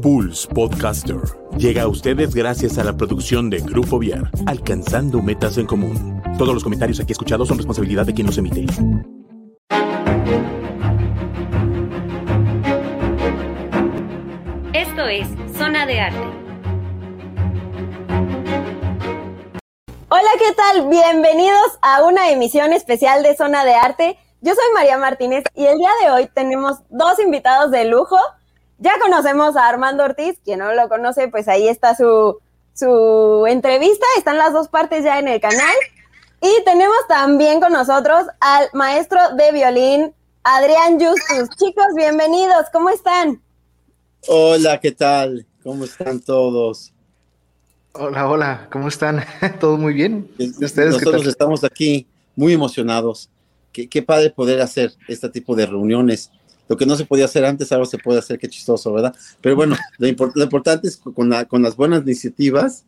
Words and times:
Pulse 0.00 0.46
Podcaster 0.48 1.20
llega 1.56 1.82
a 1.82 1.88
ustedes 1.88 2.34
gracias 2.34 2.78
a 2.78 2.84
la 2.84 2.96
producción 2.96 3.50
de 3.50 3.60
Grupo 3.60 3.98
Viar, 3.98 4.30
alcanzando 4.46 5.22
metas 5.22 5.58
en 5.58 5.66
común. 5.66 6.22
Todos 6.38 6.54
los 6.54 6.62
comentarios 6.62 7.00
aquí 7.00 7.12
escuchados 7.12 7.48
son 7.48 7.58
responsabilidad 7.58 8.06
de 8.06 8.14
quien 8.14 8.26
los 8.26 8.38
emite. 8.38 8.66
Esto 14.72 15.06
es 15.06 15.28
Zona 15.56 15.86
de 15.86 16.00
Arte. 16.00 16.46
Hola, 20.08 20.30
¿qué 20.38 20.52
tal? 20.54 20.88
Bienvenidos 20.88 21.78
a 21.82 22.04
una 22.04 22.30
emisión 22.30 22.72
especial 22.72 23.22
de 23.22 23.36
Zona 23.36 23.64
de 23.64 23.74
Arte. 23.74 24.18
Yo 24.40 24.54
soy 24.54 24.64
María 24.74 24.98
Martínez 24.98 25.44
y 25.54 25.64
el 25.64 25.78
día 25.78 25.90
de 26.02 26.10
hoy 26.10 26.28
tenemos 26.32 26.78
dos 26.90 27.18
invitados 27.18 27.70
de 27.70 27.86
lujo. 27.86 28.16
Ya 28.78 28.92
conocemos 29.00 29.56
a 29.56 29.68
Armando 29.68 30.04
Ortiz, 30.04 30.38
quien 30.44 30.58
no 30.58 30.74
lo 30.74 30.88
conoce, 30.88 31.28
pues 31.28 31.48
ahí 31.48 31.66
está 31.66 31.96
su, 31.96 32.38
su 32.74 33.46
entrevista, 33.48 34.04
están 34.18 34.36
las 34.36 34.52
dos 34.52 34.68
partes 34.68 35.02
ya 35.02 35.18
en 35.18 35.28
el 35.28 35.40
canal. 35.40 35.74
Y 36.42 36.64
tenemos 36.64 36.96
también 37.08 37.60
con 37.60 37.72
nosotros 37.72 38.26
al 38.38 38.68
maestro 38.74 39.18
de 39.34 39.50
violín, 39.52 40.14
Adrián 40.42 41.00
Justus. 41.00 41.48
Chicos, 41.56 41.86
bienvenidos, 41.96 42.66
¿cómo 42.70 42.90
están? 42.90 43.40
Hola, 44.28 44.78
¿qué 44.78 44.92
tal? 44.92 45.46
¿Cómo 45.62 45.84
están 45.84 46.20
todos? 46.20 46.92
Hola, 47.92 48.28
hola, 48.28 48.68
¿cómo 48.70 48.88
están? 48.88 49.24
¿Todo 49.60 49.78
muy 49.78 49.94
bien? 49.94 50.30
¿Ustedes 50.38 50.92
Nosotros 50.92 51.26
estamos 51.26 51.64
aquí 51.64 52.06
muy 52.34 52.52
emocionados. 52.52 53.30
Qué, 53.72 53.88
qué 53.88 54.02
padre 54.02 54.28
poder 54.28 54.60
hacer 54.60 54.92
este 55.08 55.30
tipo 55.30 55.56
de 55.56 55.64
reuniones 55.64 56.30
lo 56.68 56.76
que 56.76 56.86
no 56.86 56.96
se 56.96 57.04
podía 57.04 57.26
hacer 57.26 57.44
antes, 57.44 57.70
ahora 57.72 57.86
se 57.86 57.98
puede 57.98 58.18
hacer, 58.18 58.38
qué 58.38 58.48
chistoso, 58.48 58.92
¿verdad? 58.92 59.14
Pero 59.40 59.56
bueno, 59.56 59.76
lo, 59.98 60.08
importante 60.08 60.88
es 60.88 60.96
con, 60.96 61.14
con, 61.44 61.62
las 61.62 61.76
buenas 61.76 62.02
iniciativas, 62.02 62.84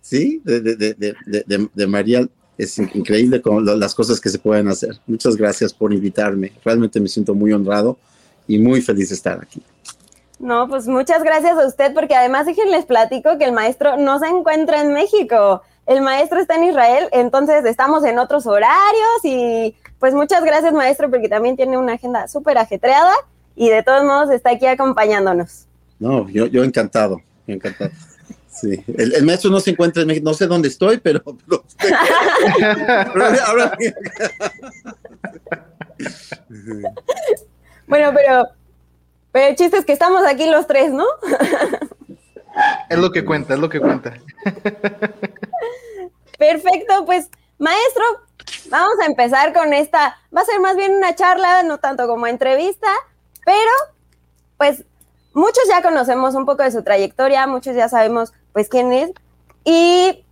¿sí? 0.00 0.40
De, 0.44 0.60
de, 0.60 0.76
de, 0.94 1.68
de 1.72 1.86
María, 1.86 2.28
es 2.58 2.78
increíble 2.78 3.42
con 3.42 3.64
las 3.78 3.94
cosas 3.94 4.20
que 4.20 4.30
se 4.30 4.38
pueden 4.38 4.68
hacer. 4.68 4.98
Muchas 5.06 5.36
gracias 5.36 5.74
por 5.74 5.92
invitarme. 5.92 6.52
Realmente 6.64 7.00
me 7.00 7.08
siento 7.08 7.34
muy 7.34 7.52
honrado 7.52 7.98
y 8.48 8.58
muy 8.58 8.80
feliz 8.80 9.10
de 9.10 9.14
estar 9.14 9.40
aquí. 9.42 9.62
No, 10.38 10.68
pues 10.68 10.86
muchas 10.86 11.22
gracias 11.22 11.58
a 11.58 11.66
usted, 11.66 11.94
porque 11.94 12.14
además 12.14 12.46
les 12.46 12.84
platico 12.84 13.38
que 13.38 13.44
el 13.44 13.52
maestro 13.52 13.96
no 13.96 14.18
se 14.18 14.26
encuentra 14.26 14.82
en 14.82 14.92
México. 14.92 15.62
El 15.86 16.00
maestro 16.02 16.40
está 16.40 16.56
en 16.56 16.64
Israel, 16.64 17.08
entonces 17.12 17.64
estamos 17.64 18.04
en 18.04 18.18
otros 18.18 18.44
horarios 18.46 19.20
y 19.22 19.76
pues 20.00 20.14
muchas 20.14 20.42
gracias 20.44 20.72
maestro 20.72 21.08
porque 21.08 21.28
también 21.28 21.56
tiene 21.56 21.78
una 21.78 21.92
agenda 21.92 22.26
súper 22.26 22.58
ajetreada 22.58 23.14
y 23.54 23.68
de 23.68 23.84
todos 23.84 24.04
modos 24.04 24.30
está 24.30 24.50
aquí 24.50 24.66
acompañándonos. 24.66 25.66
No, 26.00 26.28
yo, 26.28 26.46
yo 26.46 26.64
encantado, 26.64 27.22
encantado. 27.46 27.92
Sí, 28.50 28.82
el, 28.96 29.24
maestro 29.24 29.50
no 29.50 29.60
se 29.60 29.70
encuentra 29.70 30.02
en 30.02 30.08
México, 30.08 30.24
no 30.24 30.34
sé 30.34 30.46
dónde 30.46 30.68
estoy, 30.68 30.98
pero... 30.98 31.22
bueno, 37.86 38.12
pero, 38.14 38.48
pero 39.30 39.46
el 39.48 39.56
chiste 39.56 39.76
es 39.76 39.84
que 39.84 39.92
estamos 39.92 40.26
aquí 40.26 40.48
los 40.50 40.66
tres, 40.66 40.90
¿no? 40.90 41.04
es 42.88 42.98
lo 42.98 43.12
que 43.12 43.24
cuenta, 43.24 43.54
es 43.54 43.60
lo 43.60 43.68
que 43.68 43.78
cuenta. 43.78 44.14
Perfecto, 46.38 47.04
pues 47.04 47.30
maestro, 47.58 48.04
vamos 48.68 48.94
a 49.02 49.06
empezar 49.06 49.52
con 49.52 49.72
esta, 49.72 50.18
va 50.34 50.42
a 50.42 50.44
ser 50.44 50.60
más 50.60 50.76
bien 50.76 50.94
una 50.94 51.14
charla, 51.14 51.62
no 51.62 51.78
tanto 51.78 52.06
como 52.06 52.26
entrevista, 52.26 52.88
pero 53.44 53.70
pues 54.56 54.84
muchos 55.32 55.64
ya 55.68 55.82
conocemos 55.82 56.34
un 56.34 56.46
poco 56.46 56.62
de 56.62 56.70
su 56.70 56.82
trayectoria, 56.82 57.46
muchos 57.46 57.74
ya 57.74 57.88
sabemos 57.88 58.32
pues 58.52 58.68
quién 58.68 58.92
es 58.92 59.12
y 59.64 60.24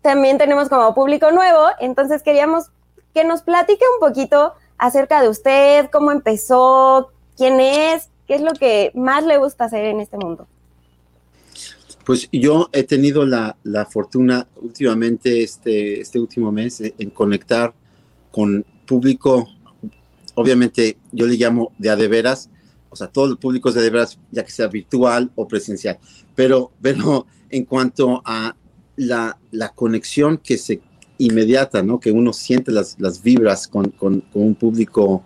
también 0.00 0.38
tenemos 0.38 0.68
como 0.68 0.94
público 0.94 1.30
nuevo, 1.30 1.66
entonces 1.78 2.22
queríamos 2.22 2.70
que 3.14 3.24
nos 3.24 3.42
platique 3.42 3.84
un 3.94 4.06
poquito 4.06 4.54
acerca 4.78 5.22
de 5.22 5.28
usted, 5.28 5.90
cómo 5.90 6.10
empezó, 6.10 7.12
quién 7.36 7.60
es, 7.60 8.08
qué 8.26 8.34
es 8.34 8.40
lo 8.40 8.52
que 8.52 8.90
más 8.94 9.24
le 9.24 9.38
gusta 9.38 9.64
hacer 9.64 9.84
en 9.84 10.00
este 10.00 10.16
mundo. 10.16 10.46
Pues 12.04 12.28
yo 12.32 12.68
he 12.72 12.82
tenido 12.82 13.24
la, 13.24 13.56
fortuna 13.90 14.48
últimamente, 14.60 15.42
este, 15.42 16.00
este 16.00 16.18
último 16.18 16.50
mes, 16.50 16.82
en 16.98 17.10
conectar 17.10 17.74
con 18.30 18.64
público, 18.86 19.48
obviamente 20.34 20.98
yo 21.12 21.26
le 21.26 21.36
llamo 21.36 21.72
de 21.78 21.90
a 21.90 21.96
de 21.96 22.08
veras, 22.08 22.50
o 22.90 22.96
sea, 22.96 23.06
todos 23.06 23.28
los 23.30 23.38
públicos 23.38 23.74
de 23.74 23.82
de 23.82 23.90
veras, 23.90 24.18
ya 24.30 24.44
que 24.44 24.50
sea 24.50 24.66
virtual 24.66 25.30
o 25.36 25.46
presencial, 25.46 25.98
pero, 26.34 26.72
pero 26.80 27.26
en 27.50 27.64
cuanto 27.64 28.20
a 28.24 28.56
la, 28.96 29.38
conexión 29.74 30.38
que 30.38 30.58
se 30.58 30.80
inmediata, 31.18 31.82
¿no? 31.82 32.00
Que 32.00 32.10
uno 32.10 32.32
siente 32.32 32.72
las, 32.72 32.98
las 32.98 33.22
vibras 33.22 33.68
con, 33.68 33.90
con 33.90 34.24
un 34.32 34.54
público 34.54 35.24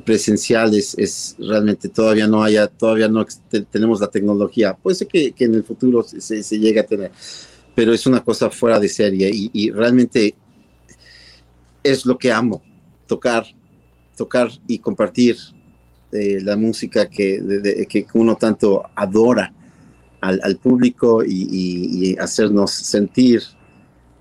presenciales 0.00 0.94
es 0.96 1.36
realmente 1.38 1.88
todavía 1.88 2.26
no 2.26 2.42
haya, 2.42 2.66
todavía 2.66 3.08
no 3.08 3.26
tenemos 3.70 4.00
la 4.00 4.08
tecnología. 4.08 4.74
Puede 4.74 4.96
ser 4.96 5.08
que, 5.08 5.34
en 5.38 5.54
el 5.54 5.64
futuro 5.64 6.02
se, 6.02 6.42
se, 6.42 6.58
llegue 6.58 6.80
a 6.80 6.86
tener, 6.86 7.10
pero 7.74 7.92
es 7.92 8.06
una 8.06 8.24
cosa 8.24 8.50
fuera 8.50 8.80
de 8.80 8.88
serie 8.88 9.30
y, 9.32 9.70
realmente 9.70 10.34
es 11.82 12.06
lo 12.06 12.16
que 12.16 12.32
amo, 12.32 12.62
tocar, 13.06 13.44
tocar 14.16 14.50
y 14.66 14.78
compartir 14.78 15.36
eh, 16.12 16.38
la 16.42 16.56
música 16.56 17.08
que, 17.08 17.86
que 17.88 18.06
uno 18.14 18.36
tanto 18.36 18.84
adora 18.94 19.52
al, 20.20 20.56
público 20.56 21.22
y, 21.24 22.16
hacernos 22.18 22.70
sentir, 22.70 23.42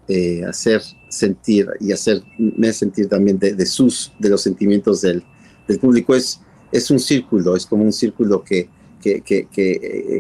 eh, 0.08 0.44
hacer 0.44 0.82
sentir 1.10 1.68
y 1.80 1.92
hacerme 1.92 2.74
sentir 2.74 3.08
también 3.08 3.38
de, 3.38 3.54
de, 3.54 3.66
sus, 3.66 4.12
de 4.18 4.30
los 4.30 4.42
sentimientos 4.42 5.02
del, 5.02 5.24
el 5.72 5.80
público 5.80 6.16
es, 6.16 6.40
es 6.72 6.90
un 6.92 7.00
círculo, 7.00 7.56
es 7.56 7.66
como 7.66 7.84
un 7.84 7.94
círculo 7.94 8.44
que, 8.44 8.70
que, 9.02 9.22
que, 9.22 9.48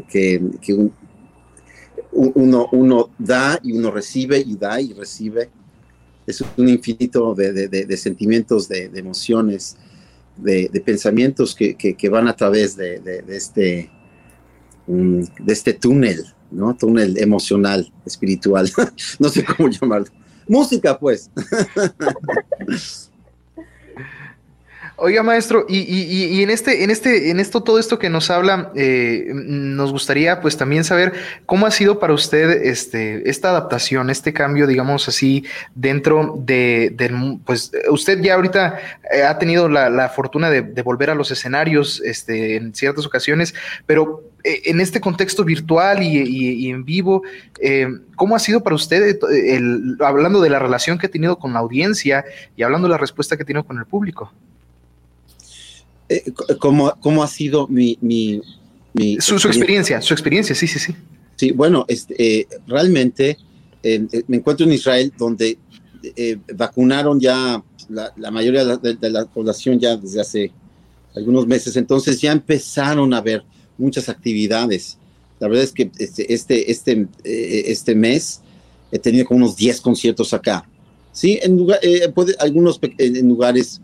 que, 0.09 0.89
uno, 2.13 2.67
uno 2.72 3.09
da 3.17 3.59
y 3.63 3.72
uno 3.72 3.91
recibe 3.91 4.40
y 4.40 4.56
da 4.56 4.81
y 4.81 4.94
recibe. 4.94 5.50
Es 6.28 6.44
un 6.57 6.69
infinito 6.69 7.34
de, 7.34 7.51
de, 7.53 7.67
de, 7.67 7.97
sentimientos, 7.97 8.67
de, 8.67 8.91
emociones, 8.94 9.78
de, 10.38 10.69
pensamientos 10.85 11.56
que, 11.56 12.09
van 12.09 12.28
a 12.28 12.35
través 12.35 12.75
de, 12.75 13.23
este, 13.28 13.90
mm, 14.88 15.22
de 15.40 15.53
este 15.53 15.73
túnel, 15.73 16.25
¿no? 16.51 16.75
Túnel 16.75 17.17
emocional, 17.17 17.91
espiritual, 18.06 18.69
no 19.19 19.29
sé 19.29 19.44
cómo 19.44 19.69
llamarlo. 19.69 20.07
Música, 20.47 21.00
pues. 21.00 21.29
Oiga, 25.03 25.23
maestro, 25.23 25.66
y, 25.67 26.44
en 26.44 26.51
este, 26.51 26.84
en 26.84 26.91
este, 26.91 27.31
en 27.31 27.39
esto, 27.39 27.63
todo 27.63 27.79
esto 27.79 27.97
que 27.97 28.12
nos 28.12 28.29
habla, 28.29 28.72
eh, 28.75 29.31
nos 29.34 29.91
gustaría 29.91 30.41
pues 30.41 30.57
también 30.57 30.84
saber 30.84 31.13
cómo 31.47 31.66
ha 31.66 31.72
sido 31.72 31.97
para 31.97 32.13
usted 32.13 32.67
este, 32.67 33.28
esta 33.28 33.50
adaptación, 33.50 34.11
este 34.11 34.31
cambio, 34.31 34.67
digamos 34.67 35.07
así, 35.07 35.44
dentro 35.73 36.35
de, 36.38 36.95
pues 37.45 37.72
usted 37.90 38.22
ya 38.22 38.35
ahorita 38.35 38.78
eh, 39.11 39.23
ha 39.23 39.40
tenido 39.40 39.67
la, 39.69 40.07
fortuna 40.09 40.51
de, 40.51 40.61
volver 40.84 41.09
a 41.09 41.16
los 41.16 41.31
escenarios 41.31 42.00
este, 42.06 42.57
en 42.57 42.75
ciertas 42.75 43.03
ocasiones, 43.03 43.56
pero 43.88 44.22
eh, 44.44 44.61
en 44.66 44.81
este 44.81 45.01
contexto 45.01 45.44
virtual 45.44 46.03
y, 46.03 46.69
en 46.69 46.85
vivo, 46.85 47.23
¿cómo 48.16 48.35
ha 48.35 48.40
sido 48.40 48.61
para 48.61 48.75
usted, 48.75 49.17
hablando 50.00 50.41
de 50.41 50.50
la 50.51 50.59
relación 50.59 51.00
que 51.00 51.07
ha 51.07 51.11
tenido 51.11 51.40
con 51.40 51.53
la 51.53 51.59
audiencia 51.59 52.23
y 52.56 52.61
hablando 52.61 52.88
de 52.88 52.91
la 52.91 53.00
respuesta 53.00 53.35
que 53.35 53.41
ha 53.41 53.47
tenido 53.47 53.63
con 53.63 53.79
el 53.79 53.88
público? 53.88 54.31
Eh, 56.11 56.33
¿cómo, 56.59 56.94
¿cómo, 56.99 57.23
ha 57.23 57.27
sido 57.27 57.69
mi... 57.69 57.97
mi, 58.01 58.41
su, 59.19 59.35
experiencia, 59.35 60.01
su 60.01 60.13
experiencia, 60.13 60.53
sí, 60.53 60.67
sí, 60.67 60.77
sí. 60.77 60.93
Sí, 61.37 61.52
bueno, 61.52 61.85
este, 61.87 62.40
eh, 62.41 62.47
realmente 62.67 63.37
eh, 63.81 64.05
me 64.28 64.37
encuentro 64.37 64.66
en 64.66 64.73
Israel 64.73 65.13
donde 65.17 65.58
vacunaron 66.55 67.19
ya 67.19 67.63
la, 67.87 68.31
mayoría 68.31 68.66
de 68.66 69.09
la, 69.09 69.25
población 69.25 69.79
ya 69.79 69.96
desde 69.96 70.19
hace 70.19 70.52
algunos 71.16 71.47
meses, 71.47 71.78
entonces 71.78 72.19
ya 72.19 72.34
empezaron 72.34 73.14
a 73.14 73.22
ver 73.22 73.43
muchas 73.78 74.09
actividades. 74.09 74.97
La 75.40 75.47
verdad 75.47 75.64
es 75.64 75.72
que 75.72 75.91
este, 75.97 76.34
este, 76.34 76.72
este, 76.72 77.07
este 77.23 77.96
mes 77.96 78.41
he 78.91 78.99
tenido 78.99 79.25
como 79.25 79.46
unos 79.46 79.55
10 79.55 79.79
conciertos 79.79 80.34
acá. 80.34 80.67
Sí, 81.14 81.40
en 81.41 81.55
lugar, 81.57 81.79
algunos 82.40 82.79
en 82.97 83.28
lugares 83.28 83.79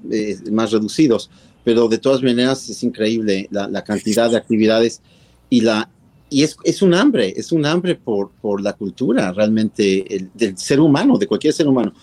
más 0.52 0.72
reducidos, 0.72 1.30
pero 1.68 1.90
de 1.90 1.98
todas 1.98 2.24
maneras 2.24 2.70
es 2.70 2.82
increíble 2.82 3.50
la, 3.52 3.84
cantidad 3.84 4.32
de 4.32 4.38
actividades 4.38 5.02
y 5.50 5.60
la 5.60 5.90
y 6.30 6.44
es, 6.44 6.56
es, 6.64 6.82
un 6.82 6.94
hambre, 6.94 7.34
es 7.36 7.52
un 7.52 7.66
hambre 7.66 7.96
por, 7.96 8.32
por 8.42 8.62
la 8.62 8.72
cultura 8.72 9.34
realmente 9.34 10.30
del 10.34 10.58
ser 10.58 10.80
humano, 10.80 11.18
de 11.18 11.28
cualquier 11.28 11.54
ser 11.54 11.68
humano. 11.68 11.94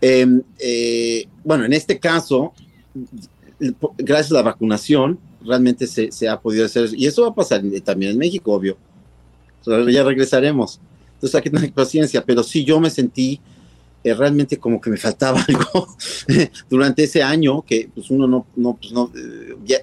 Em, 0.00 0.42
eh, 0.58 1.28
bueno, 1.44 1.64
en 1.64 1.72
este 1.72 2.00
caso, 2.00 2.52
gracias 3.96 4.32
a 4.32 4.34
la 4.34 4.42
vacunación, 4.42 5.20
realmente 5.44 5.86
se, 5.86 6.10
se, 6.10 6.28
ha 6.28 6.40
podido 6.40 6.66
hacer, 6.66 6.90
y 6.92 7.06
eso 7.06 7.22
va 7.22 7.28
a 7.28 7.34
pasar 7.36 7.62
también 7.84 8.10
en 8.10 8.18
México, 8.18 8.52
obvio, 8.52 8.76
ya 9.64 10.02
regresaremos. 10.02 10.80
Entonces 11.14 11.36
hay 11.36 11.42
que 11.42 11.50
tener 11.50 11.72
paciencia, 11.72 12.24
pero 12.24 12.42
sí 12.42 12.64
yo 12.64 12.80
me 12.80 12.90
sentí 12.90 13.40
eh, 14.04 14.14
realmente 14.14 14.58
como 14.58 14.80
que 14.80 14.90
me 14.90 14.96
faltaba 14.96 15.44
algo 15.48 15.96
durante 16.68 17.04
ese 17.04 17.22
año, 17.22 17.62
que 17.62 17.90
pues 17.94 18.10
uno 18.10 18.26
no, 18.26 18.46
no, 18.56 18.74
pues 18.74 18.92
no 18.92 19.10
eh, 19.14 19.82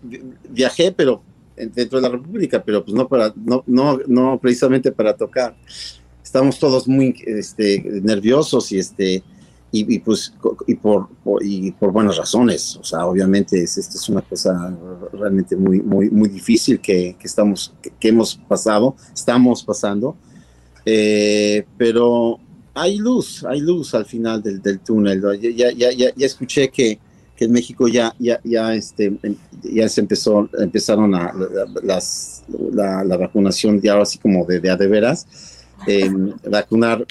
viajé, 0.49 0.91
pero 0.91 1.21
dentro 1.55 1.99
de 1.99 2.07
la 2.07 2.09
República, 2.09 2.63
pero 2.63 2.83
pues 2.83 2.95
no 2.95 3.07
para, 3.07 3.33
no, 3.35 3.63
no, 3.67 3.99
no 4.07 4.39
precisamente 4.39 4.91
para 4.91 5.15
tocar. 5.15 5.55
Estamos 6.23 6.59
todos 6.59 6.87
muy 6.87 7.15
este, 7.25 7.81
nerviosos 8.01 8.71
y 8.71 8.79
este, 8.79 9.23
y, 9.71 9.99
pues 9.99 10.33
y 10.67 10.75
por, 10.75 11.09
y 11.41 11.71
por 11.73 11.91
buenas 11.91 12.17
razones 12.17 12.75
o 12.77 12.83
sea 12.83 13.05
obviamente 13.05 13.61
es, 13.61 13.77
esto 13.77 13.97
es 13.97 14.09
una 14.09 14.21
cosa 14.21 14.75
realmente 15.13 15.55
muy 15.55 15.79
muy 15.79 16.09
muy 16.09 16.27
difícil 16.27 16.79
que, 16.79 17.15
que 17.19 17.27
estamos 17.27 17.73
que, 17.99 18.07
hemos 18.07 18.35
pasado 18.35 18.95
estamos 19.13 19.63
pasando 19.63 20.15
eh, 20.85 21.67
pero 21.77 22.39
hay 22.81 22.97
luz 22.97 23.43
hay 23.47 23.59
luz 23.59 23.93
al 23.93 24.05
final 24.05 24.41
del, 24.41 24.61
del 24.61 24.79
túnel 24.79 25.21
ya, 25.41 25.71
ya, 25.71 25.91
ya, 25.91 26.13
ya, 26.15 26.25
escuché 26.25 26.69
que, 26.69 26.99
que 27.35 27.45
en 27.45 27.51
México 27.51 27.87
ya 27.87 28.13
ya 28.19 28.39
ya 28.43 28.73
este 28.73 29.13
ya 29.63 29.87
se 29.89 30.01
empezó 30.01 30.49
empezaron 30.59 31.15
a, 31.15 31.33
las 31.83 32.43
la, 32.71 33.03
la, 33.03 33.17
vacunación 33.17 33.81
ya 33.81 33.99
así 33.99 34.17
como 34.17 34.45
de, 34.45 34.59
de 34.59 34.69
a 34.69 34.77
de 34.77 34.87
veras 34.87 35.27
vacunar 36.45 37.05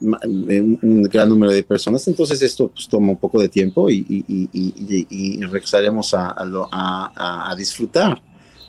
un 0.00 1.02
gran 1.04 1.28
número 1.28 1.52
de 1.52 1.62
personas. 1.62 2.06
Entonces 2.08 2.42
esto 2.42 2.68
pues, 2.68 2.88
toma 2.88 3.12
un 3.12 3.18
poco 3.18 3.40
de 3.40 3.48
tiempo 3.48 3.88
y, 3.90 4.04
y, 4.08 5.40
regresaremos 5.42 6.14
a, 6.14 6.34
a, 6.36 7.50
a, 7.50 7.56
disfrutar, 7.56 8.22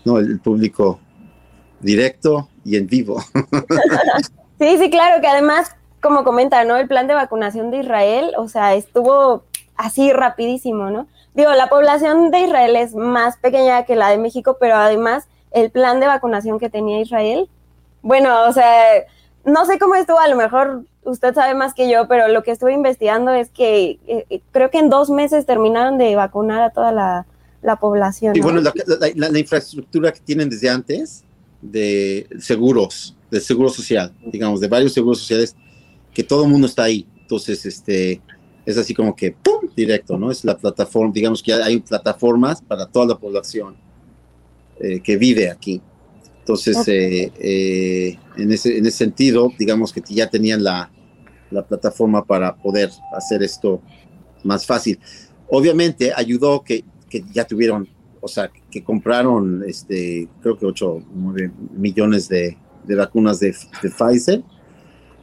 ¿no? 0.05 0.17
El, 0.17 0.39
público 0.39 0.99
directo 1.79 2.49
y 2.63 2.75
en 2.75 2.87
vivo. 2.87 3.21
Sí, 4.59 4.77
sí, 4.77 4.91
claro, 4.91 5.19
que 5.21 5.27
además, 5.27 5.71
como 6.01 6.23
comenta, 6.23 6.63
¿no? 6.65 6.77
El 6.77 6.87
plan 6.87 7.07
de 7.07 7.13
vacunación 7.13 7.71
de 7.71 7.77
Israel, 7.77 8.33
o 8.37 8.49
sea, 8.49 8.73
estuvo 8.73 9.43
así 9.75 10.11
rapidísimo, 10.11 10.89
¿no? 10.89 11.07
Digo, 11.33 11.51
la 11.53 11.67
población 11.67 12.31
de 12.31 12.41
Israel 12.41 12.75
es 12.75 12.93
más 12.93 13.37
pequeña 13.37 13.85
que 13.85 13.95
la 13.95 14.09
de 14.09 14.17
México, 14.17 14.57
pero 14.59 14.75
además 14.75 15.27
el 15.51 15.71
plan 15.71 15.99
de 15.99 16.07
vacunación 16.07 16.59
que 16.59 16.69
tenía 16.69 16.99
Israel, 16.99 17.49
bueno, 18.01 18.47
o 18.47 18.53
sea, 18.53 19.05
no 19.45 19.65
sé 19.65 19.79
cómo 19.79 19.95
estuvo, 19.95 20.19
a 20.19 20.27
lo 20.27 20.35
mejor 20.35 20.83
usted 21.03 21.33
sabe 21.33 21.55
más 21.55 21.73
que 21.73 21.89
yo, 21.89 22.07
pero 22.07 22.27
lo 22.27 22.43
que 22.43 22.51
estuve 22.51 22.73
investigando 22.73 23.31
es 23.31 23.49
que 23.49 23.99
eh, 24.07 24.25
eh, 24.29 24.41
creo 24.51 24.69
que 24.69 24.79
en 24.79 24.89
dos 24.89 25.09
meses 25.09 25.45
terminaron 25.45 25.97
de 25.97 26.15
vacunar 26.15 26.61
a 26.61 26.69
toda 26.71 26.91
la, 26.91 27.25
población. 27.79 28.35
Y 28.35 28.41
bueno, 28.41 28.59
la, 28.59 29.39
infraestructura 29.39 30.11
que 30.11 30.19
tienen 30.19 30.49
desde 30.49 30.69
antes 30.69 31.23
de 31.61 32.27
seguros, 32.39 33.15
de 33.29 33.39
seguro 33.39 33.69
social, 33.69 34.11
digamos, 34.25 34.59
de 34.59 34.67
varios 34.67 34.93
seguros 34.93 35.19
sociales, 35.19 35.55
que 36.13 36.23
todo 36.23 36.43
el 36.45 36.51
mundo 36.51 36.67
está 36.67 36.83
ahí. 36.83 37.07
Entonces, 37.21 37.65
este, 37.65 38.21
es 38.65 38.77
así 38.77 38.93
como 38.93 39.15
que, 39.15 39.31
¡pum!, 39.31 39.69
directo, 39.75 40.17
¿no? 40.17 40.31
Es 40.31 40.43
la 40.43 40.57
plataforma, 40.57 41.13
digamos 41.13 41.41
que 41.41 41.53
hay 41.53 41.79
plataformas 41.79 42.61
para 42.61 42.85
toda 42.85 43.07
la 43.07 43.17
población 43.17 43.75
eh, 44.79 44.99
que 45.01 45.17
vive 45.17 45.49
aquí. 45.49 45.81
Entonces, 46.39 46.87
eh, 46.87 47.31
eh, 47.39 48.17
en, 48.35 48.51
ese, 48.51 48.77
en 48.77 48.85
ese 48.85 48.97
sentido, 48.97 49.51
digamos 49.57 49.93
que 49.93 50.01
ya 50.09 50.29
tenían 50.29 50.63
la, 50.63 50.91
la 51.51 51.65
plataforma 51.65 52.25
para 52.25 52.55
poder 52.55 52.89
hacer 53.15 53.43
esto 53.43 53.81
más 54.43 54.65
fácil. 54.65 54.99
Obviamente 55.47 56.11
ayudó 56.15 56.63
que, 56.63 56.83
que, 57.09 57.23
ya 57.31 57.45
tuvieron, 57.45 57.87
o 58.19 58.27
sea, 58.27 58.51
que 58.71 58.83
compraron, 58.83 59.63
este, 59.67 60.27
creo 60.41 60.57
que 60.57 60.65
8, 60.65 61.03
9 61.13 61.51
millones 61.77 62.27
de, 62.27 62.57
de 62.85 62.95
vacunas 62.95 63.39
de, 63.39 63.55
de 63.83 63.89
Pfizer. 63.89 64.43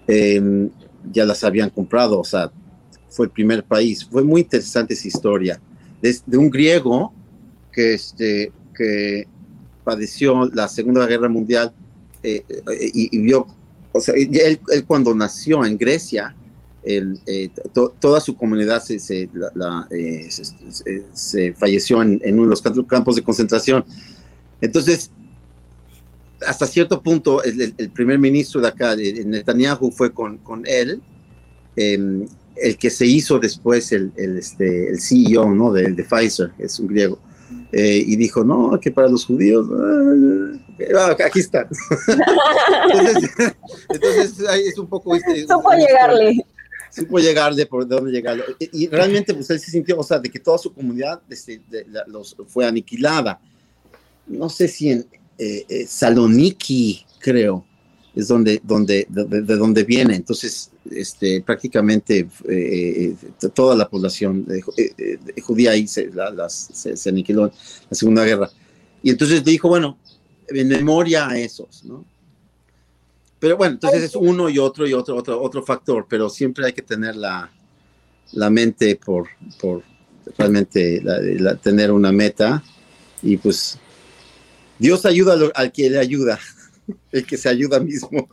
Em, 0.09 0.71
ya 1.13 1.25
las 1.25 1.45
habían 1.45 1.71
comprado, 1.71 2.19
o 2.19 2.25
sea, 2.25 2.51
fue 3.11 3.27
el 3.27 3.33
primer 3.33 3.63
país. 3.63 4.05
Fue 4.05 4.25
muy 4.25 4.41
interesante 4.41 4.95
esa 4.95 5.07
historia. 5.07 5.61
De, 6.01 6.17
de 6.27 6.39
un 6.39 6.51
griego 6.51 7.13
que, 7.73 7.95
este, 7.95 8.53
que 8.75 9.27
padeció 9.85 10.49
la 10.53 10.69
Segunda 10.69 11.07
Guerra 11.07 11.29
Mundial 11.29 11.73
eh, 12.23 12.45
eh, 12.49 12.91
y, 12.93 13.19
vio, 13.19 13.47
o 13.93 14.01
sea, 14.01 14.15
él, 14.17 14.61
cuando 14.87 15.15
nació 15.15 15.65
en 15.65 15.79
Grecia, 15.79 16.35
eh, 16.85 17.51
toda 18.01 18.21
su 18.21 18.35
comunidad 18.35 18.83
se, 18.83 18.99
se, 18.99 19.29
se, 21.13 21.53
falleció 21.53 22.03
en, 22.03 22.21
uno 22.35 22.43
de 22.43 22.49
los 22.49 22.63
campos 22.63 23.17
de 23.17 23.23
concentración. 23.23 23.85
Entonces, 24.61 25.11
hasta 26.47 26.67
cierto 26.67 27.03
punto, 27.03 27.43
el, 27.43 27.91
primer 27.91 28.19
ministro 28.19 28.61
de 28.61 28.69
acá, 28.69 28.95
Netanyahu, 28.97 29.91
fue 29.91 30.13
con, 30.13 30.39
con 30.39 30.65
él, 30.67 31.01
em, 31.77 32.27
el 32.57 32.77
que 32.77 32.91
se 32.91 33.07
hizo 33.07 33.39
después 33.39 33.93
el, 33.93 34.13
el, 34.17 34.39
este, 34.39 34.91
el 34.91 35.01
CEO 35.01 35.55
¿no? 35.55 35.73
de, 35.73 35.93
de 35.93 36.05
Pfizer, 36.05 36.53
es 36.59 36.79
un 36.79 36.89
griego. 36.89 37.19
Eh, 37.73 38.03
y 38.07 38.17
dijo, 38.17 38.45
no, 38.45 38.79
que 38.81 38.91
para 38.91 39.09
los 39.09 39.27
judíos, 39.27 39.67
ah, 40.97 41.17
aquí 41.25 41.41
están. 41.41 41.69
entonces, 43.91 44.47
ahí 44.49 44.63
es 44.63 44.79
un 44.79 44.87
poco... 44.87 45.15
Este, 45.15 45.47
supo 45.47 45.73
llegarle. 45.73 46.47
Supo 46.91 47.19
llegarle 47.19 47.67
por 47.67 47.87
dónde 47.87 48.11
llegarle. 48.11 48.45
Y, 48.59 48.89
realmente, 48.89 49.35
pues 49.35 49.51
él 49.51 49.61
se 49.61 49.71
sintió, 49.71 49.99
o 49.99 50.03
sea, 50.03 50.19
de 50.19 50.31
que 50.31 50.39
toda 50.39 50.57
su 50.57 50.73
comunidad 50.73 51.21
este, 51.29 51.61
los, 52.07 52.35
fue 52.47 52.67
aniquilada. 52.67 53.39
No 54.27 54.49
sé 54.49 54.69
si 54.69 54.91
en 54.91 55.07
eh, 55.39 55.65
eh, 55.69 55.87
Saloniki, 55.87 57.05
creo, 57.19 57.65
es 58.15 58.27
donde, 58.27 58.61
donde, 58.65 59.07
de, 59.09 59.57
donde 59.57 59.85
viene. 59.85 60.17
Entonces, 60.17 60.71
este, 60.91 61.43
prácticamente 61.43 62.29
eh, 62.49 63.15
toda 63.55 63.77
la 63.77 63.89
población 63.89 64.47
judía 65.43 65.73
ahí 65.73 65.87
se, 65.87 66.11
se, 66.49 67.09
aniquiló 67.09 67.47
en 67.47 67.53
la 67.89 67.97
Segunda 67.97 68.25
Guerra. 68.25 68.51
Y 69.03 69.11
entonces 69.11 69.45
dijo, 69.45 69.69
bueno, 69.69 69.97
en 70.49 70.69
memoria 70.69 71.29
a 71.29 71.39
esos, 71.39 71.85
¿no? 71.85 72.05
Pero 73.39 73.57
bueno, 73.57 73.75
entonces 73.75 74.03
es 74.03 74.17
uno 74.17 74.49
y 74.49 74.59
otro 74.59 74.85
y 74.89 74.93
otro, 74.93 75.15
otro, 75.15 75.41
otro 75.41 75.63
factor, 75.63 76.07
pero 76.09 76.29
siempre 76.29 76.67
hay 76.67 76.73
que 76.73 76.83
tener 76.83 77.15
la, 77.15 77.49
la 78.33 78.51
mente 78.51 78.97
por, 78.97 79.29
por 79.61 79.85
realmente 80.37 81.01
tener 81.63 81.93
una 81.93 82.11
meta 82.11 82.63
y 83.23 83.37
pues 83.37 83.79
Dios 84.79 85.05
ayuda 85.07 85.37
al 85.55 85.73
que 85.73 85.91
le 85.91 85.99
ayuda 85.99 86.39
el 87.13 87.27
que 87.27 87.37
se 87.37 87.49
ayuda 87.49 87.81
mismo. 87.81 88.29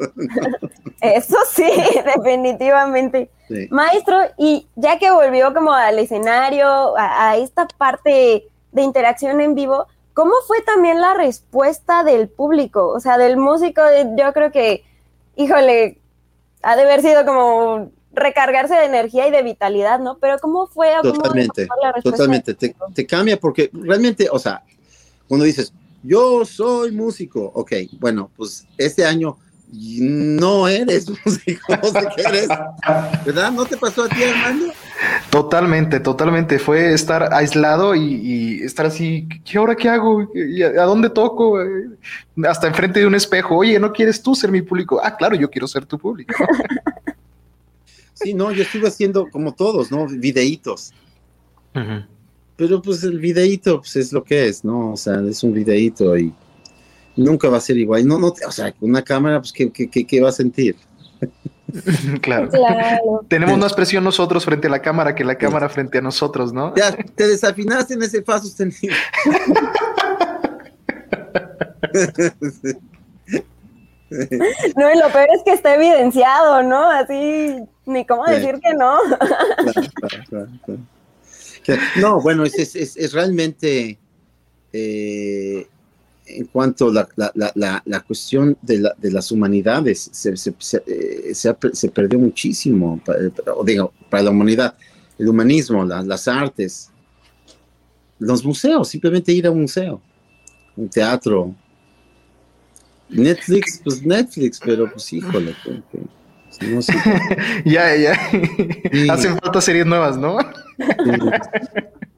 Eso 1.01 1.37
sí, 1.51 1.69
definitivamente. 2.15 3.29
Maestro, 3.69 4.17
y 4.37 4.67
ya 4.75 4.97
que 4.99 5.11
volvió 5.11 5.53
como 5.53 5.73
al 5.73 5.99
escenario, 5.99 6.95
a, 6.97 7.37
esta 7.37 7.67
parte 7.67 8.47
de 8.71 8.81
interacción 8.81 9.41
en 9.41 9.55
vivo, 9.55 9.87
¿cómo 10.13 10.33
fue 10.47 10.61
también 10.61 11.01
la 11.01 11.13
respuesta 11.13 12.03
del 12.03 12.27
público? 12.27 12.87
O 12.87 12.99
sea, 12.99 13.17
del 13.17 13.37
músico, 13.37 13.81
yo 14.17 14.33
creo 14.33 14.51
que, 14.51 14.83
híjole, 15.35 15.99
ha 16.63 16.75
de 16.75 16.83
haber 16.83 17.01
sido 17.01 17.25
como 17.25 17.91
recargarse 18.11 18.75
de 18.75 18.85
energía 18.85 19.27
y 19.27 19.31
de 19.31 19.43
vitalidad, 19.43 19.99
¿no? 19.99 20.17
Pero 20.17 20.39
¿cómo 20.39 20.67
fue? 20.67 20.93
Totalmente, 21.03 21.67
totalmente. 22.01 22.53
Te, 22.53 22.73
te, 22.93 23.05
cambia 23.05 23.37
porque 23.37 23.69
realmente, 23.73 24.29
o 24.31 24.39
sea, 24.39 24.63
cuando 25.27 25.45
dices, 25.45 25.73
yo 26.05 26.45
soy 26.45 26.91
músico. 26.91 27.51
Ok, 27.53 27.73
bueno, 27.99 28.29
pues 28.35 28.67
este 28.77 29.05
año 29.05 29.37
no 29.71 30.67
eres 30.67 31.09
músico, 31.25 31.75
no 31.75 31.89
sé 31.89 32.07
qué 32.15 32.21
eres. 32.21 32.47
¿Verdad? 33.25 33.51
¿No 33.51 33.65
te 33.65 33.77
pasó 33.77 34.03
a 34.03 34.09
ti, 34.09 34.23
Armando? 34.23 34.73
Totalmente, 35.29 35.99
totalmente. 35.99 36.59
Fue 36.59 36.93
estar 36.93 37.33
aislado 37.33 37.95
y, 37.95 38.61
estar 38.63 38.85
así, 38.85 39.27
¿qué 39.43 39.57
ahora 39.57 39.75
qué 39.75 39.89
hago? 39.89 40.29
¿A 40.79 40.83
dónde 40.83 41.09
toco? 41.09 41.57
Hasta 42.47 42.67
enfrente 42.67 42.99
de 42.99 43.07
un 43.07 43.15
espejo. 43.15 43.57
Oye, 43.57 43.79
¿no 43.79 43.91
quieres 43.91 44.21
tú 44.21 44.35
ser 44.35 44.51
mi 44.51 44.61
público? 44.61 45.01
Ah, 45.03 45.15
claro, 45.15 45.35
yo 45.35 45.49
quiero 45.49 45.67
ser 45.67 45.85
tu 45.85 45.97
público. 45.97 46.33
Sí, 48.13 48.33
no, 48.33 48.51
yo 48.51 48.63
estuve 48.63 48.87
haciendo 48.87 49.29
como 49.29 49.53
todos, 49.53 49.91
¿no? 49.91 50.07
Videitos. 50.07 50.93
Pero 52.55 52.81
pues 52.81 53.03
el 53.03 53.19
videíto 53.19 53.79
pues, 53.79 53.95
es 53.97 54.13
lo 54.13 54.23
que 54.23 54.47
es, 54.47 54.63
¿no? 54.63 54.93
O 54.93 54.97
sea, 54.97 55.21
es 55.21 55.43
un 55.43 55.53
videíto 55.53 56.17
y 56.17 56.33
nunca 57.15 57.49
va 57.49 57.57
a 57.57 57.61
ser 57.61 57.77
igual. 57.77 58.07
No, 58.07 58.17
no, 58.17 58.27
o 58.27 58.51
sea, 58.51 58.71
con 58.71 58.89
una 58.89 59.01
cámara, 59.01 59.39
pues, 59.39 59.51
¿qué, 59.51 59.71
qué, 59.71 59.89
qué 59.89 60.21
va 60.21 60.29
a 60.29 60.33
sentir? 60.33 60.75
claro. 62.21 62.49
Tenemos 63.27 63.57
más 63.57 63.73
presión 63.73 64.03
nosotros 64.03 64.45
frente 64.45 64.67
a 64.67 64.69
la 64.69 64.81
cámara 64.81 65.15
que 65.15 65.23
la 65.23 65.37
cámara 65.37 65.67
frente 65.69 65.97
a 65.97 66.01
nosotros, 66.01 66.53
¿no? 66.53 66.73
Ya, 66.75 66.95
te 66.95 67.27
desafinaste 67.27 67.95
en 67.95 68.03
ese 68.03 68.21
fa 68.21 68.39
sostenido. 68.39 68.95
No, 74.77 74.93
y 74.93 74.97
lo 74.97 75.09
peor 75.09 75.27
es 75.33 75.41
que 75.43 75.53
está 75.53 75.75
evidenciado, 75.75 76.61
¿no? 76.63 76.89
Así, 76.89 77.57
ni 77.85 78.05
cómo 78.05 78.23
decir 78.25 78.59
que 78.61 78.73
no. 78.75 78.97
claro, 80.29 80.47
claro, 80.65 80.79
no, 81.99 82.21
bueno, 82.21 82.43
es, 82.43 83.13
realmente, 83.13 83.97
eh, 84.73 85.67
en 86.25 86.45
cuanto 86.45 86.89
a 86.89 87.07
la, 87.15 87.51
la, 87.55 87.83
la, 87.85 87.99
cuestión 88.01 88.57
de, 88.61 88.89
de, 88.97 89.11
las 89.11 89.31
humanidades, 89.31 90.09
se, 90.11 90.35
se, 90.37 90.53
se, 90.57 90.83
eh, 90.87 91.33
se, 91.33 91.89
perdió 91.89 92.19
muchísimo, 92.19 93.01
para, 93.05 93.19
digo, 93.63 93.93
para 94.09 94.23
la 94.23 94.31
humanidad, 94.31 94.75
el 95.17 95.29
humanismo, 95.29 95.85
las 95.85 96.27
artes, 96.27 96.89
los 98.19 98.43
museos, 98.43 98.87
simplemente 98.87 99.31
ir 99.31 99.47
a 99.47 99.51
un 99.51 99.61
museo, 99.61 100.01
un 100.75 100.89
teatro. 100.89 101.55
Netflix, 103.07 103.81
pues 103.83 104.03
Netflix, 104.03 104.59
pero 104.63 104.91
pues 104.91 105.13
híjole. 105.13 105.55
Que, 105.63 105.99
no 106.61 106.81
sé. 106.81 106.93
ya, 107.65 107.95
ya. 107.95 108.15
Sí. 108.91 109.09
Hacen 109.09 109.37
falta 109.39 109.61
series 109.61 109.85
nuevas, 109.85 110.17
¿no? 110.17 110.37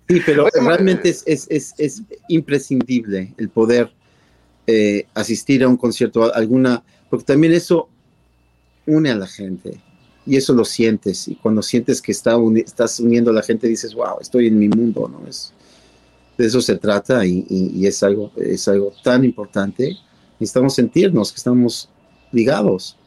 Sí, 0.07 0.21
pero 0.25 0.47
realmente 0.53 1.09
es, 1.09 1.23
es, 1.25 1.47
es, 1.49 1.73
es, 1.77 2.01
imprescindible 2.29 3.33
el 3.37 3.49
poder 3.49 3.91
eh, 4.65 5.05
asistir 5.13 5.63
a 5.63 5.67
un 5.67 5.77
concierto, 5.77 6.33
alguna, 6.33 6.83
porque 7.09 7.25
también 7.25 7.53
eso 7.53 7.89
une 8.85 9.11
a 9.11 9.15
la 9.15 9.27
gente 9.27 9.81
y 10.25 10.37
eso 10.37 10.53
lo 10.53 10.65
sientes. 10.65 11.27
Y 11.27 11.35
cuando 11.35 11.61
sientes 11.61 12.01
que 12.01 12.11
está 12.11 12.37
uni 12.37 12.61
estás 12.61 12.99
uniendo 12.99 13.31
a 13.31 13.33
la 13.33 13.41
gente, 13.41 13.67
dices, 13.67 13.93
wow, 13.93 14.17
estoy 14.21 14.47
en 14.47 14.57
mi 14.57 14.69
mundo, 14.69 15.09
¿no? 15.09 15.27
Es, 15.27 15.53
de 16.37 16.45
eso 16.45 16.61
se 16.61 16.75
trata 16.77 17.25
y, 17.25 17.45
y, 17.49 17.71
y 17.79 17.87
es, 17.87 18.03
algo, 18.03 18.31
es 18.37 18.67
algo 18.67 18.93
tan 19.03 19.25
importante. 19.25 19.97
Necesitamos 20.39 20.75
sentirnos 20.75 21.31
que 21.31 21.37
estamos 21.37 21.89
ligados. 22.31 22.97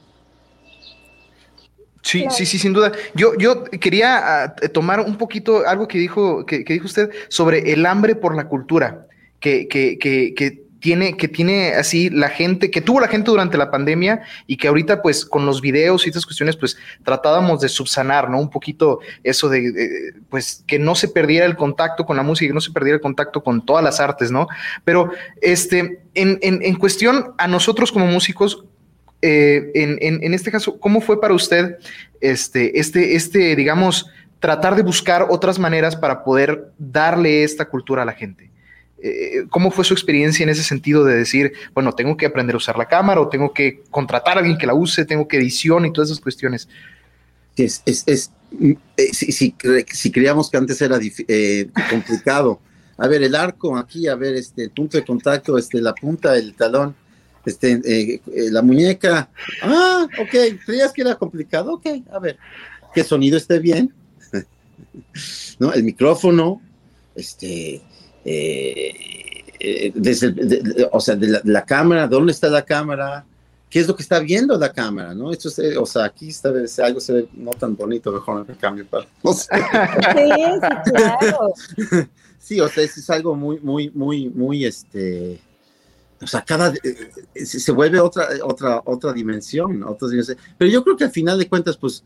Sí, 2.02 2.20
claro. 2.22 2.34
sí, 2.34 2.46
sí, 2.46 2.58
sin 2.58 2.72
duda. 2.72 2.92
Yo, 3.14 3.36
yo 3.36 3.64
quería 3.64 4.54
uh, 4.62 4.68
tomar 4.68 5.00
un 5.00 5.16
poquito 5.16 5.66
algo 5.66 5.86
que 5.86 5.98
dijo, 5.98 6.46
que, 6.46 6.64
que, 6.64 6.72
dijo 6.74 6.86
usted 6.86 7.10
sobre 7.28 7.72
el 7.72 7.84
hambre 7.86 8.14
por 8.14 8.34
la 8.34 8.48
cultura, 8.48 9.06
que, 9.38 9.68
que, 9.68 9.98
que, 9.98 10.62
tiene, 10.80 11.16
que 11.18 11.28
tiene 11.28 11.74
así 11.74 12.08
la 12.08 12.30
gente, 12.30 12.70
que 12.70 12.80
tuvo 12.80 13.00
la 13.00 13.08
gente 13.08 13.30
durante 13.30 13.58
la 13.58 13.70
pandemia 13.70 14.22
y 14.46 14.56
que 14.56 14.66
ahorita 14.66 15.02
pues 15.02 15.26
con 15.26 15.44
los 15.44 15.60
videos 15.60 16.06
y 16.06 16.08
estas 16.08 16.24
cuestiones 16.24 16.56
pues 16.56 16.78
tratábamos 17.04 17.60
de 17.60 17.68
subsanar, 17.68 18.30
¿no? 18.30 18.40
Un 18.40 18.48
poquito 18.48 19.00
eso 19.22 19.50
de, 19.50 19.72
de 19.72 20.14
pues 20.30 20.64
que 20.66 20.78
no 20.78 20.94
se 20.94 21.08
perdiera 21.08 21.44
el 21.44 21.54
contacto 21.54 22.06
con 22.06 22.16
la 22.16 22.22
música, 22.22 22.48
que 22.48 22.54
no 22.54 22.62
se 22.62 22.72
perdiera 22.72 22.96
el 22.96 23.02
contacto 23.02 23.42
con 23.42 23.64
todas 23.64 23.84
las 23.84 24.00
artes, 24.00 24.30
¿no? 24.30 24.48
Pero 24.84 25.10
este, 25.42 26.00
en, 26.14 26.38
en, 26.40 26.62
en 26.62 26.74
cuestión 26.76 27.34
a 27.36 27.46
nosotros 27.46 27.92
como 27.92 28.06
músicos, 28.06 28.64
eh, 29.22 29.70
en, 29.74 30.34
este 30.34 30.50
caso, 30.50 30.78
¿cómo 30.78 31.00
fue 31.00 31.20
para 31.20 31.34
usted 31.34 31.78
este, 32.20 32.78
este, 32.78 33.16
este, 33.16 33.54
digamos, 33.56 34.06
tratar 34.38 34.76
de 34.76 34.82
buscar 34.82 35.26
otras 35.28 35.58
maneras 35.58 35.96
para 35.96 36.24
poder 36.24 36.72
darle 36.78 37.44
esta 37.44 37.66
cultura 37.66 38.02
a 38.02 38.06
la 38.06 38.12
gente? 38.12 38.50
Eh, 39.02 39.44
¿Cómo 39.50 39.70
fue 39.70 39.84
su 39.84 39.94
experiencia 39.94 40.42
en 40.42 40.50
ese 40.50 40.62
sentido 40.62 41.04
de 41.04 41.16
decir, 41.16 41.52
bueno, 41.74 41.92
tengo 41.92 42.16
que 42.16 42.26
aprender 42.26 42.54
a 42.54 42.58
usar 42.58 42.76
la 42.76 42.88
cámara 42.88 43.20
o 43.20 43.28
tengo 43.28 43.52
que 43.52 43.82
contratar 43.90 44.36
a 44.36 44.40
alguien 44.40 44.58
que 44.58 44.66
la 44.66 44.74
use, 44.74 45.04
tengo 45.04 45.26
que 45.28 45.38
edición 45.38 45.86
y 45.86 45.92
todas 45.92 46.10
esas 46.10 46.20
cuestiones? 46.20 46.68
Es, 47.56 47.82
es, 47.84 48.04
es 48.06 48.30
eh, 48.96 49.12
si, 49.12 50.10
creíamos 50.10 50.50
que 50.50 50.56
antes 50.56 50.80
era 50.80 50.98
complicado, 51.90 52.60
a 52.96 53.06
ver, 53.06 53.22
el 53.22 53.34
arco 53.34 53.76
aquí, 53.78 54.08
a 54.08 54.14
ver, 54.14 54.34
este, 54.34 54.64
el 54.64 54.70
punto 54.70 54.98
de 54.98 55.04
contacto, 55.04 55.56
este, 55.56 55.80
la 55.80 55.94
punta, 55.94 56.36
el 56.36 56.54
talón, 56.54 56.94
este, 57.44 57.80
eh, 57.84 58.20
eh, 58.26 58.50
la 58.50 58.62
muñeca. 58.62 59.30
Ah, 59.62 60.06
ok, 60.20 60.58
creías 60.64 60.92
que 60.92 61.02
era 61.02 61.14
complicado. 61.14 61.74
Ok, 61.74 61.86
a 62.12 62.18
ver, 62.18 62.38
que 62.94 63.00
el 63.00 63.06
sonido 63.06 63.36
esté 63.36 63.58
bien. 63.58 63.92
¿No? 65.58 65.72
El 65.72 65.84
micrófono, 65.84 66.60
este, 67.14 67.80
eh, 68.24 69.92
desde, 69.94 70.26
el, 70.28 70.34
de, 70.34 70.60
de, 70.60 70.88
o 70.92 71.00
sea, 71.00 71.16
de 71.16 71.28
la, 71.28 71.40
de 71.40 71.52
la, 71.52 71.64
cámara, 71.64 72.06
¿dónde 72.06 72.32
está 72.32 72.48
la 72.48 72.64
cámara? 72.64 73.24
¿Qué 73.68 73.78
es 73.78 73.86
lo 73.86 73.94
que 73.94 74.02
está 74.02 74.18
viendo 74.18 74.58
la 74.58 74.72
cámara? 74.72 75.14
¿no? 75.14 75.30
Esto 75.32 75.48
es, 75.48 75.76
o 75.76 75.86
sea, 75.86 76.04
aquí 76.04 76.28
está, 76.28 76.50
algo 76.82 77.00
se 77.00 77.12
ve 77.12 77.28
no 77.34 77.52
tan 77.52 77.76
bonito, 77.76 78.10
mejor 78.10 78.46
me 78.46 78.56
cambio 78.56 78.86
para. 78.86 79.06
No 79.22 79.32
sé. 79.32 79.48
Sí, 79.54 80.30
sí, 80.34 80.92
claro. 80.92 81.54
sí, 82.38 82.60
o 82.60 82.68
sea, 82.68 82.82
es, 82.82 82.96
es 82.98 83.08
algo 83.10 83.34
muy, 83.34 83.60
muy, 83.60 83.90
muy, 83.90 84.28
muy, 84.28 84.64
este 84.64 85.38
o 86.22 86.26
sea, 86.26 86.42
cada 86.42 86.72
eh, 86.82 87.46
se 87.46 87.72
vuelve 87.72 87.98
otra, 87.98 88.28
otra, 88.42 88.82
otra 88.84 89.12
dimensión, 89.12 89.82
otra 89.82 90.08
dimensión. 90.08 90.36
Pero 90.58 90.70
yo 90.70 90.84
creo 90.84 90.96
que 90.96 91.04
al 91.04 91.10
final 91.10 91.38
de 91.38 91.48
cuentas, 91.48 91.76
pues, 91.76 92.04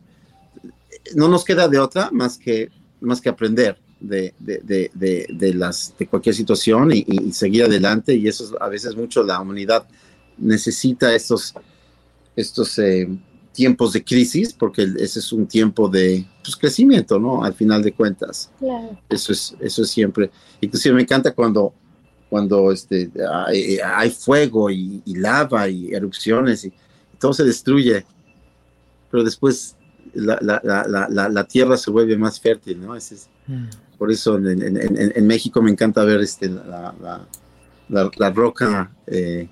no 1.15 1.27
nos 1.27 1.43
queda 1.43 1.67
de 1.67 1.79
otra 1.79 2.09
más 2.11 2.37
que, 2.37 2.69
más 3.01 3.21
que 3.21 3.29
aprender 3.29 3.77
de, 3.99 4.33
de, 4.39 4.89
de, 4.93 5.27
de 5.29 5.53
las, 5.53 5.93
de 5.97 6.07
cualquier 6.07 6.33
situación 6.33 6.91
y, 6.93 7.05
y, 7.07 7.33
seguir 7.33 7.63
adelante. 7.63 8.15
Y 8.15 8.27
eso 8.27 8.45
es, 8.45 8.53
a 8.59 8.69
veces 8.69 8.95
mucho 8.95 9.23
la 9.23 9.41
humanidad 9.41 9.85
necesita 10.37 11.13
estos, 11.13 11.53
estos 12.35 12.79
eh, 12.79 13.07
tiempos 13.51 13.93
de 13.93 14.03
crisis, 14.03 14.53
porque 14.53 14.83
ese 14.97 15.19
es 15.19 15.31
un 15.31 15.47
tiempo 15.47 15.89
de 15.89 16.25
pues, 16.43 16.55
crecimiento, 16.55 17.19
¿no? 17.19 17.43
Al 17.43 17.53
final 17.53 17.83
de 17.83 17.93
cuentas. 17.93 18.49
Claro. 18.59 18.97
Eso 19.09 19.33
es, 19.33 19.55
eso 19.59 19.81
es 19.83 19.89
siempre. 19.89 20.31
Inclusive 20.61 20.95
me 20.95 21.01
encanta 21.01 21.33
cuando 21.33 21.73
cuando 22.29 22.71
este, 22.71 23.09
hay, 23.31 23.77
hay 23.79 24.09
fuego 24.11 24.69
y, 24.69 25.01
y, 25.05 25.15
lava 25.15 25.67
y 25.69 25.93
erupciones 25.93 26.65
y 26.65 26.73
todo 27.19 27.33
se 27.33 27.43
destruye, 27.43 28.05
pero 29.11 29.23
después 29.23 29.75
la, 30.13 30.37
la, 30.41 30.61
la, 31.09 31.29
la 31.29 31.43
tierra 31.45 31.77
se 31.77 31.91
vuelve 31.91 32.17
más 32.17 32.39
fértil, 32.39 32.81
¿no? 32.81 32.95
Es, 32.95 33.11
es, 33.11 33.29
mm. 33.47 33.65
Por 33.97 34.11
eso 34.11 34.37
en, 34.37 34.47
en, 34.47 34.77
en, 34.77 35.13
en, 35.15 35.27
México 35.27 35.61
me 35.61 35.71
encanta 35.71 36.03
ver 36.03 36.19
este, 36.19 36.49
la, 36.49 38.29
roca 38.33 38.91
eh, 39.07 39.47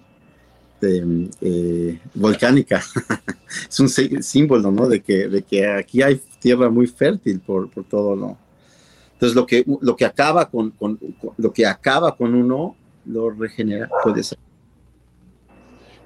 de, 0.82 1.30
eh, 1.40 2.00
volcánica. 2.14 2.84
es 3.70 3.80
un 3.80 3.88
símbolo, 3.90 4.70
¿no? 4.72 4.90
De 4.90 5.02
que, 5.02 5.30
de 5.30 5.44
que 5.44 5.66
aquí 5.66 6.02
hay 6.02 6.22
tierra 6.40 6.70
muy 6.70 6.88
fértil 6.88 7.40
por, 7.40 7.70
por 7.70 7.86
todo 7.86 8.16
lo, 8.16 8.38
entonces, 9.24 9.36
lo 9.36 9.46
que, 9.46 9.64
lo 9.82 9.96
que, 9.96 10.06
acaba, 10.06 10.50
con, 10.50 10.72
con, 10.72 10.98
con, 10.98 11.32
lo 11.38 11.54
que 11.54 11.66
acaba 11.66 12.18
con 12.18 12.36
uno, 12.36 12.76
lo 13.06 13.30
regenera, 13.30 13.90
puede 14.04 14.22
ser. 14.22 14.38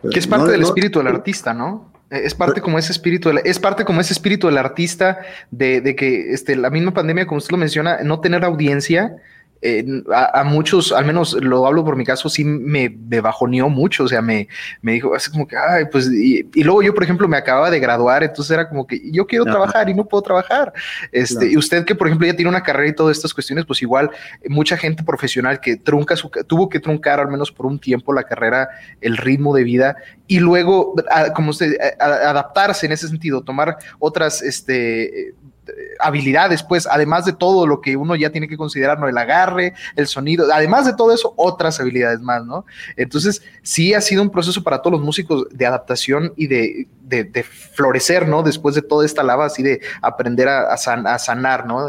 Pero 0.01 0.11
que 0.11 0.19
es 0.19 0.27
parte 0.27 0.45
no, 0.45 0.51
del 0.51 0.61
no, 0.61 0.67
espíritu 0.67 0.99
del 0.99 1.07
artista, 1.07 1.51
¿no? 1.51 1.91
Es 2.11 2.35
parte 2.35 2.61
como 2.61 2.77
ese 2.77 2.91
espíritu, 2.91 3.31
es 3.43 3.59
parte 3.59 3.85
como 3.85 4.01
ese 4.01 4.13
espíritu 4.13 4.47
del 4.47 4.57
artista 4.59 5.19
de, 5.49 5.81
de 5.81 5.95
que 5.95 6.31
este, 6.31 6.55
la 6.55 6.69
misma 6.69 6.93
pandemia, 6.93 7.25
como 7.25 7.39
usted 7.39 7.51
lo 7.51 7.57
menciona, 7.57 8.03
no 8.03 8.19
tener 8.19 8.45
audiencia, 8.45 9.17
eh, 9.61 10.03
a, 10.13 10.41
a, 10.41 10.43
muchos, 10.43 10.91
al 10.91 11.05
menos 11.05 11.33
lo 11.33 11.65
hablo 11.65 11.83
por 11.83 11.95
mi 11.95 12.05
caso, 12.05 12.29
sí 12.29 12.43
me, 12.43 12.89
me 12.89 13.21
bajoneó 13.21 13.69
mucho, 13.69 14.03
o 14.03 14.07
sea, 14.07 14.21
me, 14.21 14.47
me 14.81 14.93
dijo, 14.93 15.15
así 15.15 15.31
como 15.31 15.47
que, 15.47 15.55
ay, 15.57 15.85
pues, 15.91 16.09
y, 16.11 16.47
y, 16.53 16.63
luego 16.63 16.81
yo, 16.83 16.93
por 16.93 17.03
ejemplo, 17.03 17.27
me 17.27 17.37
acababa 17.37 17.69
de 17.69 17.79
graduar, 17.79 18.23
entonces 18.23 18.51
era 18.51 18.69
como 18.69 18.85
que 18.85 19.01
yo 19.11 19.25
quiero 19.25 19.45
no. 19.45 19.51
trabajar 19.51 19.89
y 19.89 19.93
no 19.93 20.05
puedo 20.05 20.21
trabajar. 20.21 20.73
Este, 21.11 21.45
no. 21.45 21.51
Y 21.51 21.57
usted 21.57 21.85
que, 21.85 21.95
por 21.95 22.07
ejemplo, 22.07 22.27
ya 22.27 22.35
tiene 22.35 22.49
una 22.49 22.63
carrera 22.63 22.89
y 22.89 22.95
todas 22.95 23.17
estas 23.17 23.33
cuestiones, 23.33 23.65
pues 23.65 23.81
igual, 23.81 24.11
mucha 24.47 24.77
gente 24.77 25.03
profesional 25.03 25.59
que 25.59 25.77
trunca 25.77 26.15
su, 26.15 26.29
tuvo 26.47 26.69
que 26.69 26.79
truncar 26.79 27.19
al 27.19 27.29
menos 27.29 27.51
por 27.51 27.65
un 27.65 27.79
tiempo 27.79 28.13
la 28.13 28.23
carrera, 28.23 28.69
el 29.01 29.17
ritmo 29.17 29.55
de 29.55 29.63
vida, 29.63 29.95
y 30.27 30.39
luego, 30.39 30.95
a, 31.09 31.33
como 31.33 31.49
usted, 31.51 31.77
a, 31.99 32.29
adaptarse 32.29 32.85
en 32.85 32.91
ese 32.91 33.07
sentido, 33.07 33.41
tomar 33.41 33.77
otras, 33.99 34.41
este, 34.41 35.33
habilidades, 35.99 36.63
pues, 36.63 36.87
además 36.87 37.25
de 37.25 37.33
todo 37.33 37.67
lo 37.67 37.81
que 37.81 37.95
uno 37.95 38.15
ya 38.15 38.31
tiene 38.31 38.47
que 38.47 38.57
considerar. 38.57 38.97
El 39.07 39.17
agarre, 39.17 39.73
el 39.95 40.07
sonido, 40.07 40.47
además 40.51 40.85
de 40.85 40.93
todo 40.93 41.13
eso, 41.13 41.33
otras 41.35 41.79
habilidades 41.79 42.19
más, 42.19 42.45
¿no? 42.45 42.65
Entonces, 42.95 43.41
sí 43.61 43.93
ha 43.93 44.01
sido 44.01 44.21
un 44.21 44.29
proceso 44.29 44.63
para 44.63 44.81
todos 44.81 44.93
los 44.93 45.01
músicos 45.01 45.47
de 45.51 45.65
adaptación 45.65 46.33
y 46.35 46.47
de, 46.47 46.87
de, 47.01 47.43
florecer, 47.43 48.27
¿no? 48.27 48.43
Después 48.43 48.75
de 48.75 48.81
toda 48.81 49.05
esta 49.05 49.23
lava, 49.23 49.45
así 49.45 49.63
de 49.63 49.81
aprender 50.01 50.47
a, 50.47 50.73
a, 50.73 50.77
san, 50.77 51.07
a 51.07 51.17
sanar, 51.19 51.65
¿no? 51.65 51.87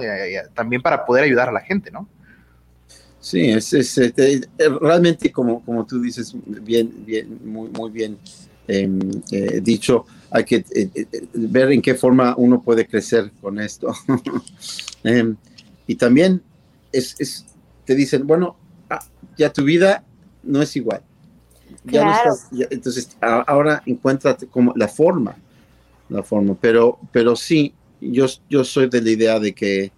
también 0.55 0.83
para 0.83 1.05
poder 1.05 1.25
ayudar 1.25 1.49
a 1.49 1.53
la 1.53 1.61
gente, 1.61 1.91
¿no? 1.91 2.09
Sí, 3.21 3.51
es, 3.51 3.73
es, 3.73 3.99
es, 3.99 4.49
realmente 4.81 5.33
como, 5.33 5.65
como 5.65 5.85
tú 5.85 6.01
dices, 6.01 6.35
bien, 6.47 6.91
bien, 7.05 7.39
muy, 7.45 7.69
muy 7.71 7.91
bien 7.91 8.17
eh, 8.69 8.89
eh, 9.33 9.61
dicho, 9.63 10.07
hay 10.31 10.45
que 10.45 10.57
eh, 10.57 10.91
eh, 10.95 11.07
ver 11.33 11.73
en 11.73 11.83
qué 11.83 11.95
forma 11.95 12.35
uno 12.37 12.63
puede 12.63 12.87
crecer 12.87 13.31
con 13.41 13.59
esto. 13.59 13.95
eh, 15.05 15.35
y 15.87 15.95
también 15.95 16.43
es, 16.93 17.17
es, 17.19 17.47
te 17.85 17.95
dicen, 17.95 18.27
bueno, 18.27 18.57
ah, 18.91 19.05
ya 19.37 19.53
tu 19.53 19.65
vida 19.65 20.05
no 20.43 20.61
es 20.63 20.77
igual. 20.77 21.03
Ya 21.85 22.03
claro. 22.03 22.07
no 22.07 22.35
estás, 22.35 22.49
ya, 22.51 22.67
entonces 22.71 23.17
a, 23.21 23.41
ahora 23.43 23.83
encuéntrate 23.87 24.47
como 24.47 24.73
la 24.77 24.89
forma, 24.89 25.37
la 26.09 26.23
forma, 26.23 26.57
pero, 26.61 26.99
pero 27.13 27.37
sí, 27.37 27.75
yo, 28.01 28.27
yo 28.49 28.65
soy 28.65 28.89
de 28.89 29.03
la 29.03 29.11
idea 29.11 29.41
de 29.41 29.55
que 29.55 29.93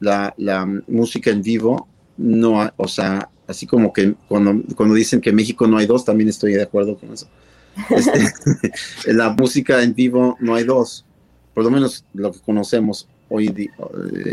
la, 0.00 0.34
la 0.36 0.66
música 0.86 1.30
en 1.30 1.42
vivo 1.42 1.88
no, 2.16 2.70
o 2.76 2.88
sea, 2.88 3.30
así 3.46 3.66
como 3.66 3.92
que 3.92 4.14
cuando, 4.28 4.62
cuando 4.76 4.94
dicen 4.94 5.20
que 5.20 5.30
en 5.30 5.36
México 5.36 5.66
no 5.66 5.78
hay 5.78 5.86
dos, 5.86 6.04
también 6.04 6.28
estoy 6.28 6.52
de 6.52 6.62
acuerdo 6.62 6.96
con 6.96 7.12
eso. 7.12 7.28
Este, 7.90 8.72
la 9.12 9.30
música 9.30 9.82
en 9.82 9.94
vivo 9.94 10.36
no 10.40 10.54
hay 10.54 10.64
dos, 10.64 11.04
por 11.54 11.64
lo 11.64 11.70
menos 11.70 12.04
lo 12.14 12.32
que 12.32 12.40
conocemos 12.40 13.08
hoy 13.28 13.46
y, 13.46 13.62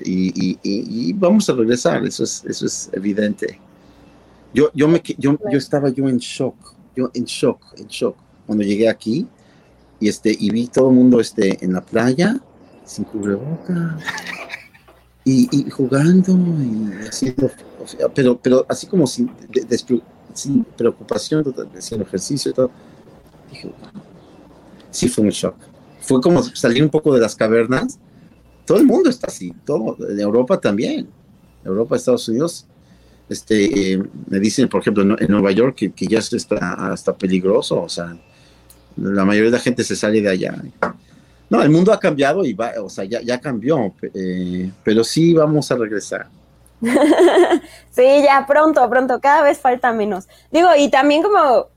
y, 0.06 0.50
y, 0.52 0.60
y, 0.64 1.14
vamos 1.14 1.50
a 1.50 1.54
regresar, 1.54 2.06
eso 2.06 2.24
es, 2.24 2.44
eso 2.46 2.66
es 2.66 2.90
evidente. 2.94 3.60
Yo, 4.54 4.72
yo, 4.74 4.88
me, 4.88 5.02
yo, 5.18 5.38
yo 5.52 5.58
estaba 5.58 5.90
yo 5.90 6.08
en 6.08 6.18
shock, 6.18 6.56
yo 6.96 7.12
en 7.14 7.26
shock, 7.26 7.62
en 7.78 7.88
shock, 7.88 8.16
cuando 8.46 8.64
llegué 8.64 8.88
aquí 8.88 9.28
y, 10.00 10.08
este, 10.08 10.36
y 10.38 10.50
vi 10.50 10.68
todo 10.68 10.90
el 10.90 10.96
mundo 10.96 11.20
este, 11.20 11.64
en 11.64 11.74
la 11.74 11.82
playa, 11.82 12.40
sin 12.86 13.04
cubreboca, 13.04 13.98
y, 15.26 15.50
y 15.52 15.70
jugando, 15.70 16.32
y 16.34 17.08
haciendo, 17.08 17.52
o 17.84 17.88
sea, 17.88 18.08
pero, 18.10 18.40
pero 18.40 18.66
así 18.70 18.88
como 18.88 19.08
sin, 19.08 19.30
sin 20.34 20.64
preocupación, 20.64 21.44
haciendo 21.76 22.06
ejercicio 22.06 22.52
y 22.52 22.54
todo. 22.54 22.72
Dije, 23.56 23.72
sí 24.92 25.08
fue 25.08 25.24
un 25.24 25.30
shock. 25.30 25.56
Fue 26.02 26.22
como 26.22 26.44
salir 26.44 26.84
un 26.84 26.90
poco 26.90 27.14
de 27.14 27.22
las 27.22 27.36
cavernas. 27.36 28.00
Todo 28.66 28.80
el 28.80 28.86
mundo 28.86 29.10
está 29.10 29.28
así, 29.28 29.54
todo, 29.66 29.98
en 30.10 30.20
Europa 30.20 30.60
también, 30.60 31.08
Europa, 31.64 31.96
Estados 31.96 32.28
Unidos. 32.28 32.66
Este, 33.30 33.94
eh, 33.94 34.04
me 34.28 34.40
dicen, 34.40 34.68
por 34.68 34.82
ejemplo, 34.82 35.04
en, 35.04 35.32
Nueva 35.32 35.52
York 35.52 35.76
que, 35.76 35.92
que 35.92 36.08
ya 36.08 36.20
está 36.20 36.92
hasta 36.92 37.16
peligroso, 37.16 37.82
o 37.82 37.90
sea, 37.90 38.18
la 38.98 39.26
mayoría 39.26 39.52
de 39.52 39.58
la 39.58 39.64
gente 39.64 39.84
se 39.84 39.96
sale 39.96 40.22
de 40.22 40.30
allá. 40.30 40.56
No, 41.50 41.62
el 41.62 41.70
mundo 41.70 41.94
ha 41.94 42.00
cambiado 42.00 42.44
y 42.44 42.54
va, 42.54 42.74
o 42.82 42.90
sea, 42.90 43.04
ya, 43.04 43.22
ya 43.22 43.40
cambió, 43.40 43.94
eh, 44.02 44.72
pero 44.84 45.04
sí 45.04 45.34
vamos 45.34 45.72
a 45.72 45.76
regresar. 45.76 46.28
sí, 46.82 48.24
ya 48.24 48.46
pronto, 48.48 48.88
pronto, 48.90 49.20
cada 49.20 49.44
vez 49.44 49.60
falta 49.60 49.94
menos. 49.94 50.28
Digo, 50.52 50.70
y 50.78 50.90
también 50.90 51.24
como 51.24 51.68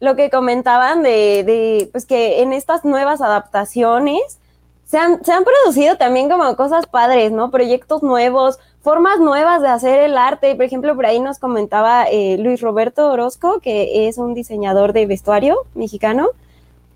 lo 0.00 0.16
que 0.16 0.30
comentaban 0.30 1.02
de, 1.02 1.42
de 1.44 1.88
pues 1.92 2.06
que 2.06 2.42
en 2.42 2.52
estas 2.52 2.84
nuevas 2.84 3.20
adaptaciones 3.20 4.38
se 4.86 4.98
han, 4.98 5.24
se 5.24 5.32
han 5.32 5.44
producido 5.44 5.96
también 5.96 6.30
como 6.30 6.54
cosas 6.56 6.86
padres, 6.86 7.32
¿no? 7.32 7.50
Proyectos 7.50 8.02
nuevos, 8.02 8.58
formas 8.82 9.18
nuevas 9.18 9.60
de 9.60 9.68
hacer 9.68 9.98
el 10.00 10.16
arte. 10.16 10.54
Por 10.54 10.64
ejemplo, 10.64 10.94
por 10.94 11.06
ahí 11.06 11.18
nos 11.18 11.38
comentaba 11.40 12.04
eh, 12.04 12.38
Luis 12.38 12.60
Roberto 12.60 13.10
Orozco, 13.10 13.58
que 13.60 14.06
es 14.06 14.16
un 14.16 14.32
diseñador 14.32 14.92
de 14.92 15.06
vestuario 15.06 15.58
mexicano, 15.74 16.28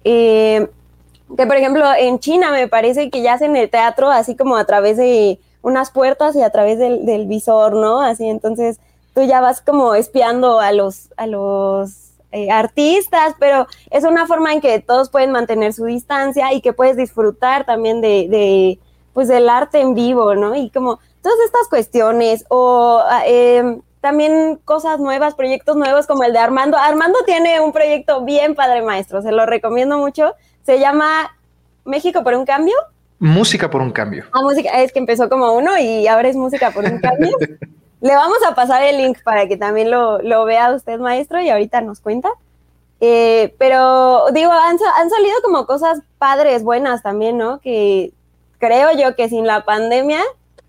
eh, 0.04 0.69
que 1.37 1.47
por 1.47 1.57
ejemplo 1.57 1.85
en 1.99 2.21
China 2.21 2.52
me 2.52 2.69
parece 2.69 3.11
que 3.11 3.23
ya 3.23 3.35
hacen 3.35 3.57
el 3.57 3.69
teatro 3.69 4.11
así 4.11 4.37
como 4.37 4.57
a 4.57 4.64
través 4.64 4.97
de 4.97 5.38
unas 5.62 5.90
puertas 5.90 6.35
y 6.37 6.42
a 6.42 6.50
través 6.50 6.78
del, 6.78 7.26
visor, 7.26 7.75
¿no? 7.75 8.00
Así 8.00 8.28
entonces 8.28 8.78
tú 9.14 9.23
ya 9.23 9.40
vas 9.40 9.61
como 9.61 9.95
espiando 9.95 10.61
a 10.61 10.73
los, 10.73 11.09
a 11.16 11.26
los 11.26 12.09
eh, 12.32 12.50
artistas, 12.50 13.34
pero 13.38 13.66
es 13.90 14.04
una 14.04 14.26
forma 14.26 14.52
en 14.52 14.60
que 14.60 14.78
todos 14.80 15.10
pueden 15.10 15.32
mantener 15.32 15.72
su 15.72 15.84
distancia 15.84 16.52
y 16.52 16.60
que 16.60 16.72
puedes 16.72 16.96
disfrutar 16.96 17.64
también 17.64 18.00
de, 18.00 18.28
de 18.28 18.78
pues 19.12 19.28
del 19.28 19.49
arte 19.49 19.80
en 19.80 19.94
vivo, 19.94 20.34
¿no? 20.34 20.54
Y 20.54 20.70
como 20.70 21.00
todas 21.22 21.38
estas 21.44 21.68
cuestiones 21.68 22.44
o 22.49 23.02
eh, 23.26 23.78
también 24.00 24.58
cosas 24.64 24.99
nuevas, 24.99 25.34
proyectos 25.34 25.76
nuevos 25.76 26.06
como 26.06 26.25
el 26.25 26.32
de 26.32 26.38
Armando. 26.38 26.76
Armando 26.76 27.18
tiene 27.26 27.60
un 27.60 27.72
proyecto 27.72 28.25
bien 28.25 28.54
padre 28.54 28.82
maestro, 28.82 29.22
se 29.22 29.32
lo 29.32 29.46
recomiendo 29.46 29.99
mucho. 29.99 30.34
Se 30.62 30.78
llama 30.78 31.37
México 31.84 32.22
por 32.22 32.34
un 32.34 32.44
cambio. 32.44 32.75
Música 33.18 33.68
por 33.68 33.82
un 33.82 33.90
cambio. 33.90 34.25
Ah, 34.32 34.40
música, 34.40 34.70
es 34.80 34.92
que 34.92 34.99
empezó 34.99 35.28
como 35.28 35.52
uno 35.52 35.78
y 35.78 36.06
ahora 36.06 36.28
es 36.28 36.37
música 36.37 36.70
por 36.70 36.84
un 36.84 36.99
cambio. 37.00 37.37
Le 38.00 38.14
vamos 38.14 38.38
a 38.49 38.54
pasar 38.54 38.83
el 38.83 38.97
link 38.97 39.19
para 39.23 39.47
que 39.47 39.57
también 39.57 39.90
lo, 39.90 40.21
lo 40.23 40.45
vea 40.45 40.73
usted, 40.73 40.99
maestro, 40.99 41.40
y 41.40 41.50
ahorita 41.50 41.80
nos 41.80 42.00
cuenta. 42.00 42.30
Eh, 43.00 43.54
pero 43.59 44.26
digo, 44.33 44.52
han, 44.52 44.76
han 44.97 45.11
salido 45.11 45.37
como 45.42 45.66
cosas 45.66 46.00
padres, 46.19 46.62
buenas 46.62 47.02
también, 47.02 47.38
¿no? 47.38 47.61
Que 47.61 48.12
creo 48.59 48.90
yo 48.92 49.16
que 49.16 49.28
sin 49.28 49.47
la 49.47 49.64
pandemia, 49.64 50.23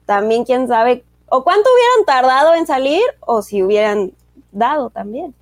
también 0.06 0.46
quién 0.46 0.68
sabe 0.68 1.04
o 1.28 1.44
cuánto 1.44 1.70
hubieran 1.74 2.06
tardado 2.06 2.54
en 2.56 2.68
salir 2.68 3.02
o 3.22 3.42
si 3.42 3.64
hubieran 3.64 4.12
dado 4.52 4.90
también. 4.90 5.34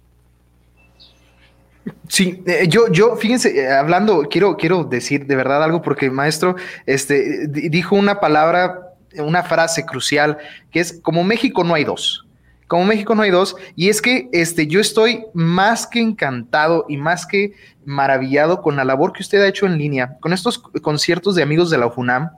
Sí, 2.08 2.44
eh, 2.46 2.68
yo, 2.68 2.88
yo, 2.92 3.16
fíjense, 3.16 3.60
eh, 3.60 3.72
hablando, 3.72 4.28
quiero, 4.30 4.58
quiero 4.58 4.84
decir 4.84 5.26
de 5.26 5.36
verdad 5.36 5.64
algo 5.64 5.82
porque 5.82 6.10
maestro, 6.10 6.56
este, 6.86 7.48
dijo 7.48 7.96
una 7.96 8.20
palabra, 8.20 8.89
una 9.18 9.44
frase 9.44 9.86
crucial 9.86 10.38
que 10.72 10.80
es 10.80 11.00
como 11.02 11.24
México 11.24 11.64
no 11.64 11.74
hay 11.74 11.84
dos. 11.84 12.26
Como 12.68 12.86
México 12.86 13.16
no 13.16 13.24
hay 13.24 13.32
dos, 13.32 13.56
y 13.76 13.90
es 13.90 14.00
que 14.00 14.30
este, 14.32 14.68
yo 14.68 14.80
estoy 14.80 15.26
más 15.34 15.88
que 15.88 16.00
encantado 16.00 16.86
y 16.88 16.98
más 16.98 17.26
que 17.26 17.54
maravillado 17.84 18.62
con 18.62 18.76
la 18.76 18.86
labor 18.86 19.12
que 19.12 19.24
usted 19.24 19.42
ha 19.42 19.48
hecho 19.48 19.66
en 19.66 19.80
línea, 19.80 20.18
con 20.20 20.34
estos 20.34 20.60
conciertos 20.60 21.34
de 21.34 21.42
amigos 21.42 21.72
de 21.72 21.80
la 21.80 21.88
UFUNAM, 21.88 22.30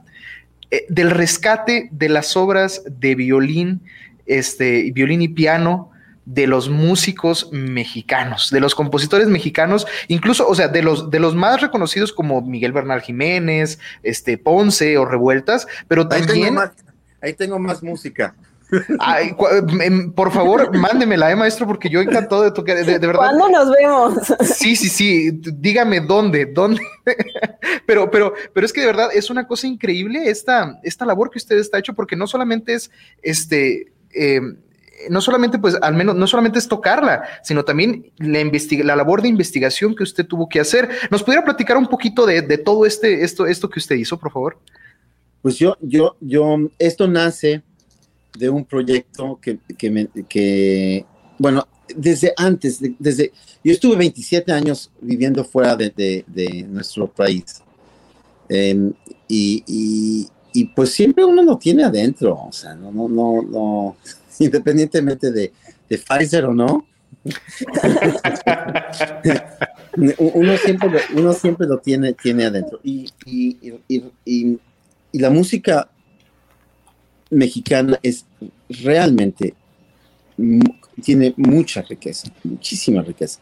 eh, 0.70 0.86
del 0.88 1.10
rescate 1.10 1.90
de 1.92 2.08
las 2.08 2.34
obras 2.34 2.82
de 2.86 3.14
violín, 3.14 3.82
este, 4.24 4.90
violín 4.92 5.20
y 5.20 5.28
piano 5.28 5.91
de 6.24 6.46
los 6.46 6.68
músicos 6.68 7.48
mexicanos, 7.52 8.50
de 8.50 8.60
los 8.60 8.74
compositores 8.74 9.28
mexicanos, 9.28 9.86
incluso, 10.08 10.46
o 10.48 10.54
sea, 10.54 10.68
de 10.68 10.82
los, 10.82 11.10
de 11.10 11.18
los 11.18 11.34
más 11.34 11.60
reconocidos 11.60 12.12
como 12.12 12.42
Miguel 12.42 12.72
Bernal 12.72 13.02
Jiménez, 13.02 13.78
este, 14.02 14.38
Ponce 14.38 14.98
o 14.98 15.04
Revueltas, 15.04 15.66
pero 15.88 16.08
también... 16.08 16.56
ahí 17.20 17.32
tengo 17.34 17.58
más 17.58 17.82
música. 17.82 18.34
Ay, 19.00 19.34
em, 19.82 20.12
por 20.12 20.32
favor, 20.32 20.74
mándemela, 20.76 21.30
eh, 21.30 21.36
maestro, 21.36 21.66
porque 21.66 21.90
yo 21.90 22.00
encantado 22.00 22.42
de 22.42 22.52
tocar, 22.52 22.76
de, 22.76 22.98
verdad. 22.98 23.18
¿Cuándo 23.18 23.48
nos 23.48 23.70
vemos? 23.70 24.14
Sí, 24.54 24.76
sí, 24.76 24.88
sí, 24.88 25.30
dígame 25.30 26.00
dónde, 26.00 26.46
dónde. 26.46 26.80
pero, 27.86 28.10
pero, 28.10 28.32
pero 28.54 28.64
es 28.64 28.72
que 28.72 28.80
de 28.80 28.86
verdad 28.86 29.10
es 29.12 29.28
una 29.28 29.46
cosa 29.46 29.66
increíble 29.66 30.30
esta, 30.30 30.78
esta 30.82 31.04
labor 31.04 31.30
que 31.30 31.38
usted 31.38 31.58
está 31.58 31.78
hecho, 31.78 31.94
porque 31.94 32.16
no 32.16 32.26
solamente 32.26 32.74
es 32.74 32.90
este. 33.22 33.92
Em, 34.14 34.56
no 35.10 35.20
solamente, 35.20 35.58
pues, 35.58 35.76
al 35.80 35.94
menos, 35.94 36.14
no 36.14 36.26
solamente 36.26 36.58
es 36.58 36.68
tocarla, 36.68 37.24
sino 37.42 37.64
también 37.64 38.12
la, 38.18 38.42
la 38.84 38.96
labor 38.96 39.22
de 39.22 39.28
investigación 39.28 39.94
que 39.94 40.02
usted 40.02 40.26
tuvo 40.26 40.48
que 40.48 40.60
hacer. 40.60 40.88
¿Nos 41.10 41.22
pudiera 41.22 41.44
platicar 41.44 41.76
un 41.76 41.86
poquito 41.86 42.26
de, 42.26 42.42
de 42.42 42.58
todo 42.58 42.86
este, 42.86 43.24
esto, 43.24 43.46
esto 43.46 43.68
que 43.68 43.78
usted 43.78 43.96
hizo, 43.96 44.18
por 44.18 44.32
favor? 44.32 44.58
Pues 45.42 45.58
yo, 45.58 45.76
yo, 45.80 46.16
yo, 46.20 46.56
esto 46.78 47.08
nace 47.08 47.62
de 48.38 48.48
un 48.48 48.64
proyecto 48.64 49.38
que, 49.42 49.58
que, 50.28 51.04
bueno, 51.38 51.66
desde 51.94 52.32
antes, 52.36 52.78
desde, 52.98 53.32
yo 53.62 53.72
estuve 53.72 53.96
27 53.96 54.52
años 54.52 54.90
viviendo 55.00 55.44
fuera 55.44 55.76
de, 55.76 56.24
de, 56.26 56.62
nuestro 56.68 57.08
país. 57.08 57.62
Em, 58.48 58.92
y, 59.28 60.28
y, 60.54 60.64
pues 60.76 60.92
siempre 60.92 61.24
uno 61.24 61.42
lo 61.42 61.56
tiene 61.56 61.84
adentro, 61.84 62.38
o 62.48 62.52
sea, 62.52 62.74
no, 62.74 62.92
no, 62.92 63.42
no 63.42 63.96
independientemente 64.38 65.30
de, 65.30 65.52
de 65.88 65.98
Pfizer 65.98 66.44
o 66.46 66.54
no. 66.54 66.86
uno, 70.18 70.56
siempre 70.56 70.90
lo, 70.90 70.98
uno 71.20 71.32
siempre 71.34 71.66
lo 71.66 71.78
tiene, 71.78 72.14
tiene 72.14 72.46
adentro. 72.46 72.80
Y, 72.82 73.08
y, 73.26 73.74
y, 73.88 74.58
y 75.12 75.18
la 75.18 75.30
música 75.30 75.88
mexicana 77.30 77.98
es 78.02 78.26
realmente, 78.68 79.54
tiene 81.02 81.34
mucha 81.36 81.82
riqueza, 81.82 82.28
muchísima 82.44 83.02
riqueza. 83.02 83.40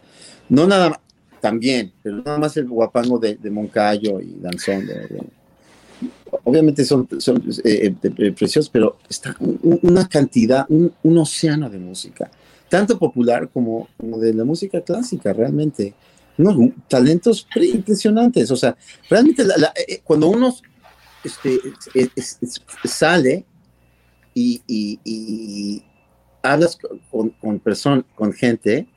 No 0.48 0.66
nada 0.66 0.90
más, 0.90 0.98
también, 1.40 1.92
pero 2.03 2.22
nada 2.22 2.38
más 2.38 2.57
el 2.57 2.68
guapango 2.68 3.18
de, 3.18 3.38
Moncayo 3.50 4.20
y 4.20 4.37
Danzón. 4.40 4.88
Obviamente 6.44 6.84
son, 6.84 7.08
eh, 7.64 7.94
eh, 8.02 8.32
preciosos, 8.32 8.70
pero 8.70 8.98
está 9.08 9.36
una 9.40 10.08
cantidad, 10.08 10.66
un, 10.68 11.18
océano 11.18 11.68
de 11.68 11.78
música, 11.78 12.30
tanto 12.68 12.98
popular 12.98 13.48
como, 13.52 13.88
de 13.98 14.34
la 14.34 14.44
música 14.44 14.80
clásica, 14.80 15.32
realmente. 15.32 15.94
no 16.36 16.72
talentos 16.88 17.46
impresionantes. 17.56 18.50
O 18.50 18.56
sea, 18.56 18.76
realmente 19.08 19.44
eh, 19.86 20.00
cuando 20.04 20.28
uno 20.28 20.54
este, 21.24 21.60
sale 22.84 23.44
y, 24.34 25.82
hablas 26.42 26.78
con, 27.10 27.30
con 27.30 27.60
con 28.14 28.32
gente 28.32 28.88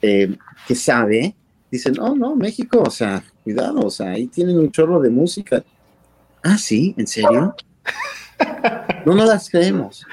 eh, 0.00 0.36
que 0.66 0.74
sabe, 0.76 1.34
dicen, 1.70 1.94
no, 1.94 2.14
no, 2.14 2.36
México, 2.36 2.82
o 2.86 2.90
sea, 2.90 3.24
cuidado, 3.42 3.80
o 3.80 3.90
sea, 3.90 4.10
ahí 4.10 4.28
tienen 4.28 4.58
un 4.58 4.70
chorro 4.70 5.00
de 5.00 5.10
música. 5.10 5.64
Ah, 6.42 6.58
sí, 6.58 6.94
¿en 6.96 7.06
serio? 7.06 7.54
No 9.04 9.14
nos 9.14 9.28
las 9.28 9.48
creemos. 9.48 10.04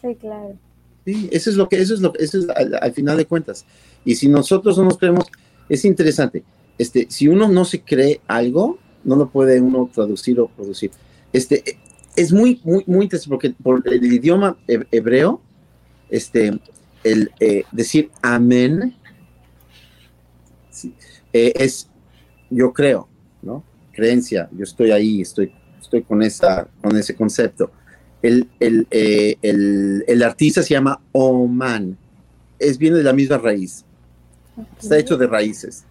Sí, 0.00 0.14
claro. 0.16 0.58
Sí, 1.04 1.28
eso 1.32 1.50
es 1.50 1.56
lo 1.56 1.68
que, 1.68 1.80
eso 1.80 1.94
es 1.94 2.00
lo 2.00 2.12
que, 2.12 2.24
eso 2.24 2.38
es 2.38 2.48
al, 2.48 2.92
final 2.92 3.16
de 3.16 3.26
cuentas. 3.26 3.64
Y 4.04 4.16
si 4.16 4.28
nosotros 4.28 4.76
no 4.76 4.84
nos 4.84 4.98
creemos, 4.98 5.26
es 5.68 5.84
interesante. 5.84 6.42
Este, 6.78 7.06
si 7.08 7.28
uno 7.28 7.48
no 7.48 7.64
se 7.64 7.82
cree 7.82 8.20
algo, 8.26 8.78
no 9.04 9.16
lo 9.16 9.28
puede 9.30 9.60
uno 9.60 9.88
traducir 9.92 10.40
o 10.40 10.48
producir. 10.48 10.90
Este, 11.32 11.78
es 12.16 12.32
muy, 12.32 12.60
muy, 12.64 12.82
muy 12.86 13.04
interesante 13.04 13.30
porque 13.30 13.50
por 13.62 13.82
el 13.86 14.12
idioma 14.12 14.56
hebreo, 14.66 15.40
este, 16.10 16.58
el 17.04 17.30
eh, 17.40 17.64
decir 17.72 18.10
amén 18.22 18.96
eh, 21.32 21.52
es, 21.56 21.88
yo 22.50 22.72
creo, 22.72 23.08
¿no? 23.42 23.62
Creencia, 23.96 24.48
yo 24.52 24.64
estoy 24.64 24.90
ahí, 24.90 25.22
estoy, 25.22 25.50
estoy 25.80 26.02
con, 26.02 26.22
esa, 26.22 26.68
con 26.82 26.96
ese 26.96 27.16
concepto. 27.16 27.72
El, 28.22 28.48
el, 28.60 28.86
eh, 28.90 29.36
el, 29.42 30.04
el 30.06 30.22
artista 30.22 30.62
se 30.62 30.74
llama 30.74 31.00
Oman, 31.12 31.96
es, 32.58 32.76
viene 32.76 32.98
de 32.98 33.02
la 33.02 33.12
misma 33.12 33.38
raíz. 33.38 33.84
Está 34.80 34.98
hecho 34.98 35.16
de 35.16 35.26
raíces. 35.26 35.84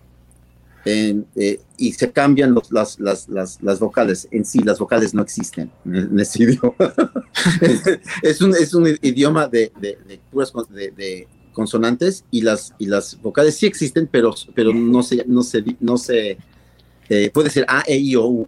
Eh, 0.88 1.60
y 1.78 1.94
se 1.94 2.12
cambian 2.12 2.54
los, 2.54 2.72
las, 2.72 3.00
las, 3.00 3.28
las, 3.28 3.62
las, 3.64 3.80
vocales. 3.80 4.28
En 4.30 4.46
sí, 4.46 4.60
las 4.60 4.78
vocales 4.78 5.16
no 5.16 5.24
existen 5.24 5.72
en, 5.84 6.20
ese 6.20 6.44
idioma. 6.44 6.76
es, 8.22 8.42
un, 8.42 8.56
es 8.56 8.74
un 8.76 8.88
idioma 9.02 9.48
de, 9.48 9.72
de, 9.80 9.98
de 10.08 10.20
puras 10.32 10.54
de, 10.70 11.28
consonantes 11.54 12.26
y 12.30 12.42
las, 12.42 12.76
y 12.78 12.86
las 12.86 13.20
vocales 13.22 13.56
sí 13.56 13.66
existen, 13.66 14.08
pero, 14.12 14.36
pero 14.54 14.74
no 14.74 15.02
se, 15.02 15.24
no 15.26 15.42
se, 15.42 15.64
no 15.80 15.98
se 15.98 16.38
eh, 17.10 17.30
puede 17.34 17.50
ser 17.50 17.66
A, 17.68 17.84
E, 17.86 17.98
I 17.98 18.16
o 18.16 18.28
U. 18.28 18.48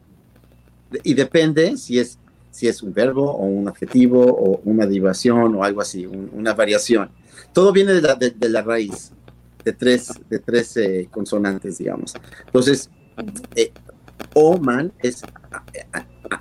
Y 1.04 1.14
depende 1.14 1.78
si 1.78 2.00
es, 2.00 2.18
si 2.52 2.68
es 2.68 2.82
un 2.82 2.94
verbo 2.94 3.32
o 3.32 3.46
un 3.46 3.68
adjetivo 3.68 4.24
o 4.24 4.62
una 4.64 4.86
derivación 4.86 5.56
o 5.56 5.64
algo 5.64 5.82
así, 5.82 6.06
una 6.06 6.54
variación. 6.54 7.10
Todo 7.54 7.72
viene 7.72 7.94
de 7.94 8.02
la, 8.02 8.16
de 8.16 8.50
la 8.50 8.62
raíz 8.62 9.12
de 9.68 9.74
tres, 9.74 10.14
de 10.30 10.40
tres 10.40 10.78
eh, 10.78 11.10
consonantes, 11.12 11.78
digamos. 11.78 12.14
Entonces, 12.46 12.90
eh, 13.56 13.72
O-man 14.34 14.94
es, 15.00 15.22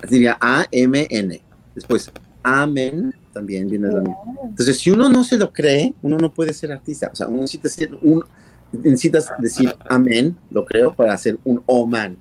diría 0.09 0.37
A-M-N. 0.39 1.41
Después, 1.75 2.11
Amen 2.43 3.13
también 3.33 3.69
viene 3.69 3.89
de 3.89 4.01
Entonces, 4.45 4.79
si 4.79 4.89
uno 4.89 5.09
no 5.09 5.23
se 5.23 5.37
lo 5.37 5.51
cree, 5.51 5.93
uno 6.01 6.17
no 6.17 6.33
puede 6.33 6.53
ser 6.53 6.71
artista. 6.71 7.09
O 7.11 7.15
sea, 7.15 7.27
uno 7.27 7.41
necesita 7.41 7.63
decir, 7.63 7.97
un, 8.01 8.23
necesitas 8.71 9.31
decir 9.39 9.75
amén, 9.89 10.37
lo 10.51 10.65
creo, 10.65 10.93
para 10.93 11.13
hacer 11.13 11.37
un 11.43 11.61
O-man. 11.65 12.17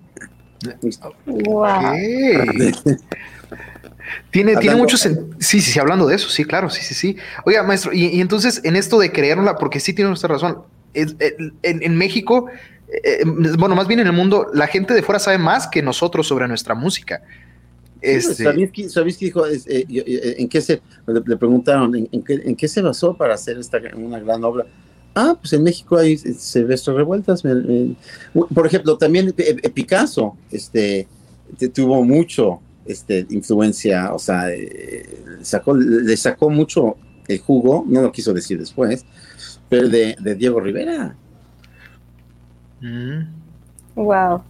Wow. 1.26 1.66
Tiene, 4.30 4.56
tiene 4.58 4.76
mucho 4.76 4.96
Sí, 4.96 5.10
sí, 5.40 5.60
sí, 5.60 5.78
hablando 5.80 6.06
de 6.06 6.14
eso, 6.14 6.28
sí, 6.28 6.44
claro, 6.44 6.70
sí, 6.70 6.80
sí, 6.82 6.94
sí. 6.94 7.16
Oiga, 7.44 7.64
maestro, 7.64 7.92
y, 7.92 8.06
y 8.06 8.20
entonces 8.20 8.60
en 8.62 8.76
esto 8.76 9.00
de 9.00 9.10
creerla, 9.10 9.56
porque 9.58 9.80
sí 9.80 9.92
tiene 9.92 10.12
usted 10.12 10.28
razón, 10.28 10.62
en, 11.62 11.96
México, 11.96 12.46
eh, 12.88 13.24
bueno, 13.58 13.74
más 13.74 13.86
bien 13.86 14.00
en 14.00 14.06
el 14.06 14.12
mundo, 14.12 14.48
la 14.54 14.66
gente 14.66 14.94
de 14.94 15.02
fuera 15.02 15.18
sabe 15.18 15.38
más 15.38 15.66
que 15.68 15.82
nosotros 15.82 16.26
sobre 16.26 16.48
nuestra 16.48 16.74
música. 16.74 17.22
Este... 18.00 18.44
¿Sabéis, 18.88 19.16
qué, 19.18 19.24
dijo? 19.24 19.46
Eh, 19.46 19.60
eh, 19.66 20.36
¿En 20.38 20.48
qué 20.48 20.60
se, 20.60 20.80
le, 21.06 21.36
preguntaron, 21.36 21.94
¿en, 21.96 22.56
qué, 22.56 22.68
se 22.68 22.82
basó 22.82 23.16
para 23.16 23.34
hacer 23.34 23.58
esta 23.58 23.78
una 23.96 24.20
gran 24.20 24.42
obra? 24.44 24.66
Ah, 25.18 25.34
pues 25.40 25.54
en 25.54 25.62
México 25.62 25.96
hay 25.96 26.18
se 26.18 26.62
ve 26.62 26.74
estas 26.74 26.94
revueltas. 26.94 27.42
por 28.54 28.66
ejemplo, 28.66 28.98
también 28.98 29.34
Picasso 29.72 30.36
este, 30.50 31.08
tuvo 31.74 32.04
mucho 32.04 32.60
este, 32.84 33.26
influencia, 33.30 34.12
o 34.12 34.18
sea, 34.18 34.44
sacó, 35.40 35.74
le 35.74 36.14
sacó 36.18 36.50
mucho 36.50 36.96
el 37.28 37.40
jugo, 37.40 37.82
no 37.88 38.02
lo 38.02 38.12
quiso 38.12 38.34
decir 38.34 38.58
después, 38.58 39.06
pero 39.70 39.88
de, 39.88 40.16
Diego 40.36 40.60
Rivera. 40.60 41.16
Wow, 43.94 44.42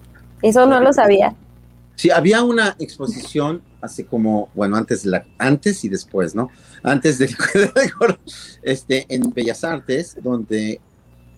eso 0.42 0.66
no 0.66 0.80
lo 0.80 0.92
sabía. 0.92 1.32
Sí, 1.94 2.10
había 2.10 2.42
una 2.42 2.74
exposición 2.80 3.62
hace 3.86 4.04
como, 4.04 4.50
bueno, 4.54 4.76
antes, 4.76 5.04
la, 5.04 5.24
antes 5.38 5.84
y 5.84 5.88
después, 5.88 6.34
¿no? 6.34 6.50
Antes 6.82 7.18
de 7.18 7.34
este, 8.62 9.06
en 9.08 9.32
Bellas 9.32 9.64
Artes, 9.64 10.16
donde 10.22 10.80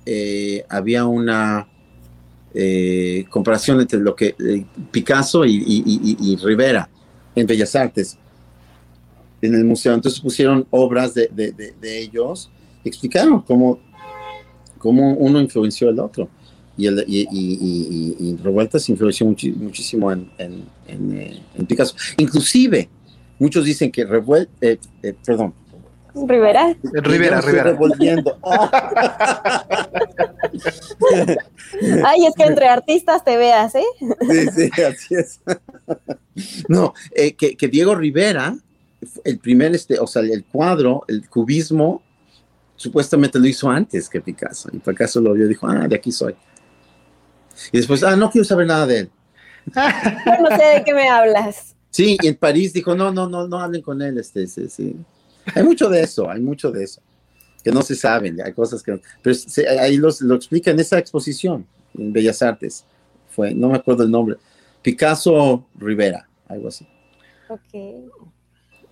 eh, 0.04 0.64
había 0.68 1.06
una 1.06 1.68
eh, 2.54 3.24
comparación 3.30 3.80
entre 3.80 4.00
lo 4.00 4.14
que 4.16 4.34
eh, 4.38 4.66
Picasso 4.90 5.44
y, 5.46 6.38
Rivera 6.42 6.88
en 7.34 7.46
Bellas 7.46 7.74
Artes, 7.76 8.18
en 9.40 9.54
el 9.54 9.64
museo. 9.64 9.94
Entonces 9.94 10.20
pusieron 10.20 10.66
obras 10.70 11.14
de, 11.14 11.28
de 11.28 11.98
ellos 11.98 12.50
explicaron 12.88 13.42
cómo, 13.42 13.78
cómo 14.78 15.14
uno 15.14 15.40
influenció 15.40 15.88
al 15.88 16.00
otro. 16.00 16.28
Y, 16.78 16.86
el, 16.86 17.04
y, 17.08 17.26
y, 17.28 18.16
y, 18.20 18.36
Revueltas 18.36 18.88
influenció 18.88 19.26
muchísimo 19.26 20.12
en, 20.12 20.30
en, 20.38 20.64
eh, 21.12 21.42
en, 21.56 21.66
Picasso. 21.66 21.96
Inclusive, 22.16 22.88
muchos 23.40 23.64
dicen 23.64 23.90
que 23.90 24.04
Revueltas, 24.04 24.54
eh, 24.60 24.78
eh, 25.02 25.12
perdón. 25.26 25.52
Rivera. 26.14 26.76
Rivera, 26.84 27.40
Rivera. 27.40 27.76
Ay, 32.04 32.26
es 32.26 32.34
que 32.36 32.44
entre 32.44 32.68
artistas 32.68 33.24
te 33.24 33.36
veas, 33.36 33.74
¿eh? 33.74 33.82
Sí, 33.98 34.46
sí, 34.54 34.70
así 34.82 35.16
es. 35.16 35.40
No, 36.68 36.94
que, 37.36 37.56
que, 37.56 37.66
Diego 37.66 37.96
Rivera, 37.96 38.56
el 39.24 39.40
primer, 39.40 39.74
este, 39.74 39.98
o 39.98 40.06
sea, 40.06 40.22
el 40.22 40.44
cuadro, 40.44 41.02
el 41.08 41.28
cubismo, 41.28 42.00
supuestamente 42.76 43.40
lo 43.40 43.48
hizo 43.48 43.68
antes 43.68 44.08
que 44.08 44.20
Picasso. 44.20 44.68
Y 44.72 44.78
Picasso 44.78 45.20
lo 45.20 45.34
vio 45.34 45.46
y 45.46 45.48
dijo, 45.48 45.66
ah, 45.66 45.88
de 45.88 45.96
aquí 45.96 46.12
soy. 46.12 46.36
Y 47.72 47.78
después, 47.78 48.02
ah, 48.02 48.16
no 48.16 48.30
quiero 48.30 48.44
saber 48.44 48.66
nada 48.66 48.86
de 48.86 48.98
él. 49.00 49.10
No 49.74 50.56
sé 50.56 50.64
de 50.64 50.84
qué 50.84 50.94
me 50.94 51.08
hablas. 51.08 51.74
Sí, 51.90 52.16
y 52.22 52.26
en 52.28 52.36
París 52.36 52.72
dijo, 52.72 52.94
no, 52.94 53.12
no, 53.12 53.28
no, 53.28 53.46
no 53.46 53.58
hablen 53.58 53.82
con 53.82 54.00
él. 54.02 54.18
Este, 54.18 54.46
sí, 54.46 54.68
sí. 54.68 54.96
Hay 55.54 55.62
mucho 55.62 55.88
de 55.88 56.02
eso, 56.02 56.30
hay 56.30 56.40
mucho 56.40 56.70
de 56.70 56.84
eso. 56.84 57.00
Que 57.62 57.72
no 57.72 57.82
se 57.82 57.94
saben, 57.94 58.40
hay 58.40 58.52
cosas 58.52 58.82
que... 58.82 59.00
Pero 59.22 59.36
ahí 59.80 59.96
los, 59.96 60.20
lo 60.20 60.34
explica 60.34 60.70
en 60.70 60.80
esa 60.80 60.98
exposición 60.98 61.66
en 61.96 62.12
Bellas 62.12 62.40
Artes. 62.42 62.84
Fue, 63.30 63.54
no 63.54 63.68
me 63.68 63.76
acuerdo 63.76 64.04
el 64.04 64.10
nombre. 64.10 64.36
Picasso 64.82 65.66
Rivera, 65.76 66.28
algo 66.48 66.68
así. 66.68 66.86
Ok. 67.48 68.37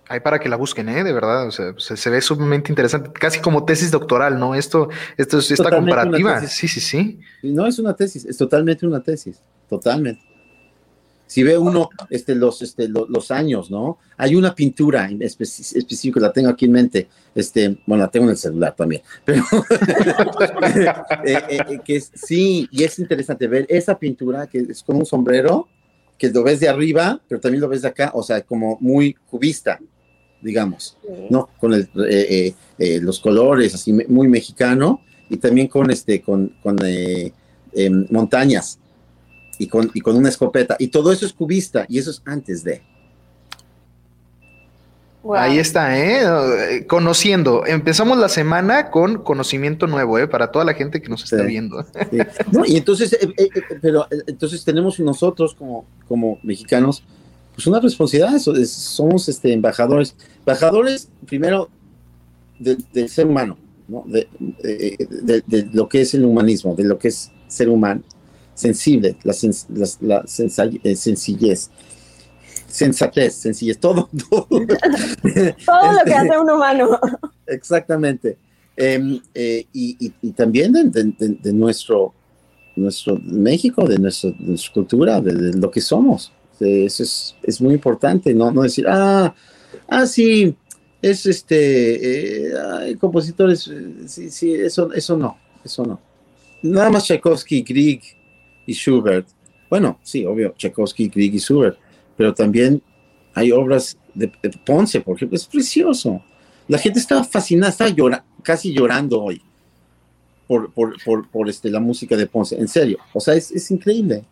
Hay 0.09 0.21
para 0.21 0.39
que 0.39 0.47
la 0.47 0.55
busquen, 0.55 0.87
¿eh? 0.89 1.03
De 1.03 1.11
verdad, 1.11 1.47
o 1.47 1.51
sea, 1.51 1.73
se, 1.77 2.09
ve 2.09 2.21
sumamente 2.21 2.71
interesante, 2.71 3.11
casi 3.11 3.39
como 3.39 3.65
tesis 3.65 3.91
doctoral, 3.91 4.39
¿no? 4.39 4.55
Esto, 4.55 4.89
esto 5.17 5.39
es 5.39 5.51
esta 5.51 5.69
comparativa. 5.69 6.45
Sí, 6.47 6.67
sí, 6.67 6.79
sí. 6.79 7.19
No 7.43 7.67
es 7.67 7.77
una 7.79 7.93
tesis, 7.93 8.25
es 8.25 8.37
totalmente 8.37 8.87
una 8.87 9.01
tesis, 9.01 9.39
totalmente. 9.69 10.21
Si 11.27 11.43
ve 11.43 11.57
uno 11.57 11.89
este, 12.09 12.35
los, 12.35 12.61
este, 12.61 12.87
los, 12.87 13.31
años, 13.31 13.69
¿no? 13.69 13.97
Hay 14.15 14.35
una 14.35 14.55
pintura 14.55 15.09
específica, 15.19 16.21
la 16.21 16.31
tengo 16.31 16.49
aquí 16.49 16.65
en 16.65 16.71
mente, 16.71 17.09
este, 17.35 17.77
bueno, 17.85 18.05
la 18.05 18.09
tengo 18.09 18.27
en 18.27 18.31
el 18.31 18.37
celular 18.37 18.73
también, 18.77 19.01
pero 19.25 19.43
eh, 20.73 20.87
eh, 21.25 21.59
eh, 21.69 21.79
que 21.83 21.99
sí, 21.99 22.69
y 22.71 22.83
es 22.85 22.97
interesante 22.97 23.45
ver 23.47 23.65
esa 23.67 23.99
pintura 23.99 24.47
que 24.47 24.59
es 24.69 24.81
con 24.81 24.95
un 24.95 25.05
sombrero, 25.05 25.67
que 26.17 26.29
lo 26.29 26.43
ves 26.43 26.61
de 26.61 26.69
arriba, 26.69 27.19
pero 27.27 27.41
también 27.41 27.61
lo 27.61 27.67
ves 27.67 27.81
de 27.81 27.89
acá, 27.89 28.11
o 28.13 28.23
sea, 28.23 28.41
como 28.41 28.77
muy 28.79 29.13
cubista, 29.29 29.79
digamos, 30.41 30.97
¿no? 31.29 31.49
Con 31.59 31.73
el, 31.73 31.81
eh, 31.81 32.27
eh, 32.29 32.53
eh, 32.77 32.99
los 33.01 33.19
colores 33.19 33.73
así 33.73 33.93
muy 33.93 34.27
mexicano 34.27 35.01
y 35.29 35.37
también 35.37 35.67
con 35.67 35.89
este, 35.91 36.21
con, 36.21 36.53
con 36.61 36.77
em, 36.83 38.07
montañas 38.09 38.79
y 39.57 39.67
con, 39.67 39.91
y 39.93 40.01
con 40.01 40.15
una 40.15 40.29
escopeta. 40.29 40.75
Y 40.79 40.87
todo 40.87 41.11
eso 41.11 41.25
es 41.25 41.33
cubista 41.33 41.85
y 41.89 41.97
eso 41.97 42.11
es 42.11 42.21
antes 42.25 42.63
de. 42.63 42.81
Ahí 45.35 45.59
está, 45.59 45.99
¿eh? 45.99 46.85
Conociendo. 46.87 47.65
Empezamos 47.65 48.17
la 48.17 48.29
semana 48.29 48.89
con 48.89 49.23
conocimiento 49.23 49.85
nuevo, 49.85 50.17
¿eh? 50.19 50.27
Para 50.27 50.51
toda 50.51 50.63
la 50.63 50.73
gente 50.73 51.01
que 51.01 51.09
nos 51.09 51.23
está 51.25 51.43
viendo. 51.43 51.85
y 52.65 52.77
entonces, 52.77 53.17
pero 53.81 54.07
entonces 54.27 54.63
tenemos 54.63 54.97
nosotros 55.01 55.53
como, 55.53 55.85
como 56.07 56.39
mexicanos, 56.43 57.03
pues 57.57 57.65
una 57.65 57.79
responsabilidad, 57.79 58.37
somos 58.67 59.27
este, 59.27 59.51
embajadores, 59.51 60.15
embajadores 60.41 61.09
primero 61.25 61.71
del 62.59 63.09
ser 63.09 63.25
humano, 63.25 63.57
¿no? 63.87 64.05
de, 64.05 64.27
lo 65.73 65.89
que 65.89 66.01
es 66.01 66.13
el 66.13 66.23
humanismo, 66.23 66.75
de 66.75 66.83
lo 66.83 66.99
que 66.99 67.07
es 67.07 67.31
ser 67.47 67.69
humano, 67.69 68.03
sensible, 68.53 69.17
la, 69.23 69.33
la, 70.01 70.23
eh, 70.83 70.95
sencillez, 70.95 71.71
sensatez, 72.67 73.33
sencillez, 73.33 73.79
todo. 73.79 74.07
Todo, 74.29 74.45
todo 74.47 75.91
lo 75.93 76.03
que 76.05 76.13
hace 76.13 76.37
un 76.37 76.51
humano. 76.51 76.99
Exactamente. 77.47 78.37
Em, 78.75 79.19
eh, 79.33 79.65
y, 79.73 80.13
y, 80.21 80.31
también 80.33 80.73
de, 80.73 81.53
nuestro, 81.53 82.13
nuestro 82.75 83.19
México, 83.23 83.87
de, 83.87 83.97
nuestra 83.97 84.31
cultura, 84.71 85.19
de, 85.21 85.53
lo 85.53 85.71
que 85.71 85.81
somos. 85.81 86.31
Eso 86.59 87.03
es, 87.03 87.35
es, 87.43 87.61
muy 87.61 87.75
importante, 87.75 88.33
¿no? 88.33 88.51
No 88.51 88.63
decir, 88.63 88.85
ah, 88.87 89.33
ah, 89.87 90.05
sí, 90.05 90.55
es 91.01 91.25
este, 91.25 92.49
eh, 92.49 92.97
compositores, 92.99 93.67
eh, 93.67 94.07
sí, 94.07 94.31
sí, 94.31 94.53
eso, 94.53 94.91
eso 94.93 95.17
no, 95.17 95.37
eso 95.63 95.85
no. 95.85 95.99
Nada 96.63 96.89
más 96.89 97.05
Tchaikovsky, 97.05 97.61
Grieg 97.61 98.01
y 98.65 98.73
Schubert. 98.73 99.27
Bueno, 99.69 99.99
sí, 100.01 100.25
obvio, 100.25 100.53
Tchaikovsky, 100.57 101.09
Grieg 101.09 101.35
y 101.35 101.39
Schubert, 101.39 101.77
pero 102.15 102.33
también 102.33 102.81
hay 103.33 103.51
obras 103.51 103.97
de, 104.15 104.31
Ponce, 104.65 105.01
por 105.01 105.15
ejemplo, 105.15 105.35
es 105.35 105.45
precioso. 105.45 106.23
La 106.67 106.79
gente 106.79 106.99
estaba 106.99 107.23
fascinada, 107.23 107.71
estaba 107.71 107.89
llora, 107.91 108.25
casi 108.41 108.73
llorando 108.73 109.21
hoy 109.21 109.41
por, 110.47 110.71
por, 110.71 111.01
por, 111.03 111.29
por, 111.29 111.49
este, 111.49 111.69
la 111.69 111.79
música 111.79 112.17
de 112.17 112.25
Ponce, 112.25 112.59
en 112.59 112.67
serio, 112.67 112.97
o 113.13 113.19
sea, 113.19 113.35
es, 113.35 113.51
es 113.51 113.69
increíble. 113.69 114.25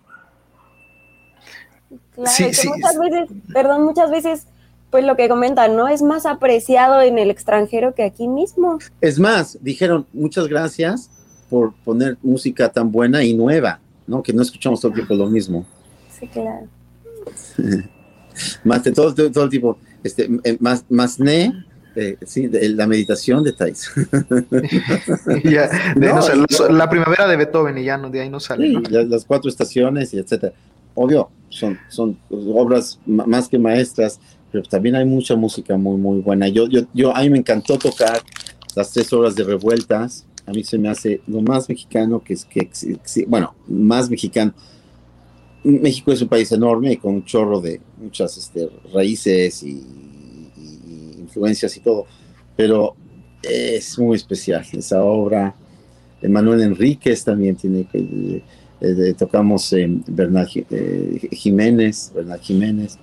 Claro, 2.16 2.32
muchas 2.40 2.98
veces, 3.00 3.30
perdón, 3.54 3.84
muchas 3.84 4.12
veces, 4.12 4.48
pues 4.90 5.06
lo 5.06 5.16
que 5.16 5.28
comentan, 5.28 5.76
¿no? 5.76 5.88
Es 5.88 6.02
más 6.02 6.26
apreciado 6.26 7.02
en 7.02 7.20
el 7.20 7.30
extranjero 7.30 7.94
que 7.94 8.04
aquí 8.04 8.28
mismo. 8.28 8.80
Es 9.02 9.20
más, 9.20 9.58
dijeron 9.62 10.06
muchas 10.14 10.48
gracias 10.48 11.10
por 11.50 11.74
poner 11.84 12.18
música 12.24 12.70
tan 12.70 12.92
buena 12.92 13.24
y 13.24 13.34
nueva, 13.34 13.80
¿no? 14.08 14.24
Que 14.24 14.34
no 14.34 14.42
escuchamos 14.42 14.82
todo 14.82 14.90
el 14.90 14.96
tiempo 14.96 15.14
lo 15.16 15.28
mismo. 15.28 15.66
Sí, 16.18 16.28
claro. 16.28 16.68
más 18.64 18.84
de 18.84 18.92
todo, 18.92 19.14
todo, 19.14 19.32
todo 19.32 19.44
el 19.44 19.50
tipo, 19.50 19.78
este, 20.04 20.30
eh, 20.44 20.58
más, 20.60 20.86
más 20.90 21.20
ne, 21.20 21.66
eh, 21.96 22.18
sí, 22.26 22.48
de, 22.48 22.70
la 22.70 22.88
meditación 22.88 23.44
de 23.44 23.54
Thais. 23.54 23.90
ya, 25.44 25.94
de, 25.96 26.08
no, 26.08 26.20
no 26.20 26.70
la, 26.70 26.90
primavera 26.90 27.28
de 27.28 27.38
Beethoven 27.38 27.78
y 27.78 27.86
ya 27.86 27.98
no, 27.98 28.10
de 28.10 28.22
ahí 28.22 28.30
no 28.30 28.40
sale. 28.40 28.68
Sí, 28.68 28.74
¿no? 28.74 29.04
las, 29.04 29.24
cuatro 29.24 29.50
estaciones 29.50 30.14
y 30.14 30.20
etcétera. 30.20 30.54
Obvio, 30.94 31.30
son, 31.56 31.80
son 31.88 32.18
obras 32.30 33.00
más 33.06 33.48
que 33.48 33.58
maestras, 33.58 34.20
pero 34.52 34.64
también 34.64 34.96
hay 34.96 35.06
mucha 35.06 35.36
música 35.36 35.78
muy, 35.78 35.98
muy 35.98 36.20
buena. 36.20 36.48
Yo, 36.50 36.68
yo, 36.68 36.82
yo, 36.94 37.16
a 37.16 37.22
mí 37.22 37.30
me 37.30 37.38
encantó 37.38 37.78
tocar 37.78 38.22
las 38.76 38.92
tres 38.92 39.12
horas 39.14 39.36
de 39.36 39.44
revueltas. 39.44 40.26
A 40.46 40.52
mí 40.52 40.64
se 40.64 40.78
me 40.78 40.90
hace 40.90 41.22
lo 41.28 41.42
más 41.42 41.70
mexicano 41.70 42.22
que 42.24 42.34
es 42.34 42.46
que, 42.46 42.70
bueno, 43.28 43.56
más 43.68 44.10
mexicano. 44.10 44.54
México 45.64 46.12
es 46.12 46.22
un 46.22 46.28
país 46.28 46.52
enorme 46.52 46.98
con 46.98 47.16
un 47.16 47.26
chorro 47.26 47.60
de 47.60 47.82
muchas 47.98 48.38
este, 48.38 48.70
raíces 48.94 49.64
y, 49.64 49.72
y, 50.58 51.20
influencias 51.20 51.76
y 51.78 51.80
todo, 51.80 52.06
pero 52.56 52.96
es 53.42 53.98
muy 53.98 54.16
especial 54.18 54.66
esa 54.74 55.04
obra. 55.04 55.56
Manuel 56.22 56.62
Enríquez 56.62 57.24
también 57.24 57.56
tiene 57.56 57.86
que 57.86 58.44
eh, 58.86 59.14
tocamos 59.18 59.74
eh, 59.74 59.88
Bernal 60.08 60.48
eh, 60.54 61.28
Jiménez, 61.32 62.12
Bernal 62.14 62.40
Jiménez, 62.40 63.00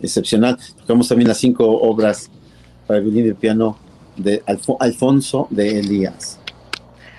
excepcional. 0.00 0.58
Tocamos 0.78 1.08
también 1.08 1.28
las 1.28 1.38
cinco 1.38 1.66
obras 1.66 2.30
para 2.86 3.00
violín 3.00 3.28
y 3.28 3.34
piano 3.34 3.78
de 4.16 4.42
Alfo 4.46 4.76
Alfonso 4.80 5.46
de 5.50 5.80
Elías. 5.80 6.38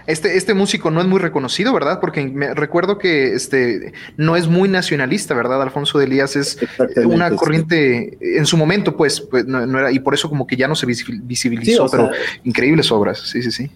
Este, 0.08 0.38
este 0.38 0.54
músico 0.54 0.90
no 0.90 1.02
es 1.02 1.08
muy 1.08 1.20
reconocido, 1.20 1.74
¿verdad? 1.74 2.00
Porque 2.00 2.26
me 2.26 2.54
recuerdo 2.54 2.98
que 2.98 3.34
este 3.34 3.94
no 4.16 4.38
es 4.38 4.48
muy 4.48 4.70
nacionalista, 4.70 5.34
¿verdad? 5.34 5.62
Alfonso 5.62 6.00
de 6.00 6.06
Elías 6.06 6.38
es 6.38 6.58
una 7.06 7.30
corriente 7.36 8.18
sí. 8.20 8.38
en 8.38 8.46
su 8.46 8.56
momento, 8.56 8.96
pues, 8.96 9.20
pues 9.20 9.46
no, 9.46 9.68
no, 9.68 9.80
era, 9.80 9.92
y 9.92 10.00
por 10.00 10.14
eso 10.14 10.30
como 10.30 10.48
que 10.48 10.56
ya 10.56 10.68
no 10.70 10.76
se 10.76 10.86
visibilizó, 10.86 11.88
sí, 11.88 11.92
pero 11.92 12.10
sea, 12.10 12.22
increíbles 12.46 12.90
obras, 12.90 13.20
sí, 13.20 13.44
sí, 13.44 13.52
sí. 13.52 13.70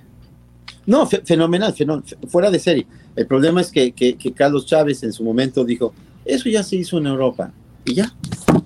No, 0.85 1.05
fenomenal, 1.07 1.73
fenomenal, 1.73 2.17
fuera 2.27 2.49
de 2.49 2.59
serie. 2.59 2.87
El 3.15 3.27
problema 3.27 3.61
es 3.61 3.71
que, 3.71 3.91
que, 3.91 4.15
que, 4.15 4.31
Carlos 4.31 4.65
Chávez 4.65 5.03
en 5.03 5.13
su 5.13 5.23
momento 5.23 5.63
dijo, 5.63 5.93
eso 6.25 6.49
ya 6.49 6.63
se 6.63 6.77
hizo 6.77 6.97
en 6.97 7.07
Europa. 7.07 7.51
Y 7.85 7.95
ya. 7.95 8.13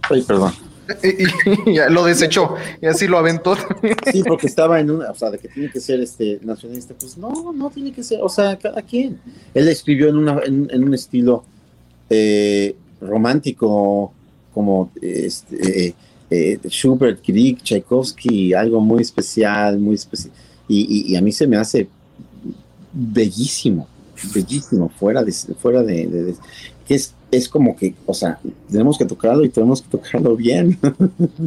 Ay, 0.09 0.21
perdón. 0.21 0.53
Y, 1.03 1.71
y 1.71 1.75
ya 1.75 1.89
lo 1.89 2.05
desechó 2.05 2.53
y 2.79 2.85
así 2.85 3.07
lo 3.07 3.17
aventó. 3.17 3.55
Sí, 4.11 4.23
porque 4.23 4.47
estaba 4.47 4.79
en 4.79 4.91
una, 4.91 5.11
o 5.11 5.15
sea, 5.15 5.31
de 5.31 5.39
que 5.39 5.47
tiene 5.47 5.71
que 5.71 5.79
ser 5.79 5.99
este 5.99 6.39
nacionalista. 6.43 6.93
Pues 6.97 7.17
no, 7.17 7.51
no 7.53 7.69
tiene 7.71 7.91
que 7.91 8.03
ser, 8.03 8.19
o 8.21 8.29
sea, 8.29 8.57
cada 8.57 8.81
quien. 8.81 9.19
Él 9.53 9.67
escribió 9.67 10.09
en, 10.09 10.17
una, 10.17 10.41
en, 10.45 10.69
en 10.71 10.83
un 10.83 10.93
estilo 10.93 11.43
eh, 12.09 12.75
romántico 13.01 14.13
como 14.53 14.91
este, 15.01 15.87
eh, 15.87 15.93
eh, 16.29 16.59
Schubert, 16.67 17.25
Grieg, 17.25 17.61
Tchaikovsky, 17.61 18.53
algo 18.53 18.79
muy 18.79 19.01
especial, 19.01 19.79
muy 19.79 19.95
especial. 19.95 20.33
Y, 20.67 20.81
y, 20.81 21.13
y, 21.13 21.15
a 21.15 21.21
mí 21.21 21.31
se 21.31 21.45
me 21.45 21.57
hace 21.57 21.87
bellísimo, 22.95 23.87
bellísimo, 24.33 24.89
fuera 24.89 25.23
de, 25.23 25.31
fuera 25.31 25.83
de, 25.83 26.07
de, 26.07 26.23
de, 26.23 26.35
es, 26.87 27.13
es 27.31 27.49
como 27.49 27.75
que, 27.75 27.95
o 28.05 28.13
sea, 28.13 28.39
tenemos 28.71 28.97
que 28.97 29.05
tocarlo 29.05 29.43
y 29.43 29.49
tenemos 29.49 29.81
que 29.81 29.89
tocarlo 29.89 30.35
bien. 30.35 30.79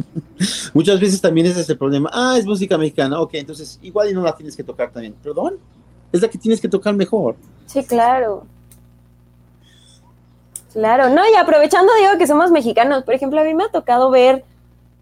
Muchas 0.73 0.99
veces 0.99 1.19
también 1.19 1.47
ese 1.47 1.61
es 1.61 1.69
el 1.69 1.77
problema. 1.77 2.09
Ah, 2.13 2.35
es 2.37 2.45
música 2.45 2.77
mexicana, 2.77 3.19
ok, 3.19 3.31
entonces 3.33 3.79
igual 3.81 4.09
y 4.09 4.13
no 4.13 4.21
la 4.21 4.35
tienes 4.35 4.55
que 4.55 4.63
tocar 4.63 4.91
también. 4.91 5.15
Perdón, 5.23 5.55
es 6.11 6.21
la 6.21 6.27
que 6.27 6.37
tienes 6.37 6.61
que 6.61 6.69
tocar 6.69 6.95
mejor. 6.95 7.35
Sí, 7.65 7.83
claro. 7.83 8.45
Claro, 10.73 11.09
no, 11.09 11.21
y 11.27 11.35
aprovechando 11.35 11.91
digo 11.95 12.17
que 12.19 12.27
somos 12.27 12.51
mexicanos, 12.51 13.03
por 13.03 13.15
ejemplo, 13.15 13.41
a 13.41 13.43
mí 13.43 13.55
me 13.55 13.63
ha 13.63 13.71
tocado 13.71 14.11
ver, 14.11 14.45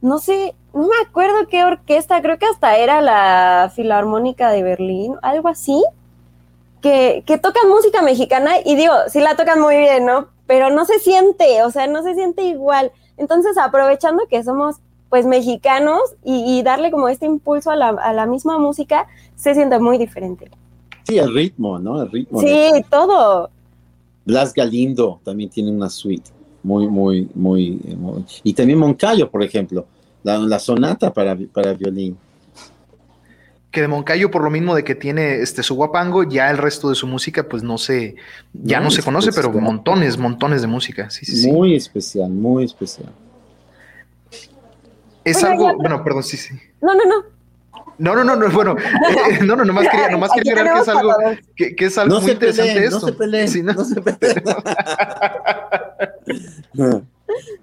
no 0.01 0.17
sé, 0.17 0.55
no 0.73 0.83
me 0.83 0.95
acuerdo 1.05 1.47
qué 1.49 1.65
orquesta, 1.65 2.21
creo 2.21 2.37
que 2.37 2.45
hasta 2.45 2.77
era 2.77 3.01
la 3.01 3.71
Filarmónica 3.75 4.49
de 4.49 4.63
Berlín, 4.63 5.15
algo 5.21 5.49
así, 5.49 5.83
que, 6.81 7.23
que 7.25 7.37
tocan 7.37 7.69
música 7.69 8.01
mexicana 8.01 8.51
y 8.63 8.75
digo, 8.75 8.93
sí 9.07 9.19
la 9.19 9.35
tocan 9.35 9.59
muy 9.61 9.77
bien, 9.77 10.05
¿no? 10.05 10.27
Pero 10.45 10.69
no 10.69 10.85
se 10.85 10.99
siente, 10.99 11.63
o 11.63 11.71
sea, 11.71 11.87
no 11.87 12.03
se 12.03 12.15
siente 12.15 12.43
igual. 12.43 12.91
Entonces, 13.17 13.57
aprovechando 13.57 14.23
que 14.29 14.43
somos 14.43 14.77
pues 15.09 15.25
mexicanos 15.25 16.01
y, 16.23 16.59
y 16.59 16.63
darle 16.63 16.91
como 16.91 17.07
este 17.07 17.25
impulso 17.25 17.71
a 17.71 17.75
la, 17.75 17.89
a 17.89 18.13
la, 18.13 18.25
misma 18.25 18.57
música, 18.57 19.07
se 19.35 19.53
siente 19.53 19.79
muy 19.79 19.97
diferente. 19.97 20.51
Sí, 21.03 21.17
el 21.17 21.33
ritmo, 21.33 21.79
¿no? 21.79 22.01
El 22.01 22.11
ritmo. 22.11 22.41
Sí, 22.41 22.47
de... 22.47 22.85
todo. 22.89 23.49
Blas 24.25 24.53
Galindo 24.53 25.21
también 25.23 25.49
tiene 25.49 25.71
una 25.71 25.89
suite 25.89 26.29
muy, 26.61 26.87
muy, 26.87 27.29
muy, 27.33 27.79
muy... 27.97 28.25
y 28.43 28.53
también 28.53 28.79
Moncayo, 28.79 29.31
por 29.31 29.41
ejemplo, 29.41 29.85
la, 30.23 30.37
la 30.37 30.59
sonata 30.59 31.13
para, 31.13 31.37
para 31.53 31.73
violín 31.73 32.17
que 33.77 33.81
de 33.81 33.87
Moncayo 33.87 34.31
por 34.31 34.43
lo 34.43 34.49
mismo 34.49 34.73
de 34.73 34.83
que 34.83 34.95
tiene 34.95 35.35
este 35.35 35.61
su 35.61 35.75
guapango, 35.75 36.23
ya 36.23 36.49
el 36.49 36.57
resto 36.57 36.89
de 36.89 36.95
su 36.95 37.05
música 37.05 37.47
pues 37.47 37.61
no 37.61 37.77
se 37.77 38.15
ya 38.51 38.79
no, 38.79 38.85
no 38.85 38.91
se 38.91 39.03
conoce, 39.03 39.29
especial. 39.29 39.53
pero 39.53 39.63
montones, 39.63 40.17
montones 40.17 40.61
de 40.61 40.67
música. 40.67 41.11
Sí, 41.11 41.27
sí, 41.27 41.51
muy 41.51 41.69
sí. 41.69 41.75
especial, 41.75 42.31
muy 42.31 42.65
especial. 42.65 43.11
Es 45.23 45.37
Oye, 45.37 45.45
algo, 45.45 45.67
ya, 45.67 45.75
bueno, 45.75 46.03
perdón, 46.03 46.23
sí, 46.23 46.37
sí. 46.37 46.55
No, 46.81 46.95
no, 46.95 47.05
no. 47.05 47.23
No, 47.99 48.15
no, 48.15 48.23
no, 48.23 48.35
no, 48.35 48.49
bueno, 48.49 48.75
eh, 49.29 49.43
no, 49.45 49.55
no, 49.55 49.63
nomás 49.63 49.87
quería, 49.89 50.09
nomás 50.09 50.31
quería 50.31 50.53
agregar 50.53 50.73
que 50.73 50.81
es 50.81 50.87
algo, 50.87 51.13
que, 51.55 51.75
que 51.75 51.85
es 51.85 51.97
algo 51.99 52.15
no 52.15 52.21
muy 52.21 52.31
interesante 52.31 52.73
peleen, 52.73 52.93
esto. 52.93 52.99
No 52.99 53.05
se 53.05 53.13
peleen, 53.13 53.47
sí, 53.47 53.61
no, 53.61 53.73
no 53.73 53.85
se 53.85 54.01
peleen. 54.01 54.43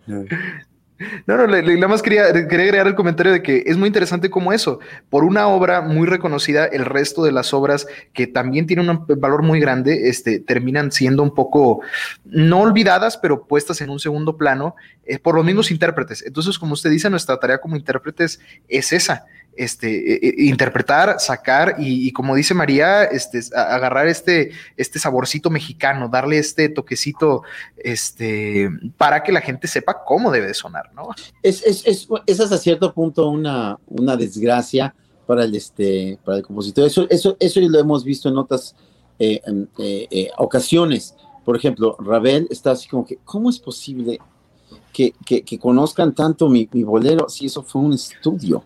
No, 1.26 1.36
no, 1.36 1.46
nada 1.46 1.88
más 1.88 2.02
quería, 2.02 2.32
quería 2.32 2.66
agregar 2.66 2.86
el 2.86 2.94
comentario 2.94 3.32
de 3.32 3.42
que 3.42 3.64
es 3.66 3.76
muy 3.76 3.86
interesante 3.86 4.30
como 4.30 4.52
eso, 4.52 4.78
por 5.10 5.24
una 5.24 5.48
obra 5.48 5.80
muy 5.80 6.06
reconocida, 6.06 6.66
el 6.66 6.84
resto 6.84 7.24
de 7.24 7.32
las 7.32 7.52
obras 7.52 7.86
que 8.12 8.26
también 8.26 8.66
tienen 8.66 8.88
un 8.88 9.04
valor 9.18 9.42
muy 9.42 9.60
grande, 9.60 10.08
este, 10.08 10.40
terminan 10.40 10.92
siendo 10.92 11.22
un 11.22 11.34
poco, 11.34 11.80
no 12.24 12.60
olvidadas, 12.60 13.16
pero 13.16 13.46
puestas 13.46 13.80
en 13.80 13.90
un 13.90 13.98
segundo 13.98 14.36
plano 14.36 14.76
eh, 15.04 15.18
por 15.18 15.34
los 15.34 15.44
mismos 15.44 15.70
intérpretes. 15.70 16.24
Entonces, 16.24 16.58
como 16.58 16.74
usted 16.74 16.90
dice, 16.90 17.10
nuestra 17.10 17.38
tarea 17.38 17.58
como 17.58 17.76
intérpretes 17.76 18.40
es 18.68 18.92
esa, 18.92 19.24
este, 19.56 20.28
eh, 20.28 20.34
interpretar, 20.38 21.20
sacar 21.20 21.76
y, 21.78 22.12
como 22.12 22.34
dice 22.34 22.54
María, 22.54 23.04
este, 23.04 23.40
agarrar 23.54 24.08
este, 24.08 24.52
este 24.76 24.98
saborcito 24.98 25.50
mexicano, 25.50 26.08
darle 26.08 26.38
este 26.38 26.68
toquecito 26.68 27.42
para 28.96 29.22
que 29.22 29.32
la 29.32 29.40
gente 29.40 29.68
sepa 29.68 30.04
cómo 30.04 30.30
debe 30.30 30.46
de 30.46 30.54
sonar, 30.54 30.90
¿no? 30.94 31.08
Es, 31.42 31.62
es, 31.64 32.08
es, 32.26 32.40
hasta 32.40 32.58
cierto 32.58 32.92
punto 32.92 33.28
una, 33.28 33.78
desgracia 34.16 34.94
para 35.26 35.44
el, 35.44 35.62
compositor. 36.46 36.86
Eso, 36.86 37.06
eso, 37.10 37.60
lo 37.60 37.78
hemos 37.78 38.04
visto 38.04 38.28
en 38.28 38.38
otras 38.38 38.74
eh, 39.18 39.40
eh, 39.78 40.06
eh, 40.10 40.30
ocasiones. 40.38 41.14
Por 41.44 41.56
ejemplo, 41.56 41.96
Ravel 41.98 42.46
está 42.50 42.72
así 42.72 42.88
como 42.88 43.04
que, 43.04 43.18
¿cómo 43.24 43.50
es 43.50 43.58
posible 43.58 44.18
que, 44.92 45.12
conozcan 45.60 46.14
tanto 46.14 46.48
mi 46.48 46.66
bolero 46.84 47.28
si 47.28 47.46
eso 47.46 47.62
fue 47.62 47.82
un 47.82 47.92
estudio? 47.94 48.64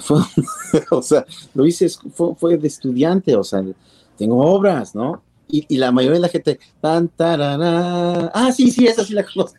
Fue, 0.00 0.20
o 0.90 1.02
sea, 1.02 1.24
lo 1.54 1.66
hice, 1.66 1.88
fue, 2.14 2.34
fue, 2.34 2.56
de 2.56 2.68
estudiante, 2.68 3.36
o 3.36 3.44
sea, 3.44 3.62
tengo 4.16 4.44
obras, 4.44 4.94
¿no? 4.94 5.22
Y, 5.48 5.64
y 5.68 5.76
la 5.76 5.92
mayoría 5.92 6.16
de 6.16 6.22
la 6.22 6.28
gente, 6.28 6.58
tan, 6.80 7.10
ah, 7.18 8.50
sí, 8.54 8.70
sí, 8.70 8.86
esa 8.86 9.04
sí 9.04 9.14
la 9.14 9.24
conozco. 9.24 9.58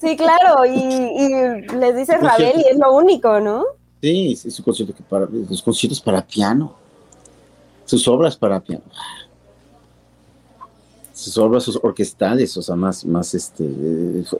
Sí, 0.00 0.16
claro, 0.16 0.64
y, 0.66 0.78
y 0.78 1.76
les 1.78 1.96
dice 1.96 2.16
Ravel 2.18 2.58
y 2.58 2.68
es 2.68 2.78
lo 2.78 2.94
único, 2.94 3.40
¿no? 3.40 3.64
Sí, 4.02 4.32
es 4.32 4.54
su 4.54 4.62
concierto 4.62 4.94
que 4.94 5.02
para, 5.02 5.26
los 5.26 5.62
conciertos 5.62 6.00
para 6.00 6.24
piano, 6.24 6.74
sus 7.84 8.06
obras 8.08 8.36
para 8.36 8.60
piano, 8.60 8.84
sus 11.12 11.38
obras 11.38 11.64
sus 11.64 11.78
orquestales, 11.82 12.54
o 12.56 12.62
sea, 12.62 12.76
más, 12.76 13.04
más 13.06 13.34
este, 13.34 13.64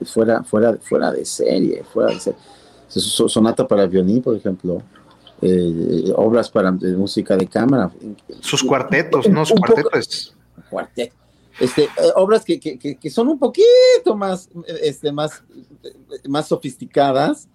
fuera, 0.05 0.43
fuera, 0.43 0.77
fuera 0.79 1.11
de 1.11 1.25
serie, 1.25 1.83
fuera 1.83 2.13
de 2.13 2.19
serie. 2.19 2.39
Sonata 2.87 3.67
para 3.67 3.85
violín, 3.87 4.21
por 4.21 4.35
ejemplo, 4.35 4.81
eh, 5.41 6.13
obras 6.15 6.49
para 6.49 6.71
de 6.71 6.95
música 6.95 7.37
de 7.37 7.47
cámara. 7.47 7.91
Sus 8.39 8.63
cuartetos, 8.63 9.29
¿no? 9.29 9.45
Su 9.45 9.55
cuarteto 9.55 9.89
es. 9.93 10.33
Cuarteto. 10.69 11.15
Este, 11.59 11.83
eh, 11.83 11.89
obras 12.15 12.43
que, 12.43 12.59
que, 12.59 12.77
que, 12.77 13.09
son 13.09 13.29
un 13.29 13.39
poquito 13.39 14.15
más, 14.15 14.49
este, 14.81 15.11
más, 15.11 15.43
más 16.27 16.47
sofisticadas 16.47 17.47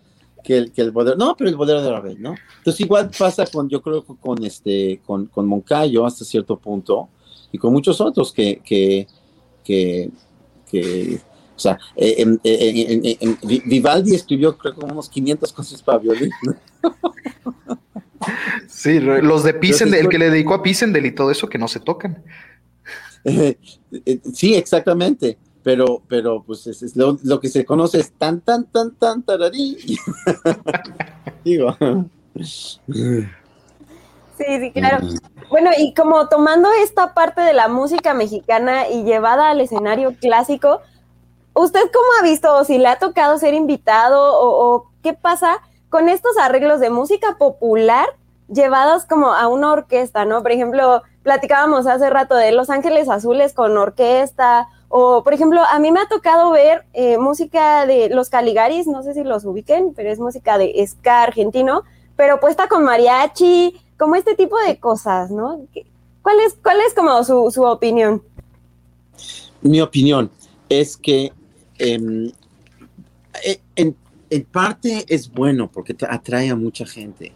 que 0.42 0.57
el, 0.59 0.73
que 0.73 0.83
el 0.83 0.90
bolero. 0.90 1.16
No, 1.16 1.37
pero 1.37 1.49
el 1.49 1.57
bolero 1.57 1.83
de 1.83 1.90
Ravel, 1.90 2.21
¿no? 2.21 2.35
Entonces, 2.59 2.81
igual 2.81 3.11
pasa 3.16 3.47
con, 3.47 3.68
yo 3.68 3.81
creo, 3.81 4.05
con, 4.05 4.45
este, 4.45 5.01
con, 5.07 5.27
con 5.27 5.47
Moncayo 5.47 6.05
hasta 6.05 6.25
cierto 6.25 6.59
punto 6.59 7.09
y 7.53 7.59
con 7.59 7.73
muchos 7.73 8.01
otros 8.01 8.33
que, 8.33 8.61
que, 8.64 9.07
que, 9.62 10.11
que 10.68 11.21
O 11.54 11.58
sea, 11.58 11.78
eh, 11.96 12.26
Vivaldi 13.42 14.14
escribió 14.14 14.56
creo 14.56 14.74
como 14.74 14.92
unos 14.92 15.08
500 15.08 15.52
cosas 15.52 15.82
para 15.82 15.98
violín. 15.98 16.30
Sí, 18.68 19.00
los 19.00 19.42
de 19.42 19.54
Pisendel, 19.54 20.00
el 20.00 20.08
que 20.08 20.18
le 20.18 20.30
dedicó 20.30 20.54
a 20.54 20.62
Pisendel 20.62 21.06
y 21.06 21.12
todo 21.12 21.30
eso 21.30 21.48
que 21.48 21.58
no 21.58 21.68
se 21.68 21.80
tocan. 21.80 22.22
sí, 24.32 24.54
exactamente. 24.54 25.38
Pero, 25.62 26.02
pero 26.08 26.42
pues 26.42 26.66
es, 26.66 26.96
lo, 26.96 27.40
que 27.40 27.48
se 27.48 27.64
conoce 27.64 28.00
es 28.00 28.12
tan, 28.12 28.40
tan, 28.40 28.64
tan, 28.64 28.94
tan, 28.96 29.22
tararí. 29.22 29.76
Digo. 31.44 31.76
Sí, 32.34 32.88
sí, 34.36 34.72
claro. 34.72 35.06
Bueno, 35.48 35.70
y 35.78 35.94
como 35.94 36.28
tomando 36.28 36.68
esta 36.82 37.14
parte 37.14 37.42
de 37.42 37.52
la 37.52 37.68
música 37.68 38.12
mexicana 38.12 38.88
y 38.88 39.04
llevada 39.04 39.50
al 39.50 39.60
escenario 39.60 40.14
clásico, 40.20 40.80
¿usted 41.54 41.80
cómo 41.92 42.06
ha 42.18 42.22
visto 42.22 42.54
o 42.56 42.64
si 42.64 42.78
le 42.78 42.88
ha 42.88 42.98
tocado 42.98 43.38
ser 43.38 43.54
invitado 43.54 44.38
o, 44.38 44.90
qué 45.02 45.14
pasa 45.14 45.58
con 45.88 46.08
estos 46.08 46.36
arreglos 46.38 46.80
de 46.80 46.90
música 46.90 47.36
popular 47.38 48.06
llevados 48.48 49.04
como 49.04 49.32
a 49.32 49.48
una 49.48 49.72
orquesta, 49.72 50.24
¿no? 50.24 50.42
Por 50.42 50.52
ejemplo, 50.52 51.02
platicábamos 51.22 51.86
hace 51.86 52.08
rato 52.10 52.34
de 52.34 52.52
Los 52.52 52.70
Ángeles 52.70 53.08
Azules 53.08 53.52
con 53.52 53.76
orquesta, 53.76 54.68
o 54.88 55.24
por 55.24 55.32
ejemplo, 55.32 55.62
a 55.68 55.78
mí 55.78 55.90
me 55.90 56.00
ha 56.00 56.06
tocado 56.06 56.50
ver 56.50 56.84
eh, 56.92 57.16
música 57.16 57.86
de 57.86 58.10
Los 58.10 58.28
Caligaris, 58.28 58.86
no 58.86 59.02
sé 59.02 59.14
si 59.14 59.24
los 59.24 59.44
ubiquen, 59.44 59.94
pero 59.94 60.10
es 60.10 60.18
música 60.18 60.58
de 60.58 60.84
ska 60.86 61.22
argentino, 61.22 61.82
pero 62.14 62.40
puesta 62.40 62.68
con 62.68 62.84
mariachi, 62.84 63.74
como 63.98 64.16
este 64.16 64.34
tipo 64.34 64.58
de 64.58 64.78
cosas, 64.78 65.30
¿no? 65.30 65.66
¿Cuál 66.22 66.40
es, 66.40 66.56
cuál 66.62 66.80
es 66.86 66.94
como 66.94 67.24
su, 67.24 67.62
opinión? 67.62 68.22
Mi 69.60 69.80
opinión 69.80 70.30
es 70.68 70.96
que 70.96 71.32
em, 71.83 72.31
e, 73.45 73.61
en, 73.77 74.45
parte 74.45 75.05
es 75.09 75.31
bueno 75.31 75.71
porque 75.71 75.95
atrae 76.09 76.51
a 76.51 76.57
mucha 76.57 76.87
gente. 76.87 77.33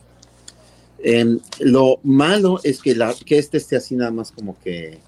Em, 0.98 1.38
lo 1.60 2.00
malo 2.02 2.58
es 2.64 2.80
que 2.80 2.94
la 2.94 3.14
este 3.28 3.58
esté 3.58 3.76
así 3.76 3.96
nada 3.96 4.10
más 4.10 4.32
como 4.32 4.58
que, 4.60 4.98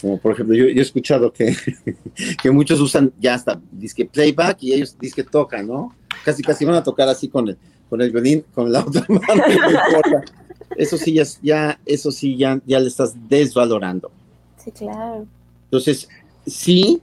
como 0.00 0.18
por 0.18 0.32
ejemplo, 0.32 0.54
yo, 0.54 0.64
he 0.64 0.80
escuchado 0.80 1.32
que, 1.32 1.54
que 2.42 2.50
muchos 2.50 2.80
usan 2.80 3.12
ya 3.20 3.34
hasta 3.34 3.60
disque 3.70 4.06
playback 4.06 4.62
y 4.62 4.72
ellos 4.72 4.96
disque 4.98 5.24
tocan, 5.24 5.66
¿no? 5.66 5.94
Casi 6.24 6.42
casi 6.42 6.64
van 6.64 6.76
a 6.76 6.82
tocar 6.82 7.08
así 7.08 7.28
con 7.28 7.48
el, 7.48 7.58
con 7.88 8.00
el 8.00 8.10
violín, 8.10 8.44
con 8.54 8.72
la 8.72 8.80
otra 8.86 9.04
mano. 9.08 9.42
eso 10.76 10.96
sí 10.96 11.20
ya, 11.42 11.78
eso 11.84 12.10
sí 12.10 12.36
ya, 12.36 12.60
ya 12.66 12.80
le 12.80 12.88
estás 12.88 13.14
desvalorando. 13.28 14.10
Sí, 14.56 14.72
claro. 14.72 15.26
Entonces, 15.64 16.08
sí, 16.46 17.00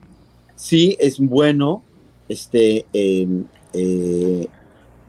sí 0.58 0.98
es 1.00 1.18
bueno 1.20 1.84
este, 2.28 2.86
em, 2.92 3.46
eh, 3.72 4.48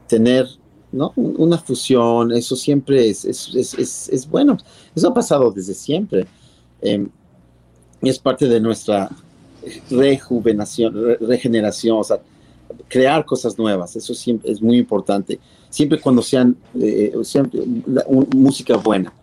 tener 0.07 0.47
¿no? 0.93 1.11
una 1.17 1.57
fusión, 1.57 2.31
eso 2.31 2.55
siempre 2.55 3.09
es, 3.09 3.25
es, 3.25 4.29
bueno. 4.29 4.57
Eso 4.95 5.09
ha 5.09 5.13
pasado 5.13 5.51
desde 5.51 5.73
siempre. 5.73 6.25
Eh, 6.81 7.05
es 8.01 8.17
parte 8.17 8.47
de 8.47 8.61
nuestra 8.61 9.09
rejuvenación, 9.91 11.17
regeneración, 11.19 11.97
o 11.97 12.03
sea, 12.05 12.21
crear 12.87 13.25
cosas 13.25 13.57
nuevas, 13.57 13.97
eso 13.97 14.13
siempre 14.13 14.49
es 14.49 14.61
muy 14.61 14.77
importante 14.77 15.37
siempre 15.69 15.99
cuando 15.99 16.21
sean 16.21 16.55
eh, 16.79 17.13
música 18.31 18.75
buena. 18.77 19.13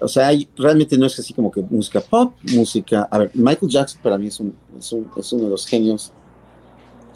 O 0.00 0.08
sea, 0.08 0.28
hay, 0.28 0.48
realmente 0.56 0.98
no 0.98 1.06
es 1.06 1.18
así 1.18 1.32
como 1.32 1.50
que 1.50 1.62
música 1.62 2.00
pop, 2.00 2.34
música... 2.54 3.08
A 3.10 3.18
ver, 3.18 3.30
Michael 3.34 3.70
Jackson 3.70 4.00
para 4.02 4.18
mí 4.18 4.26
es, 4.26 4.40
un, 4.40 4.54
es, 4.78 5.32
uno 5.32 5.44
de 5.44 5.50
los 5.50 5.66
genios 5.66 6.12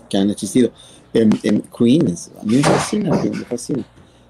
que 0.08 0.16
han 0.16 0.30
existido. 0.30 0.70
En, 1.12 1.30
en 1.42 1.62
Queen, 1.62 2.06
a 2.06 2.44
mí 2.44 2.56
me 2.56 2.62
fascina, 2.62 3.10
me 3.10 3.44
fascina. 3.44 3.84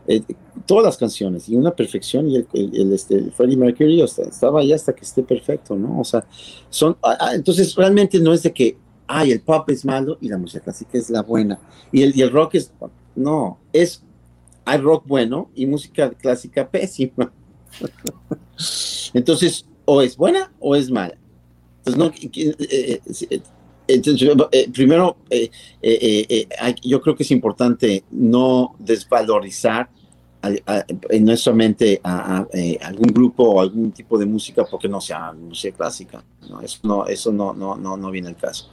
Eh, 0.09 0.23
todas 0.67 0.85
las 0.85 0.97
canciones 0.97 1.49
y 1.49 1.57
una 1.57 1.71
perfección 1.71 2.29
y 2.29 2.37
el, 2.37 2.93
este, 2.93 3.31
Freddie 3.31 3.57
Mercury 3.57 4.01
estaba 4.03 4.61
ahí 4.61 4.73
hasta 4.73 4.93
que 4.95 5.05
esté 5.05 5.23
perfecto, 5.23 5.77
¿no? 5.77 6.01
O 6.01 6.05
sea, 6.05 6.25
son, 6.69 6.97
ah, 7.03 7.17
ah, 7.21 7.35
entonces 7.35 7.75
realmente 7.77 8.19
no 8.19 8.33
es 8.33 8.43
de 8.43 8.53
que, 8.53 8.77
ay, 9.07 9.31
el 9.31 9.41
pop 9.41 9.69
es 9.71 9.85
malo 9.85 10.19
y 10.21 10.29
la 10.29 10.39
música 10.39 10.65
clásica 10.65 10.99
es 10.99 11.11
la 11.11 11.23
buena 11.23 11.61
y 11.93 12.03
el, 12.03 12.17
y 12.17 12.23
el 12.23 12.31
rock 12.31 12.55
es, 12.57 12.73
no, 13.15 13.59
es 13.73 14.03
hay 14.65 14.79
rock 14.79 15.05
bueno 15.07 15.51
y 15.55 15.67
música 15.67 16.11
clásica 16.11 16.69
pésima. 16.69 17.33
Entonces, 19.14 19.66
o 19.85 20.02
es 20.02 20.16
buena 20.16 20.52
o 20.61 20.76
es 20.76 20.90
mala. 20.90 21.16
Entonces, 21.85 21.98
no, 21.98 22.12
eh, 22.16 23.00
eh, 23.88 24.00
eh, 24.52 24.70
primero, 24.72 25.16
yo 26.83 27.00
creo 27.00 27.16
que 27.16 27.22
es 27.22 27.30
importante 27.30 28.04
no 28.11 28.74
desvalorizar 28.78 29.88
no 31.20 31.37
solamente 31.37 32.00
a, 32.02 32.46
algún 32.83 33.09
grupo 33.09 33.44
o 33.44 33.61
algún 33.61 33.92
tipo 33.92 34.16
de 34.18 34.26
música 34.26 34.64
porque 34.64 34.88
no 34.88 35.00
sea 35.00 35.33
música 35.33 35.76
clásica. 35.76 36.24
No, 36.48 36.61
eso 36.61 36.78
no, 36.85 37.06
eso 37.06 37.33
no, 37.33 37.52
no, 37.52 37.76
no, 37.76 37.96
no 37.96 38.11
viene 38.11 38.28
al 38.28 38.37
caso. 38.37 38.70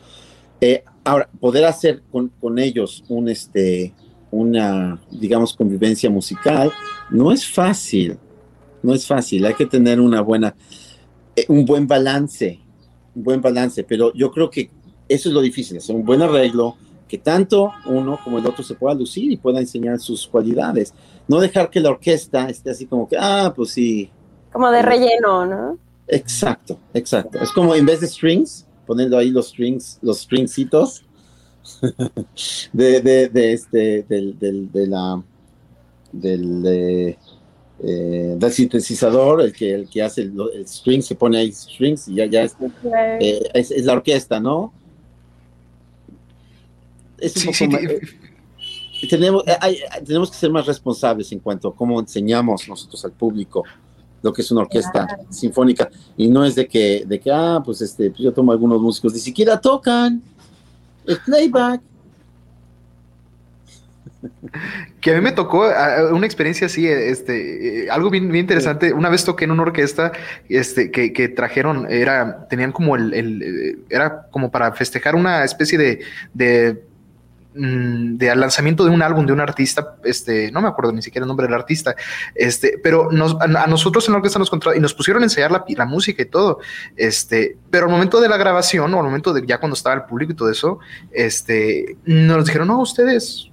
ahora, 1.03 1.29
poder 1.39 1.65
hacer 1.65 2.03
con, 2.11 2.29
con 2.39 2.59
ellos 2.59 3.03
un, 3.09 3.29
este, 3.29 3.93
una, 4.31 5.01
digamos, 5.11 5.55
convivencia 5.55 6.09
musical, 6.09 6.71
no 7.09 7.31
es 7.31 7.47
fácil, 7.47 8.17
no 8.83 8.93
es 8.93 9.05
fácil, 9.05 9.45
hay 9.45 9.53
que 9.53 9.65
tener 9.65 9.99
una 9.99 10.21
buena, 10.21 10.55
eh, 11.35 11.45
un 11.47 11.65
buen 11.65 11.87
balance, 11.87 12.59
un 13.15 13.23
buen 13.23 13.41
balance, 13.41 13.83
pero 13.83 14.13
yo 14.13 14.31
creo 14.31 14.49
que 14.49 14.69
eso 15.07 15.29
es 15.29 15.35
lo 15.35 15.41
difícil, 15.41 15.77
hacer 15.77 15.95
un 15.95 16.05
buen 16.05 16.21
arreglo, 16.21 16.75
que 17.07 17.17
tanto 17.17 17.71
uno 17.85 18.19
como 18.23 18.37
el 18.37 18.45
otro 18.45 18.63
se 18.63 18.75
pueda 18.75 18.93
lucir 18.93 19.31
y 19.31 19.37
pueda 19.37 19.59
enseñar 19.59 19.99
sus 19.99 20.27
cualidades, 20.27 20.93
no 21.27 21.39
dejar 21.39 21.69
que 21.69 21.79
la 21.79 21.89
orquesta 21.89 22.49
esté 22.49 22.71
así 22.71 22.85
como 22.85 23.07
que, 23.07 23.17
ah, 23.17 23.53
pues 23.55 23.71
sí. 23.71 24.09
Como 24.51 24.69
de 24.69 24.81
relleno, 24.81 25.45
¿no? 25.45 25.77
Exacto, 26.07 26.79
exacto. 26.93 27.39
Es 27.39 27.51
como 27.51 27.75
en 27.75 27.85
vez 27.85 28.01
de 28.01 28.07
strings, 28.07 28.65
poniendo 28.85 29.17
ahí 29.17 29.29
los 29.29 29.49
strings, 29.49 29.99
los 30.01 30.19
stringcitos, 30.19 31.05
de, 32.73 33.01
de, 33.01 33.29
de, 33.29 33.53
este, 33.53 34.03
del, 34.03 34.37
del, 34.39 34.71
de 34.71 34.87
la, 34.87 35.21
del, 36.11 37.17
eh, 37.83 38.35
del 38.37 38.51
sintetizador, 38.51 39.41
el 39.41 39.53
que, 39.53 39.73
el 39.73 39.89
que 39.89 40.01
hace 40.01 40.23
el, 40.23 40.33
el, 40.53 40.67
string, 40.67 41.01
se 41.01 41.15
pone 41.15 41.37
ahí 41.37 41.51
strings 41.51 42.07
y 42.07 42.15
ya, 42.15 42.25
ya 42.25 42.43
es, 42.43 42.55
eh, 43.19 43.49
es, 43.53 43.71
es, 43.71 43.85
la 43.85 43.93
orquesta, 43.93 44.39
¿no? 44.39 44.73
Es 47.19 47.35
un 47.45 47.53
sí, 47.53 47.67
poco 47.67 47.77
sí, 47.79 47.87
sí. 49.01 49.07
tenemos, 49.07 49.43
eh, 49.47 49.57
hay, 49.61 49.77
tenemos 50.05 50.31
que 50.31 50.37
ser 50.37 50.51
más 50.51 50.65
responsables 50.65 51.31
en 51.31 51.39
cuanto 51.39 51.67
a 51.67 51.75
cómo 51.75 51.99
enseñamos 51.99 52.67
nosotros 52.67 53.03
al 53.05 53.11
público 53.11 53.63
lo 54.21 54.33
que 54.33 54.41
es 54.41 54.51
una 54.51 54.61
orquesta 54.61 55.05
claro. 55.05 55.25
sinfónica 55.29 55.89
y 56.17 56.27
no 56.27 56.43
es 56.43 56.55
de 56.55 56.67
que, 56.67 57.05
de 57.05 57.19
que, 57.19 57.31
ah, 57.31 57.61
pues 57.63 57.81
este, 57.81 58.11
yo 58.17 58.33
tomo 58.33 58.51
algunos 58.51 58.81
músicos, 58.81 59.13
ni 59.13 59.19
siquiera 59.19 59.59
tocan 59.59 60.21
el 61.05 61.19
playback. 61.19 61.81
Que 64.99 65.11
a 65.11 65.15
mí 65.15 65.21
me 65.21 65.31
tocó 65.31 65.69
una 66.11 66.25
experiencia 66.25 66.67
así, 66.67 66.87
este, 66.87 67.85
eh, 67.85 67.89
algo 67.89 68.09
bien, 68.09 68.35
interesante. 68.35 68.93
Una 68.93 69.09
vez 69.09 69.23
toqué 69.23 69.45
en 69.45 69.51
una 69.51 69.63
orquesta, 69.63 70.11
este, 70.49 70.91
que, 70.91 71.29
trajeron, 71.29 71.91
era, 71.91 72.47
tenían 72.47 72.71
como 72.71 72.95
el, 72.95 73.13
el, 73.13 73.85
era 73.89 74.27
como 74.31 74.51
para 74.51 74.71
festejar 74.73 75.15
una 75.15 75.43
especie 75.43 75.77
de, 75.77 76.01
de 76.33 76.81
Mm, 77.57 78.17
de 78.17 78.35
lanzamiento 78.35 78.85
de 78.85 78.91
un 78.91 79.01
álbum 79.01 79.25
de 79.25 79.33
un 79.33 79.39
artista, 79.39 79.95
este, 80.03 80.51
no 80.51 80.61
me 80.61 80.67
acuerdo 80.67 80.91
ni 80.91 81.01
siquiera 81.01 81.23
el 81.23 81.27
nombre 81.27 81.47
del 81.47 81.55
artista, 81.55 81.95
este, 82.35 82.79
pero 82.83 83.11
nos, 83.11 83.35
a, 83.41 83.47
nosotros 83.65 84.07
en 84.07 84.11
la 84.11 84.17
orquesta 84.17 84.37
nos 84.37 84.51
y 84.75 84.79
nos 84.79 84.93
pusieron 84.93 85.23
a 85.23 85.25
ensayar 85.25 85.49
la, 85.49 85.65
la, 85.67 85.85
música 85.85 86.21
y 86.21 86.25
todo, 86.25 86.59
este, 86.95 87.57
pero 87.71 87.85
al 87.85 87.91
momento 87.91 88.21
de 88.21 88.29
la 88.29 88.37
grabación 88.37 88.93
o 88.93 88.97
al 88.99 89.05
momento 89.05 89.33
de 89.33 89.43
ya 89.47 89.59
cuando 89.59 89.73
estaba 89.73 89.95
el 89.95 90.03
público 90.03 90.33
y 90.33 90.35
todo 90.35 90.51
eso, 90.51 90.79
este, 91.11 91.97
nos 92.05 92.45
dijeron, 92.45 92.67
no, 92.67 92.79
ustedes 92.79 93.49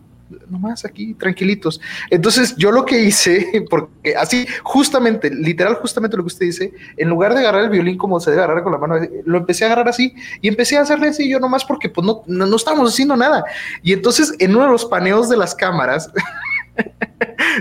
nomás 0.49 0.85
aquí, 0.85 1.14
tranquilitos. 1.14 1.81
Entonces, 2.11 2.55
yo 2.57 2.70
lo 2.70 2.85
que 2.85 3.01
hice, 3.01 3.64
porque 3.70 4.16
así, 4.16 4.47
justamente, 4.62 5.30
literal, 5.30 5.74
justamente 5.76 6.16
lo 6.16 6.22
que 6.22 6.28
usted 6.28 6.47
dice, 6.47 6.72
en 6.97 7.09
lugar 7.09 7.35
de 7.35 7.41
agarrar 7.41 7.64
el 7.64 7.70
violín 7.70 7.97
como 7.97 8.20
se 8.20 8.30
debe 8.30 8.43
agarrar 8.43 8.62
con 8.62 8.72
la 8.72 8.78
mano, 8.78 8.97
lo 9.24 9.39
empecé 9.39 9.64
a 9.64 9.68
agarrar 9.68 9.89
así 9.89 10.14
y 10.41 10.49
empecé 10.49 10.76
a 10.76 10.82
hacerle 10.82 11.09
así 11.09 11.28
yo 11.28 11.41
nomás 11.41 11.64
porque 11.64 11.89
pues 11.89 12.07
no, 12.07 12.22
no, 12.26 12.47
no 12.47 12.57
estábamos 12.57 12.93
haciendo 12.93 13.16
nada. 13.16 13.45
Y 13.82 13.93
entonces, 13.93 14.35
en 14.39 14.53
uno 14.53 14.64
de 14.64 14.70
los 14.70 14.85
paneos 14.85 15.28
de 15.28 15.37
las 15.37 15.55
cámaras, 15.55 16.11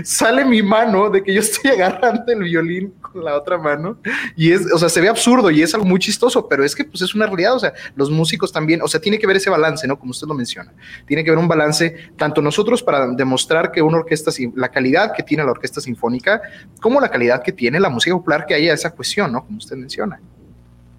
sale 0.04 0.44
mi 0.44 0.62
mano 0.62 1.10
de 1.10 1.22
que 1.22 1.34
yo 1.34 1.40
estoy 1.40 1.70
agarrando 1.70 2.32
el 2.32 2.42
violín 2.42 2.94
con 3.00 3.24
la 3.24 3.36
otra 3.36 3.58
mano 3.58 3.98
y 4.36 4.52
es, 4.52 4.72
o 4.72 4.78
sea, 4.78 4.88
se 4.88 5.00
ve 5.00 5.08
absurdo 5.08 5.50
y 5.50 5.62
es 5.62 5.74
algo 5.74 5.86
muy 5.86 5.98
chistoso, 5.98 6.48
pero 6.48 6.64
es 6.64 6.74
que 6.74 6.84
pues 6.84 7.02
es 7.02 7.14
una 7.14 7.26
realidad, 7.26 7.54
o 7.54 7.58
sea, 7.58 7.72
los 7.94 8.10
músicos 8.10 8.52
también, 8.52 8.82
o 8.82 8.88
sea, 8.88 9.00
tiene 9.00 9.18
que 9.18 9.26
ver 9.26 9.36
ese 9.36 9.50
balance, 9.50 9.86
¿no? 9.86 9.98
Como 9.98 10.10
usted 10.10 10.26
lo 10.26 10.34
menciona, 10.34 10.72
tiene 11.06 11.24
que 11.24 11.30
ver 11.30 11.38
un 11.38 11.48
balance 11.48 11.94
tanto 12.16 12.42
nosotros 12.42 12.82
para 12.82 13.06
demostrar 13.08 13.70
que 13.70 13.82
una 13.82 13.98
orquesta, 13.98 14.30
la 14.56 14.70
calidad 14.70 15.12
que 15.14 15.22
tiene 15.22 15.44
la 15.44 15.50
orquesta 15.50 15.80
sinfónica, 15.80 16.40
como 16.80 17.00
la 17.00 17.08
calidad 17.08 17.42
que 17.42 17.52
tiene 17.52 17.80
la 17.80 17.90
música 17.90 18.16
popular, 18.16 18.46
que 18.46 18.54
haya 18.54 18.72
esa 18.72 18.90
cuestión, 18.90 19.32
¿no? 19.32 19.44
Como 19.44 19.58
usted 19.58 19.76
menciona. 19.76 20.20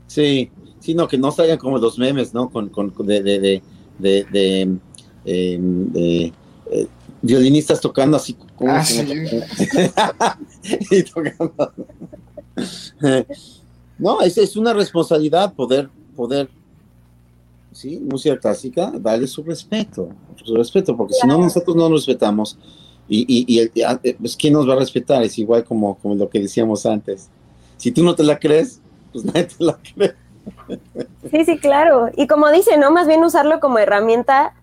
Sí, 0.07 0.51
sino 0.79 1.07
que 1.07 1.17
no 1.17 1.31
salgan 1.31 1.57
como 1.57 1.77
los 1.77 1.97
memes, 1.97 2.33
¿no? 2.33 2.49
Con, 2.49 2.69
con 2.69 2.93
de, 3.05 3.21
de, 3.21 3.39
de 3.39 3.63
de, 3.97 4.25
de, 4.31 4.77
eh, 5.25 6.31
violinistas 7.25 7.81
tocando 7.81 8.17
así 8.17 8.33
como, 8.55 8.71
Ah, 8.71 8.83
sí. 8.83 8.99
y 10.91 11.03
tocando. 11.03 11.73
no, 13.97 14.21
es, 14.21 14.37
es 14.37 14.55
una 14.55 14.73
responsabilidad 14.73 15.53
poder, 15.53 15.89
poder, 16.15 16.49
sí, 17.71 17.99
música 17.99 18.37
clásica, 18.37 18.91
darle 18.99 19.27
su 19.27 19.43
respeto, 19.43 20.09
su 20.43 20.55
respeto, 20.55 20.95
porque 20.95 21.13
si 21.13 21.27
no 21.27 21.37
nosotros 21.37 21.75
no 21.75 21.89
nos 21.89 22.05
respetamos, 22.05 22.57
y, 23.07 23.21
y, 23.27 23.45
y 23.53 23.59
el- 23.59 23.71
ah, 23.85 23.99
eh, 24.03 24.15
pues 24.19 24.35
quién 24.35 24.53
nos 24.53 24.67
va 24.67 24.73
a 24.73 24.77
respetar, 24.79 25.21
es 25.23 25.37
igual 25.37 25.63
como, 25.63 25.95
como 25.99 26.15
lo 26.15 26.29
que 26.29 26.39
decíamos 26.39 26.85
antes. 26.85 27.29
Si 27.77 27.91
tú 27.91 28.03
no 28.03 28.15
te 28.15 28.23
la 28.23 28.39
crees, 28.39 28.79
pues 29.11 29.25
nadie 29.25 29.43
te 29.45 29.63
la 29.63 29.77
cree. 29.77 30.15
Sí, 31.31 31.45
sí, 31.45 31.57
claro. 31.57 32.09
Y 32.15 32.27
como 32.27 32.49
dice, 32.51 32.77
¿no? 32.77 32.91
Más 32.91 33.07
bien 33.07 33.23
usarlo 33.23 33.59
como 33.59 33.77
herramienta, 33.79 34.53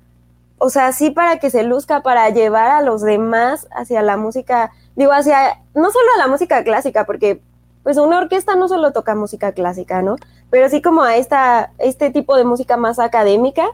o 0.64 0.70
sea, 0.70 0.92
sí 0.92 1.10
para 1.10 1.38
que 1.40 1.50
se 1.50 1.64
luzca, 1.64 2.02
para 2.02 2.30
llevar 2.30 2.70
a 2.70 2.82
los 2.82 3.02
demás 3.02 3.66
hacia 3.74 4.00
la 4.02 4.16
música, 4.16 4.70
digo, 4.96 5.12
hacia, 5.12 5.60
no 5.74 5.90
solo 5.90 6.06
a 6.16 6.18
la 6.18 6.28
música 6.28 6.62
clásica, 6.62 7.04
porque 7.04 7.40
pues 7.82 7.96
una 7.98 8.18
orquesta 8.18 8.54
no 8.54 8.68
solo 8.68 8.92
toca 8.92 9.16
música 9.16 9.50
clásica, 9.52 10.02
¿no? 10.02 10.16
Pero 10.50 10.68
sí 10.68 10.80
como 10.80 11.02
a 11.02 11.16
esta, 11.16 11.72
este 11.78 12.10
tipo 12.10 12.36
de 12.36 12.44
música 12.44 12.76
más 12.76 13.00
académica. 13.00 13.64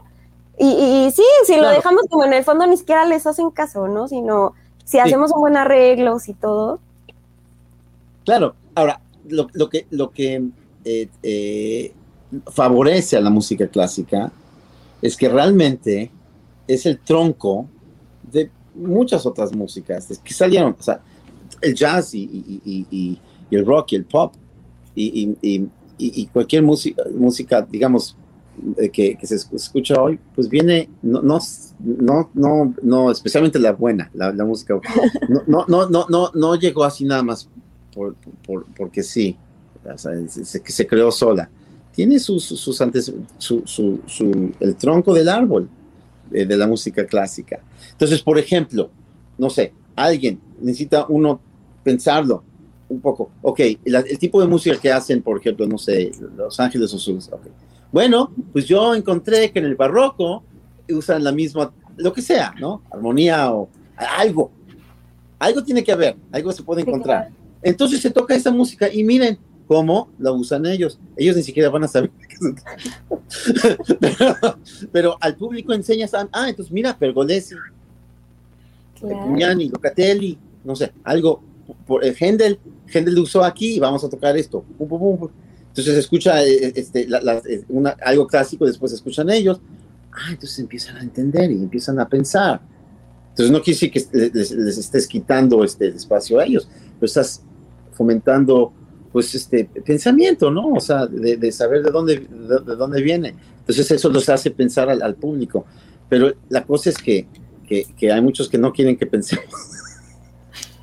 Y, 0.57 0.65
y- 0.67 1.05
y 1.07 1.11
sí, 1.11 1.23
si 1.45 1.57
lo 1.57 1.69
dejamos 1.69 2.03
como 2.09 2.25
en 2.25 2.33
el 2.33 2.43
fondo 2.43 2.65
ni 2.65 2.75
siquiera 2.75 3.05
les 3.05 3.27
hacen 3.27 3.51
caso, 3.51 3.87
¿no? 3.87 4.07
Sino 4.07 4.53
si 4.83 4.93
Sí. 4.97 4.99
hacemos 4.99 5.31
un 5.31 5.41
buen 5.41 5.57
arreglos 5.57 6.27
y 6.27 6.33
todo. 6.33 6.79
Claro, 8.25 8.55
ahora, 8.75 8.99
lo, 9.27 9.47
lo 9.53 9.69
que, 9.69 9.85
lo 9.91 10.09
que 10.11 10.43
eh, 10.85 11.07
eh, 11.23 11.93
favorece 12.51 13.15
a 13.17 13.21
la 13.21 13.29
música 13.29 13.67
clásica 13.67 14.31
es 15.01 15.15
que 15.15 15.29
realmente 15.29 16.11
es 16.73 16.85
el 16.85 16.99
tronco 16.99 17.67
de 18.31 18.49
muchas 18.75 19.25
otras 19.25 19.53
músicas. 19.55 20.07
Que 20.23 20.33
salieron, 20.33 20.75
o 20.79 20.83
sea, 20.83 21.01
el 21.61 21.73
jazz 21.73 22.13
y, 22.13 22.21
y- 22.23 22.85
el 23.57 23.65
rock 23.65 23.93
y 23.93 23.95
el 23.95 24.05
pop 24.05 24.33
y, 24.95 25.35
cualquier 26.27 26.61
música, 26.63 27.03
música 27.15 27.61
digamos, 27.69 28.15
eh, 28.77 28.89
que, 28.89 29.15
que 29.17 29.25
se 29.25 29.35
esc- 29.35 29.53
escucha 29.55 30.01
hoy, 30.01 30.19
pues 30.35 30.47
viene, 30.47 30.89
no, 31.01 31.21
no, 31.21 31.39
no, 31.79 32.29
no, 32.33 32.73
no, 32.83 33.11
especialmente 33.11 33.57
la 33.57 33.71
buena, 33.71 34.09
la, 34.13 34.31
música, 34.45 34.79
no, 35.27 35.41
no, 35.47 35.65
no, 35.67 35.89
no, 36.09 36.31
no, 36.33 36.55
llegó 36.55 36.83
así 36.83 37.05
nada 37.05 37.23
más 37.23 37.49
por, 37.93 38.15
por- 38.45 38.65
porque 38.77 39.01
sí, 39.01 39.35
o 39.83 39.97
sea, 39.97 40.13
se, 40.27 40.45
se 40.45 40.85
creó 40.87 41.11
sola. 41.11 41.49
Tiene 41.93 42.19
sus, 42.19 42.43
sus 42.43 42.79
antes, 42.81 43.11
su, 43.37 43.63
su- 43.65 43.99
su- 44.05 44.51
el 44.59 44.75
tronco 44.75 45.13
del 45.13 45.27
árbol 45.29 45.67
eh, 46.33 46.45
de 46.45 46.57
la 46.57 46.67
música 46.67 47.05
clásica. 47.05 47.59
Entonces, 47.91 48.21
por 48.21 48.37
ejemplo, 48.37 48.89
no 49.37 49.49
sé, 49.49 49.73
alguien 49.95 50.39
necesita 50.61 51.05
uno 51.09 51.39
pensarlo 51.83 52.43
un 52.89 53.01
poco. 53.01 53.31
Ok, 53.41 53.59
el, 53.59 53.95
el 53.95 54.19
tipo 54.19 54.41
de 54.41 54.47
música 54.47 54.77
que 54.77 54.91
hacen, 54.91 55.21
por 55.21 55.39
ejemplo, 55.39 55.67
no 55.67 55.77
sé, 55.77 56.11
Los 56.35 56.59
Ángeles 56.59 56.93
Azules. 56.93 57.29
ok. 57.31 57.47
Bueno, 57.91 58.31
pues 58.51 58.65
yo 58.65 58.93
encontré 58.93 59.51
que 59.51 59.59
en 59.59 59.65
el 59.65 59.75
barroco 59.75 60.43
usan 60.89 61.23
la 61.23 61.31
misma, 61.31 61.71
lo 61.97 62.13
que 62.13 62.21
sea, 62.21 62.53
¿no? 62.59 62.83
Armonía 62.91 63.51
o 63.51 63.69
algo. 63.95 64.51
Algo 65.39 65.63
tiene 65.63 65.83
que 65.83 65.91
haber, 65.91 66.17
algo 66.31 66.51
se 66.51 66.63
puede 66.63 66.81
encontrar. 66.81 67.29
Entonces 67.61 68.01
se 68.01 68.09
toca 68.11 68.35
esa 68.35 68.51
música 68.51 68.91
y 68.91 69.03
miren 69.03 69.39
cómo 69.67 70.09
la 70.19 70.31
usan 70.31 70.65
ellos. 70.65 70.99
Ellos 71.15 71.35
ni 71.35 71.43
siquiera 71.43 71.69
van 71.69 71.83
a 71.83 71.87
saber. 71.87 72.11
Pero, 73.99 74.57
pero 74.91 75.17
al 75.19 75.35
público 75.35 75.73
enseñas, 75.73 76.13
a- 76.13 76.29
ah, 76.31 76.49
entonces 76.49 76.71
mira, 76.71 76.97
Pergolesi, 76.97 77.55
Claro. 78.99 79.27
Pugnani, 79.27 79.69
Locatelli, 79.69 80.37
no 80.65 80.75
sé, 80.75 80.91
algo, 81.05 81.41
por 81.87 82.03
el 82.03 82.15
Händel, 82.19 82.59
Händel 82.93 83.15
lo 83.15 83.21
usó 83.21 83.43
aquí 83.43 83.75
y 83.75 83.79
vamos 83.79 84.03
a 84.03 84.09
tocar 84.09 84.35
esto. 84.35 84.65
Entonces 84.77 85.95
escucha 85.97 86.43
eh, 86.43 86.73
este, 86.75 87.07
la- 87.07 87.21
la- 87.21 87.37
eh, 87.47 87.63
una- 87.69 87.95
algo 88.03 88.27
clásico, 88.27 88.65
después 88.65 88.91
escuchan 88.91 89.29
ellos. 89.29 89.61
Ah, 90.11 90.31
entonces 90.31 90.59
empiezan 90.59 90.97
a 90.97 91.01
entender 91.01 91.49
y 91.51 91.55
empiezan 91.55 91.97
a 91.99 92.09
pensar. 92.09 92.59
Entonces 93.29 93.51
no 93.51 93.61
quiere 93.61 93.75
decir 93.79 93.91
que 93.91 94.31
les, 94.33 94.51
les 94.51 94.77
estés 94.77 95.07
quitando 95.07 95.63
este 95.63 95.85
el 95.87 95.95
espacio 95.95 96.39
a 96.39 96.45
ellos, 96.45 96.67
pero 96.99 97.05
estás 97.05 97.41
fomentando 97.93 98.73
pues 99.11 99.33
este 99.35 99.65
pensamiento, 99.65 100.51
¿no? 100.51 100.67
O 100.73 100.79
sea, 100.79 101.05
de, 101.07 101.37
de 101.37 101.51
saber 101.51 101.83
de 101.83 101.91
dónde, 101.91 102.19
de, 102.19 102.59
de 102.59 102.75
dónde 102.75 103.01
viene. 103.01 103.35
Entonces 103.59 103.89
eso 103.91 104.09
los 104.09 104.29
hace 104.29 104.51
pensar 104.51 104.89
al, 104.89 105.01
al 105.01 105.15
público. 105.15 105.65
Pero 106.07 106.33
la 106.49 106.63
cosa 106.65 106.89
es 106.89 106.97
que, 106.97 107.27
que, 107.67 107.85
que 107.97 108.11
hay 108.11 108.21
muchos 108.21 108.49
que 108.49 108.57
no 108.57 108.71
quieren 108.73 108.97
que 108.97 109.05
pensemos. 109.05 109.45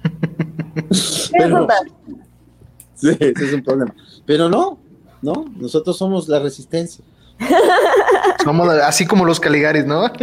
Pero- 1.32 1.66
Sí, 2.94 3.08
ese 3.20 3.44
es 3.44 3.52
un 3.52 3.62
problema. 3.62 3.94
Pero 4.24 4.48
no, 4.48 4.78
no, 5.20 5.44
nosotros 5.56 5.98
somos 5.98 6.28
la 6.28 6.38
resistencia. 6.38 7.04
Somos 8.42 8.68
así 8.68 9.06
como 9.06 9.24
los 9.24 9.40
Caligaris, 9.40 9.84
¿no? 9.86 10.10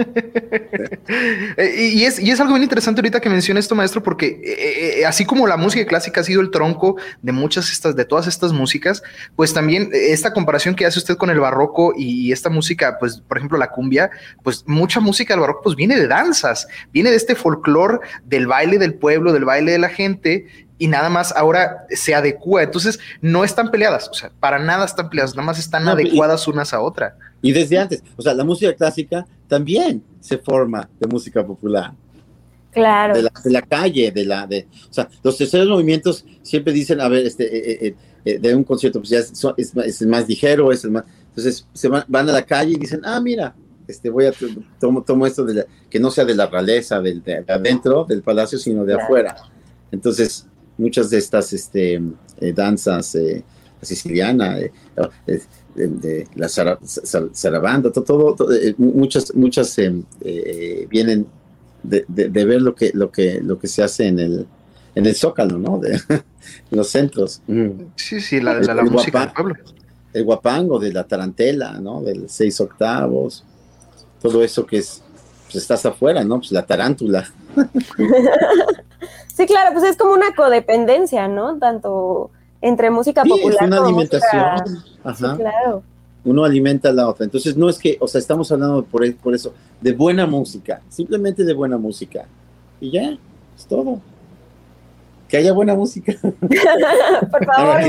Eh, 1.57 1.91
y, 1.93 2.05
es, 2.05 2.19
y 2.19 2.31
es 2.31 2.39
algo 2.39 2.53
bien 2.53 2.63
interesante 2.63 2.99
ahorita 3.01 3.19
que 3.19 3.29
menciona 3.29 3.59
esto, 3.59 3.75
maestro, 3.75 4.01
porque 4.01 4.27
eh, 4.43 4.99
eh, 5.01 5.05
así 5.05 5.25
como 5.25 5.45
la 5.47 5.57
música 5.57 5.85
clásica 5.85 6.21
ha 6.21 6.23
sido 6.23 6.41
el 6.41 6.49
tronco 6.49 6.95
de 7.21 7.31
muchas 7.31 7.69
estas, 7.71 7.95
de 7.95 8.05
todas 8.05 8.25
estas 8.27 8.53
músicas, 8.53 9.03
pues 9.35 9.53
también 9.53 9.89
esta 9.91 10.33
comparación 10.33 10.75
que 10.75 10.85
hace 10.85 10.99
usted 10.99 11.17
con 11.17 11.29
el 11.29 11.39
barroco 11.39 11.93
y, 11.95 12.31
esta 12.31 12.49
música, 12.49 12.97
pues, 12.99 13.21
por 13.27 13.37
ejemplo, 13.37 13.57
la 13.57 13.69
cumbia, 13.69 14.09
pues 14.43 14.63
mucha 14.65 14.99
música 14.99 15.33
del 15.33 15.41
barroco 15.41 15.61
pues 15.63 15.75
viene 15.75 15.95
de 15.99 16.07
danzas, 16.07 16.67
viene 16.91 17.11
de 17.11 17.17
este 17.17 17.35
folclore 17.35 17.99
del 18.23 18.47
baile 18.47 18.77
del 18.79 18.95
pueblo, 18.95 19.33
del 19.33 19.45
baile 19.45 19.73
de 19.73 19.79
la 19.79 19.89
gente, 19.89 20.47
y 20.79 20.87
nada 20.87 21.09
más 21.09 21.33
ahora 21.35 21.85
se 21.89 22.15
adecua. 22.15 22.63
Entonces, 22.63 22.99
no 23.21 23.43
están 23.43 23.69
peleadas, 23.69 24.09
o 24.09 24.13
sea, 24.13 24.31
para 24.39 24.57
nada 24.59 24.85
están 24.85 25.09
peleadas, 25.09 25.35
nada 25.35 25.45
más 25.45 25.59
están 25.59 25.83
No, 25.83 25.91
y- 25.91 25.93
adecuadas 26.07 26.47
unas 26.47 26.73
a 26.73 26.79
otra. 26.79 27.15
Y 27.43 27.51
desde 27.51 27.77
antes, 27.77 28.01
o 28.17 28.21
sea, 28.23 28.33
la 28.33 28.43
música 28.43 28.73
clásica 28.73 29.27
también 29.47 30.01
se 30.19 30.39
forma 30.39 30.89
de 30.99 31.07
música 31.07 31.45
popular, 31.45 31.93
Claro. 32.71 33.13
de 33.15 33.21
la, 33.21 33.31
de 33.43 33.51
la 33.51 33.61
calle, 33.61 34.11
de 34.11 34.25
la, 34.25 34.47
de, 34.47 34.65
o 34.89 34.93
sea, 34.93 35.07
los 35.21 35.37
terceros 35.37 35.67
movimientos 35.67 36.25
siempre 36.41 36.73
dicen, 36.73 36.99
a 37.01 37.07
ver, 37.07 37.27
este, 37.27 37.43
eh, 37.45 37.87
eh, 37.87 37.95
eh, 38.25 38.39
de 38.39 38.55
un 38.55 38.63
concierto, 38.63 38.99
pues 38.99 39.09
ya 39.09 39.19
es, 39.19 39.31
es, 39.57 39.73
es 39.75 40.01
el 40.01 40.07
más 40.07 40.27
ligero, 40.27 40.71
es 40.71 40.83
el 40.85 40.89
más, 40.91 41.03
entonces 41.29 41.67
se 41.73 41.87
van, 41.89 42.03
van 42.07 42.27
a 42.29 42.31
la 42.33 42.41
calle 42.43 42.71
y 42.71 42.77
dicen, 42.79 43.01
ah, 43.03 43.19
mira, 43.19 43.53
este, 43.87 44.09
voy 44.09 44.25
a, 44.25 44.31
to- 44.31 44.47
tomo, 44.79 45.03
tomo 45.03 45.27
esto 45.27 45.43
de 45.43 45.53
la- 45.55 45.65
que 45.89 45.99
no 45.99 46.09
sea 46.09 46.23
de 46.25 46.33
la 46.33 46.47
realeza, 46.47 46.99
del, 47.01 47.21
de 47.21 47.43
adentro 47.47 48.05
del 48.05 48.23
palacio, 48.23 48.57
sino 48.57 48.85
de 48.85 48.93
Claro. 48.93 49.03
afuera. 49.03 49.35
Entonces, 49.91 50.47
muchas 50.77 51.09
de 51.11 51.17
estas 51.19 51.51
este, 51.53 52.01
eh, 52.39 52.53
danzas, 52.53 53.13
eh, 53.15 53.43
la 53.81 53.85
siciliana, 53.85 54.59
eh, 54.59 54.71
eh, 55.27 55.39
de, 55.75 55.87
de 55.87 56.27
la 56.35 56.47
zara- 56.47 56.79
zar- 56.81 57.29
zarabanda, 57.33 57.91
to- 57.91 58.03
todo, 58.03 58.35
todo, 58.35 58.53
eh, 58.53 58.75
mu- 58.77 58.93
muchas, 58.93 59.33
muchas 59.35 59.77
eh, 59.79 60.01
eh, 60.21 60.87
vienen 60.89 61.25
de, 61.83 62.05
de- 62.07 62.29
de 62.29 62.45
ver 62.45 62.61
lo 62.61 62.73
que, 62.75 62.91
lo 62.93 63.11
que, 63.11 63.41
lo 63.41 63.57
que 63.59 63.67
se 63.67 63.83
hace 63.83 64.07
en 64.07 64.19
el, 64.19 64.47
en 64.95 65.05
el 65.05 65.15
zócalo, 65.15 65.57
¿no? 65.57 65.79
De, 65.79 65.93
en 66.09 66.77
los 66.77 66.89
centros. 66.89 67.41
Mm. 67.47 67.69
Sí, 67.95 68.21
sí, 68.21 68.39
la, 68.39 68.53
la, 68.59 68.73
la 68.75 68.81
El 68.83 68.91
música 68.91 69.19
del 69.19 69.27
guapá. 69.29 69.41
pueblo. 69.43 69.63
El 70.13 70.23
guapango 70.25 70.79
de 70.79 70.93
la 70.93 71.03
tarantela, 71.05 71.79
¿no? 71.79 72.01
Del 72.03 72.29
seis 72.29 72.61
octavos, 72.61 73.43
todo 74.21 74.43
eso 74.43 74.65
que 74.65 74.77
es, 74.77 75.01
pues 75.45 75.55
estás 75.55 75.85
afuera, 75.85 76.23
¿no? 76.23 76.37
Pues 76.39 76.51
la 76.51 76.65
tarántula. 76.65 77.31
Sí, 79.35 79.47
claro, 79.47 79.73
pues 79.73 79.83
es 79.85 79.97
como 79.97 80.13
una 80.13 80.35
codependencia, 80.35 81.27
¿no? 81.27 81.57
Tanto 81.57 82.29
entre 82.63 82.89
música 82.89 83.21
Sí, 83.23 83.29
popular 83.29 83.57
es 83.61 83.67
una 83.67 83.77
alimentación. 83.83 84.43
música- 84.65 84.83
Ajá. 85.03 85.31
Sí, 85.35 85.41
claro. 85.41 85.83
uno 86.25 86.43
alimenta 86.45 86.89
a 86.89 86.93
la 86.93 87.07
otra. 87.09 87.25
Entonces, 87.25 87.55
no 87.57 87.69
es 87.69 87.77
que, 87.77 87.97
o 87.99 88.07
sea, 88.07 88.19
estamos 88.19 88.49
hablando 88.51 88.83
por, 88.85 89.13
por 89.17 89.35
eso, 89.35 89.53
de 89.81 89.91
buena 89.93 90.25
música, 90.25 90.81
simplemente 90.89 91.43
de 91.43 91.53
buena 91.53 91.77
música. 91.77 92.25
Y 92.79 92.91
ya, 92.91 93.17
es 93.57 93.65
todo. 93.67 93.99
Que 95.27 95.37
haya 95.37 95.51
buena 95.53 95.75
música. 95.75 96.13
Por 96.21 97.45
favor, 97.45 97.75
Ahora, 97.75 97.87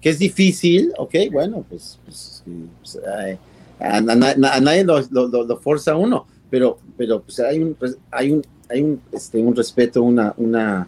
que, 0.00 0.10
es, 0.10 0.18
difícil, 0.18 0.92
ok, 0.98 1.14
bueno, 1.32 1.64
pues, 1.68 1.98
pues, 2.04 2.42
pues, 2.80 2.98
ay, 3.18 3.38
a, 3.80 3.96
a 3.96 4.00
na- 4.00 4.34
na- 4.36 4.54
a 4.54 4.60
nadie 4.60 4.84
lo, 4.84 5.00
lo, 5.10 5.26
lo- 5.28 5.44
lo 5.44 5.56
forza 5.58 5.96
uno, 5.96 6.26
pero, 6.50 6.78
pero 6.96 7.20
pues 7.22 7.40
hay 7.40 7.58
un, 7.60 7.74
pues, 7.74 7.96
hay 8.10 8.32
un, 8.32 8.42
hay 8.68 8.82
un, 8.82 9.00
este, 9.12 9.38
un 9.40 9.54
respeto, 9.56 10.02
una, 10.02 10.34
una, 10.36 10.86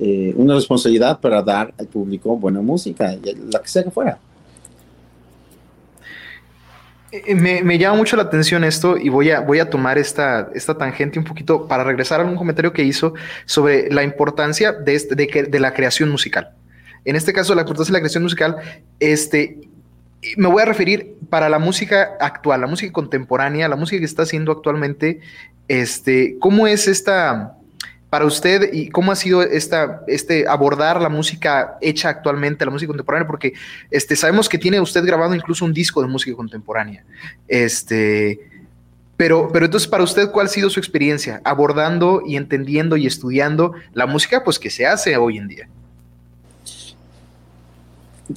eh, 0.00 0.32
una 0.36 0.54
responsabilidad 0.54 1.20
para 1.20 1.40
dar 1.42 1.72
al 1.78 1.86
público 1.86 2.36
buena 2.36 2.60
música, 2.60 3.14
la 3.52 3.60
que 3.60 3.68
sea 3.68 3.84
que 3.84 3.90
fuera. 3.90 4.18
Eh, 7.12 7.34
Me, 7.34 7.62
me 7.62 7.78
llama 7.78 7.96
mucho 7.96 8.16
la 8.16 8.24
atención 8.24 8.64
esto 8.64 8.96
y 8.96 9.08
voy 9.08 9.30
a, 9.30 9.40
voy 9.40 9.60
a 9.60 9.70
tomar 9.70 9.98
esta, 9.98 10.48
esta 10.54 10.76
tangente 10.76 11.18
un 11.18 11.24
poquito 11.24 11.68
para 11.68 11.84
regresar 11.84 12.20
a 12.20 12.24
un 12.24 12.36
comentario 12.36 12.72
que 12.72 12.82
hizo 12.82 13.14
sobre 13.46 13.90
la 13.92 14.02
importancia 14.02 14.72
de, 14.72 14.94
este- 14.94 15.14
de, 15.14 15.26
que, 15.28 15.44
de 15.44 15.60
la 15.60 15.72
creación 15.72 16.10
musical. 16.10 16.50
En 17.04 17.16
este 17.16 17.32
caso, 17.32 17.54
la 17.54 17.60
importancia 17.62 17.92
de 17.92 17.98
la 17.98 18.00
creación 18.00 18.22
musical, 18.24 18.56
este, 18.98 19.58
me 20.38 20.48
voy 20.48 20.62
a 20.62 20.64
referir 20.64 21.14
para 21.28 21.48
la 21.48 21.58
música 21.58 22.16
actual, 22.18 22.62
la 22.62 22.66
música 22.66 22.90
contemporánea, 22.92 23.68
la 23.68 23.76
música 23.76 23.98
que 24.00 24.06
está 24.06 24.22
haciendo 24.22 24.50
actualmente, 24.52 25.20
este, 25.68 26.36
¿cómo 26.40 26.66
es 26.66 26.88
esta 26.88 27.56
para 28.14 28.26
usted 28.26 28.72
y 28.72 28.90
cómo 28.90 29.10
ha 29.10 29.16
sido 29.16 29.42
esta, 29.42 30.04
este 30.06 30.46
abordar 30.46 31.02
la 31.02 31.08
música 31.08 31.76
hecha 31.80 32.10
actualmente, 32.10 32.64
la 32.64 32.70
música 32.70 32.86
contemporánea? 32.86 33.26
Porque 33.26 33.54
este, 33.90 34.14
sabemos 34.14 34.48
que 34.48 34.56
tiene 34.56 34.80
usted 34.80 35.04
grabado 35.04 35.34
incluso 35.34 35.64
un 35.64 35.74
disco 35.74 36.00
de 36.00 36.06
música 36.06 36.36
contemporánea. 36.36 37.04
Este, 37.48 38.38
pero, 39.16 39.50
pero 39.52 39.64
entonces, 39.64 39.88
para 39.88 40.04
usted, 40.04 40.30
¿cuál 40.30 40.46
ha 40.46 40.48
sido 40.48 40.70
su 40.70 40.78
experiencia 40.78 41.40
abordando 41.42 42.22
y 42.24 42.36
entendiendo 42.36 42.96
y 42.96 43.08
estudiando 43.08 43.72
la 43.94 44.06
música 44.06 44.44
pues, 44.44 44.60
que 44.60 44.70
se 44.70 44.86
hace 44.86 45.16
hoy 45.16 45.38
en 45.38 45.48
día? 45.48 45.68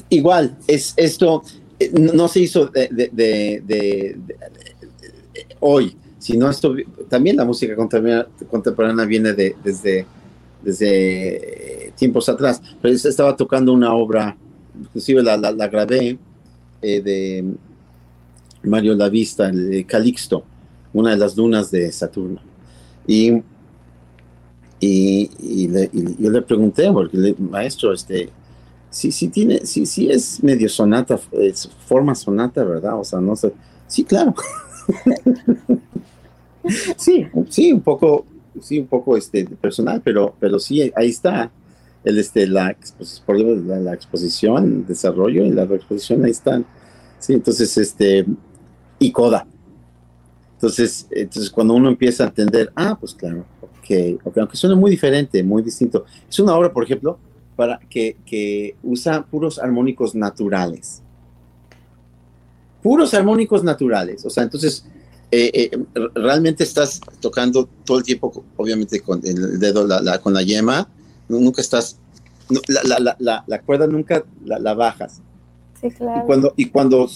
Igual, 0.10 0.58
es 0.68 0.96
esto 0.98 1.44
eh, 1.80 1.92
no 1.94 2.28
se 2.28 2.40
hizo 2.40 2.66
de, 2.66 4.18
hoy, 5.60 5.96
sino 6.28 6.50
esto 6.50 6.76
también 7.08 7.38
la 7.38 7.46
música 7.46 7.74
contemporánea, 7.74 9.06
viene 9.06 9.32
de, 9.32 9.56
desde, 9.64 10.06
desde 10.62 11.94
tiempos 11.96 12.28
atrás. 12.28 12.62
Pero 12.82 12.94
estaba 12.94 13.34
tocando 13.38 13.72
una 13.72 13.94
obra, 13.94 14.36
inclusive 14.78 15.24
la, 15.24 15.38
la, 15.38 15.68
grabé, 15.70 16.20
eh, 16.82 17.02
de 17.02 17.46
Mario 18.62 18.94
Lavista, 18.96 19.48
el 19.48 19.86
Calixto, 19.86 20.44
una 20.92 21.12
de 21.12 21.18
las 21.18 21.38
lunas 21.38 21.72
de 21.72 21.90
Saturno. 21.94 22.42
Y, 23.08 23.42
y, 24.82 25.70
yo 26.22 26.30
le 26.30 26.42
pregunté, 26.42 26.92
porque 26.92 27.36
maestro, 27.40 27.94
este, 27.94 28.32
sí, 28.90 29.14
sí 29.14 29.30
tiene, 29.30 29.66
sí, 29.66 29.86
sí 29.86 30.12
es 30.12 30.44
medio 30.44 30.68
sonata, 30.68 31.18
es 31.32 31.70
forma 31.86 32.14
sonata, 32.16 32.66
¿verdad? 32.66 33.00
O 33.00 33.06
sea, 33.06 33.22
no 33.22 33.34
sé. 33.38 33.54
Sí, 33.88 34.04
claro. 34.04 34.36
sí, 36.98 37.28
sí, 37.50 37.72
un 37.72 37.82
poco, 37.82 38.26
sí, 38.62 38.80
un 38.80 38.88
poco 38.88 39.18
este, 39.18 39.46
personal, 39.46 40.02
pero, 40.04 40.36
pero 40.40 40.60
sí, 40.60 40.92
ahí 40.96 41.10
está. 41.10 41.52
El, 42.04 42.20
este, 42.20 42.48
la, 42.48 42.76
la, 43.28 43.80
la 43.80 43.94
exposición, 43.94 44.64
el 44.64 44.88
desarrollo 44.88 45.46
y 45.46 45.52
la 45.52 45.64
exposición, 45.64 46.24
ahí 46.24 46.32
están. 46.32 46.66
Sí, 47.20 47.34
entonces, 47.34 47.78
este, 47.78 48.26
y 49.00 49.12
coda. 49.12 49.46
Entonces, 50.54 51.08
entonces, 51.12 51.52
cuando 51.52 51.74
uno 51.76 51.90
empieza 51.90 52.24
a 52.24 52.28
entender, 52.28 52.72
ah, 52.76 52.98
pues 53.00 53.14
claro, 53.14 53.46
ok, 53.62 54.20
okay 54.24 54.42
aunque 54.42 54.58
suena 54.58 54.76
muy 54.76 54.90
diferente, 54.90 55.44
muy 55.44 55.62
distinto. 55.62 56.06
Es 56.28 56.40
una 56.40 56.56
obra, 56.56 56.74
por 56.74 56.84
ejemplo, 56.84 57.20
para 57.56 57.80
que, 57.90 58.76
usa 58.84 59.26
puros 59.26 59.60
armónicos 59.60 60.16
naturales. 60.16 61.04
Puros 62.82 63.14
armónicos 63.14 63.64
naturales. 63.64 64.26
O 64.26 64.30
sea, 64.30 64.44
entonces 64.44 64.86
eh, 65.30 65.52
eh, 65.54 66.08
realmente 66.16 66.64
estás 66.64 67.02
tocando 67.20 67.68
todo 67.84 67.98
el 67.98 68.04
tiempo, 68.04 68.44
obviamente 68.56 69.02
con 69.02 69.22
el 69.26 69.60
dedo, 69.60 69.88
con 70.22 70.34
la 70.34 70.42
yema, 70.42 70.90
nunca 71.28 71.62
estás, 71.62 72.00
la, 72.50 73.62
cuerda 73.66 73.88
nunca 73.88 74.24
la, 74.46 74.74
bajas. 74.74 75.22
Sí, 75.82 75.92
claro. 75.92 76.24
Y 76.24 76.26
cuando, 76.26 76.54
y 76.56 76.66
cuando 76.70 77.10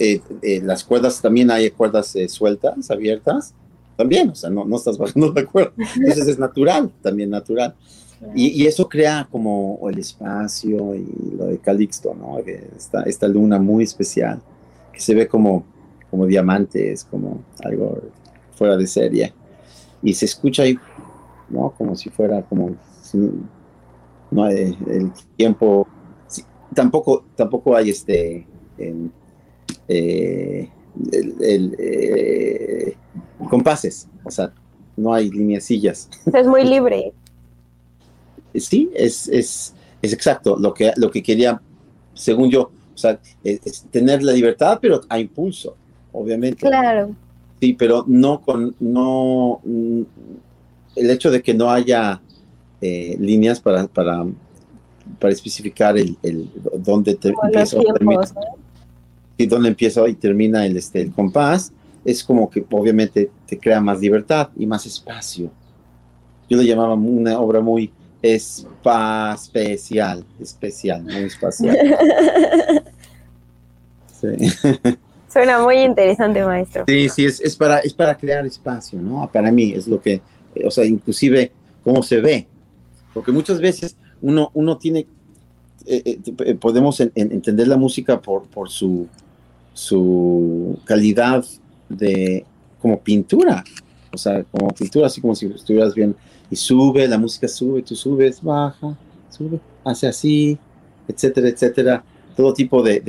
eh, 0.00 0.60
las 0.64 0.84
cuerdas 0.84 1.20
también 1.20 1.50
hay 1.50 1.70
cuerdas 1.70 2.16
sueltas, 2.28 2.90
abiertas, 2.90 3.54
también, 3.96 4.30
o 4.30 4.34
sea, 4.34 4.48
no, 4.48 4.64
no 4.64 4.76
estás 4.76 4.96
bajando 4.96 5.32
la 5.34 5.44
cuerda. 5.44 5.72
Entonces 5.96 6.28
es 6.28 6.38
natural, 6.38 6.90
también 7.02 7.30
natural. 7.30 7.74
Y, 8.34 8.66
eso 8.66 8.88
crea 8.88 9.28
como 9.30 9.78
el 9.88 9.98
espacio 9.98 10.94
y 10.94 11.06
lo 11.36 11.46
de 11.46 11.58
Calixto, 11.58 12.14
¿no? 12.14 12.38
Esta, 12.38 13.02
esta 13.02 13.28
luna 13.28 13.58
muy 13.58 13.84
especial, 13.84 14.40
que 14.92 15.00
se 15.00 15.14
ve 15.14 15.28
como, 15.28 15.64
como 16.10 16.26
diamantes, 16.26 17.04
como 17.04 17.42
algo 17.64 18.00
fuera 18.52 18.76
de 18.76 18.86
serie. 18.86 19.32
Y 20.02 20.14
se 20.14 20.24
escucha 20.24 20.62
ahí, 20.62 20.78
¿no? 21.48 21.74
Como 21.76 21.94
si 21.96 22.10
fuera 22.10 22.42
como, 22.42 22.76
no 24.30 24.48
el, 24.48 25.12
tiempo, 25.36 25.86
tampoco, 26.74 27.24
tampoco 27.34 27.76
hay 27.76 27.90
este, 27.90 28.46
eh, 29.88 30.70
el, 31.12 31.76
eh, 31.78 32.96
compases, 33.48 34.08
o 34.24 34.30
sea, 34.30 34.52
no 34.96 35.12
hay 35.12 35.30
lineacillas. 35.30 36.08
Es 36.32 36.46
muy 36.46 36.64
libre 36.64 37.12
sí, 38.60 38.90
es, 38.94 39.28
es, 39.28 39.74
es, 40.02 40.12
exacto 40.12 40.56
lo 40.58 40.74
que, 40.74 40.92
lo 40.96 41.10
que 41.10 41.22
quería, 41.22 41.60
según 42.14 42.50
yo, 42.50 42.70
o 42.94 42.98
sea, 42.98 43.20
es, 43.44 43.86
tener 43.90 44.22
la 44.22 44.32
libertad, 44.32 44.78
pero 44.80 45.00
a 45.08 45.18
impulso, 45.18 45.76
obviamente. 46.18 46.66
Claro. 46.66 47.14
Sí, 47.60 47.74
pero 47.74 48.04
no 48.06 48.40
con, 48.40 48.74
no, 48.78 49.60
el 49.64 51.10
hecho 51.10 51.30
de 51.30 51.42
que 51.42 51.52
no 51.54 51.70
haya 51.70 52.20
eh, 52.80 53.16
líneas 53.18 53.60
para, 53.60 53.88
para, 53.88 54.24
para 55.18 55.32
especificar 55.32 55.98
el, 55.98 56.16
el 56.22 56.48
dónde 56.78 57.16
te, 57.16 57.30
empieza 57.30 57.78
y 59.36 59.46
dónde 59.46 59.68
empieza 59.68 60.08
y 60.08 60.14
termina 60.14 60.64
el, 60.66 60.76
este, 60.76 61.00
el 61.00 61.12
compás, 61.12 61.72
es 62.04 62.22
como 62.22 62.48
que 62.50 62.64
obviamente 62.70 63.30
te 63.46 63.58
crea 63.58 63.80
más 63.80 64.00
libertad 64.00 64.50
y 64.56 64.66
más 64.66 64.86
espacio. 64.86 65.50
Yo 66.48 66.56
lo 66.56 66.62
llamaba 66.62 66.94
una 66.94 67.40
obra 67.40 67.60
muy 67.60 67.90
especial, 68.22 70.24
especial, 70.40 71.02
muy 71.02 71.24
espacial. 71.24 71.76
Suena 75.28 75.62
muy 75.62 75.76
interesante, 75.80 76.42
maestro. 76.44 76.84
Sí, 76.86 77.08
sí, 77.10 77.26
es, 77.26 77.56
para, 77.56 77.78
es 77.80 77.92
para 77.92 78.16
crear 78.16 78.46
espacio, 78.46 79.00
¿no? 79.00 79.28
Para 79.30 79.52
mí 79.52 79.72
es 79.72 79.86
lo 79.86 80.00
que, 80.00 80.22
o 80.64 80.70
sea, 80.70 80.84
inclusive 80.84 81.52
cómo 81.84 82.02
se 82.02 82.20
ve, 82.20 82.46
porque 83.12 83.30
muchas 83.30 83.60
veces 83.60 83.96
uno, 84.22 84.50
uno 84.54 84.78
tiene, 84.78 85.06
eh, 85.86 86.02
eh, 86.04 86.20
eh, 86.46 86.54
podemos 86.54 87.00
entender 87.00 87.68
la 87.68 87.76
música 87.76 88.20
por, 88.20 88.44
por 88.44 88.70
su, 88.70 89.06
su 89.74 90.78
calidad 90.84 91.44
de, 91.90 92.46
como 92.80 92.98
pintura, 92.98 93.62
o 94.10 94.16
sea, 94.16 94.42
como 94.44 94.68
pintura, 94.70 95.08
así 95.08 95.20
como 95.20 95.34
si 95.34 95.46
estuvieras 95.46 95.94
bien 95.94 96.16
y 96.50 96.56
sube, 96.56 97.06
la 97.06 97.18
música 97.18 97.46
sube, 97.48 97.82
tú 97.82 97.94
subes, 97.94 98.42
baja, 98.42 98.96
sube, 99.28 99.60
hace 99.84 100.06
así, 100.06 100.58
etcétera, 101.06 101.48
etcétera. 101.48 102.04
Todo 102.34 102.54
tipo 102.54 102.82
de 102.82 103.00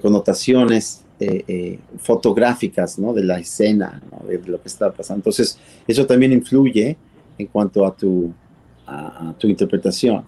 connotaciones 0.00 1.02
eh, 1.20 1.44
eh, 1.46 1.78
fotográficas, 1.98 2.98
¿no? 2.98 3.12
De 3.12 3.22
la 3.22 3.38
escena, 3.38 4.00
¿no? 4.10 4.26
de 4.26 4.38
lo 4.38 4.60
que 4.60 4.68
está 4.68 4.90
pasando. 4.90 5.20
Entonces, 5.20 5.58
eso 5.86 6.06
también 6.06 6.32
influye 6.32 6.96
en 7.38 7.46
cuanto 7.46 7.86
a 7.86 7.94
tu, 7.94 8.32
a, 8.86 9.34
tu 9.38 9.46
interpretación. 9.46 10.24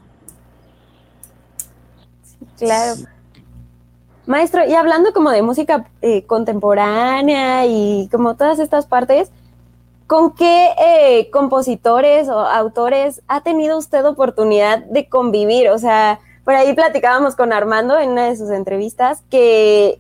claro. 2.59 3.03
Maestro, 4.27 4.67
y 4.67 4.73
hablando 4.73 5.13
como 5.13 5.31
de 5.31 5.43
música 5.43 5.87
eh, 6.01 6.23
contemporánea 6.25 7.67
y 7.67 8.09
como 8.11 8.37
todas 8.37 8.59
estas 8.59 8.87
partes, 8.87 9.31
¿Con 10.07 10.35
qué 10.35 10.69
eh, 10.87 11.31
compositores 11.31 12.29
o 12.29 12.39
autores 12.39 13.23
ha 13.27 13.41
tenido 13.41 13.79
usted 13.79 14.05
oportunidad 14.05 14.85
de 14.85 15.09
convivir? 15.09 15.71
O 15.71 15.79
sea, 15.79 16.21
por 16.45 16.55
ahí 16.55 16.75
platicábamos 16.75 17.37
con 17.37 17.53
Armando 17.53 17.99
en 17.99 18.11
una 18.11 18.29
de 18.29 18.37
sus 18.37 18.51
entrevistas 18.51 19.23
que, 19.31 19.99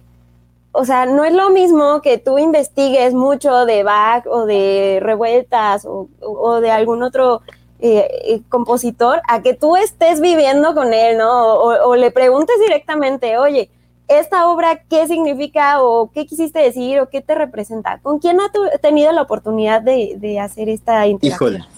o 0.73 0.85
sea, 0.85 1.07
no 1.07 1.25
es 1.25 1.33
lo 1.33 1.51
mismo 1.51 2.03
que 2.03 2.19
tú 2.19 2.39
investigues 2.39 3.15
mucho 3.15 3.65
de 3.67 3.83
Bach 3.83 4.27
o 4.27 4.47
de 4.47 4.99
Revueltas 5.03 5.87
o, 5.87 6.61
de 6.61 6.71
algún 6.71 7.03
otro 7.03 7.43
eh, 7.81 8.09
eh, 8.27 8.43
compositor 8.49 9.21
a 9.29 9.43
que 9.43 9.55
tú 9.55 9.77
estés 9.77 10.21
viviendo 10.21 10.75
con 10.75 10.93
él, 10.93 11.19
¿no? 11.19 11.55
o 11.55 11.97
le 11.97 12.11
preguntes 12.11 12.57
directamente, 12.61 13.39
oye, 13.39 13.71
esta 14.09 14.49
obra, 14.49 14.83
¿qué 14.89 15.07
significa 15.07 15.83
o 15.83 16.11
qué 16.13 16.27
quisiste 16.27 16.59
decir 16.59 17.01
o 17.01 17.09
qué 17.09 17.21
te 17.21 17.35
representa? 17.35 17.99
¿Con 18.01 18.19
quién 18.19 18.39
ha 18.41 18.51
tenido 18.79 19.13
la 19.13 19.23
oportunidad 19.23 19.81
de, 19.81 20.39
hacer 20.41 20.69
esta 20.69 21.07
interacción? 21.07 21.55
Híjole, 21.55 21.69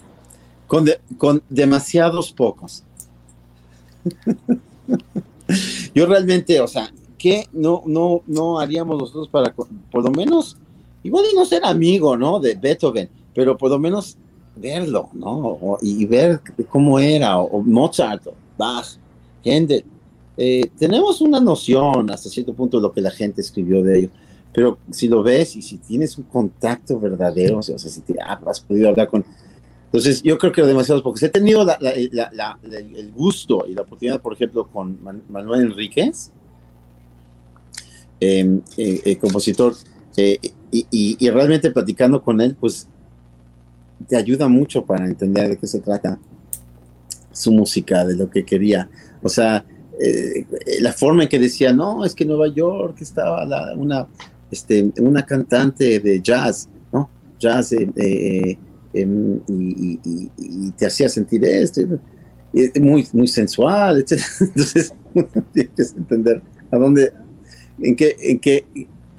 con, 0.66 0.86
con 1.18 1.42
demasiados 1.48 2.32
pocos. 2.32 2.82
Yo 5.94 6.06
realmente, 6.06 6.60
o 6.60 6.68
sea, 6.68 6.92
¿qué 7.18 7.46
no, 7.52 7.82
no, 7.86 8.22
no 8.26 8.58
haríamos 8.58 8.98
nosotros 8.98 9.28
para, 9.28 9.54
por 9.54 10.04
lo 10.04 10.10
menos, 10.10 10.56
igual 11.02 11.24
no 11.34 11.44
ser 11.44 11.64
amigo, 11.64 12.16
¿no? 12.16 12.40
De 12.40 12.54
Beethoven, 12.54 13.08
pero 13.34 13.56
por 13.56 13.70
lo 13.70 13.78
menos 13.78 14.16
verlo, 14.56 15.10
¿no? 15.12 15.78
y 15.82 16.04
ver 16.06 16.40
cómo 16.70 16.98
era, 16.98 17.38
o, 17.38 17.62
Mozart, 17.62 18.26
Bach, 18.56 18.86
Händel 19.44 19.84
eh, 20.36 20.70
tenemos 20.78 21.20
una 21.20 21.40
noción 21.40 22.10
hasta 22.10 22.28
cierto 22.28 22.52
punto 22.52 22.76
de 22.76 22.82
lo 22.82 22.92
que 22.92 23.00
la 23.00 23.10
gente 23.10 23.40
escribió 23.40 23.82
de 23.82 23.98
ello, 24.00 24.10
pero 24.52 24.78
si 24.90 25.08
lo 25.08 25.22
ves 25.22 25.56
y 25.56 25.62
si 25.62 25.78
tienes 25.78 26.18
un 26.18 26.24
contacto 26.24 27.00
verdadero, 27.00 27.58
o 27.58 27.62
sea, 27.62 27.78
si 27.78 28.00
te, 28.00 28.16
ah, 28.20 28.40
has 28.46 28.60
podido 28.60 28.88
hablar 28.88 29.08
con... 29.08 29.24
Entonces, 29.96 30.22
yo 30.22 30.36
creo 30.36 30.52
que 30.52 30.60
demasiados 30.60 31.02
pocos. 31.02 31.22
He 31.22 31.30
tenido 31.30 31.66
el 31.80 33.12
gusto 33.12 33.64
y 33.66 33.72
la 33.72 33.80
oportunidad, 33.80 34.20
por 34.20 34.34
ejemplo, 34.34 34.68
con 34.68 34.98
Manuel 35.30 35.70
Enríquez, 35.70 36.30
em, 38.20 38.60
eh, 38.76 39.16
compositor, 39.16 39.74
y, 40.18 41.16
y, 41.18 41.30
realmente 41.30 41.70
platicando 41.70 42.22
con 42.22 42.42
él, 42.42 42.54
pues 42.60 42.88
te 44.06 44.16
ayuda 44.16 44.48
mucho 44.48 44.84
para 44.84 45.06
entender 45.06 45.48
de 45.48 45.56
qué 45.56 45.66
se 45.66 45.80
trata 45.80 46.18
su 47.32 47.52
música, 47.52 48.04
de 48.04 48.16
lo 48.16 48.28
que 48.28 48.44
quería. 48.44 48.90
O 49.22 49.30
sea, 49.30 49.64
la 50.80 50.92
forma 50.92 51.22
en 51.22 51.30
que 51.30 51.38
decía, 51.38 51.72
no, 51.72 52.04
es 52.04 52.14
que 52.14 52.26
Nueva 52.26 52.48
York 52.48 52.98
estaba 53.00 53.46
una, 53.74 54.06
este, 54.50 54.92
una 54.98 55.24
cantante 55.24 56.00
de 56.00 56.20
jazz, 56.20 56.68
¿no? 56.92 57.08
Jazz, 57.38 57.74
em, 58.92 59.40
y, 59.48 60.70
te 60.72 60.86
hacía 60.86 61.08
sentir 61.08 61.44
esto, 61.44 61.82
muy, 62.80 63.06
muy 63.12 63.28
sensual, 63.28 63.98
etc. 63.98 64.20
Entonces, 64.40 64.94
tienes 65.52 65.92
que 65.92 65.98
entender 65.98 66.42
a 66.70 66.76
dónde, 66.76 67.12
en 67.78 67.96
qué, 67.96 68.16
en 68.20 68.38
qué, 68.38 68.66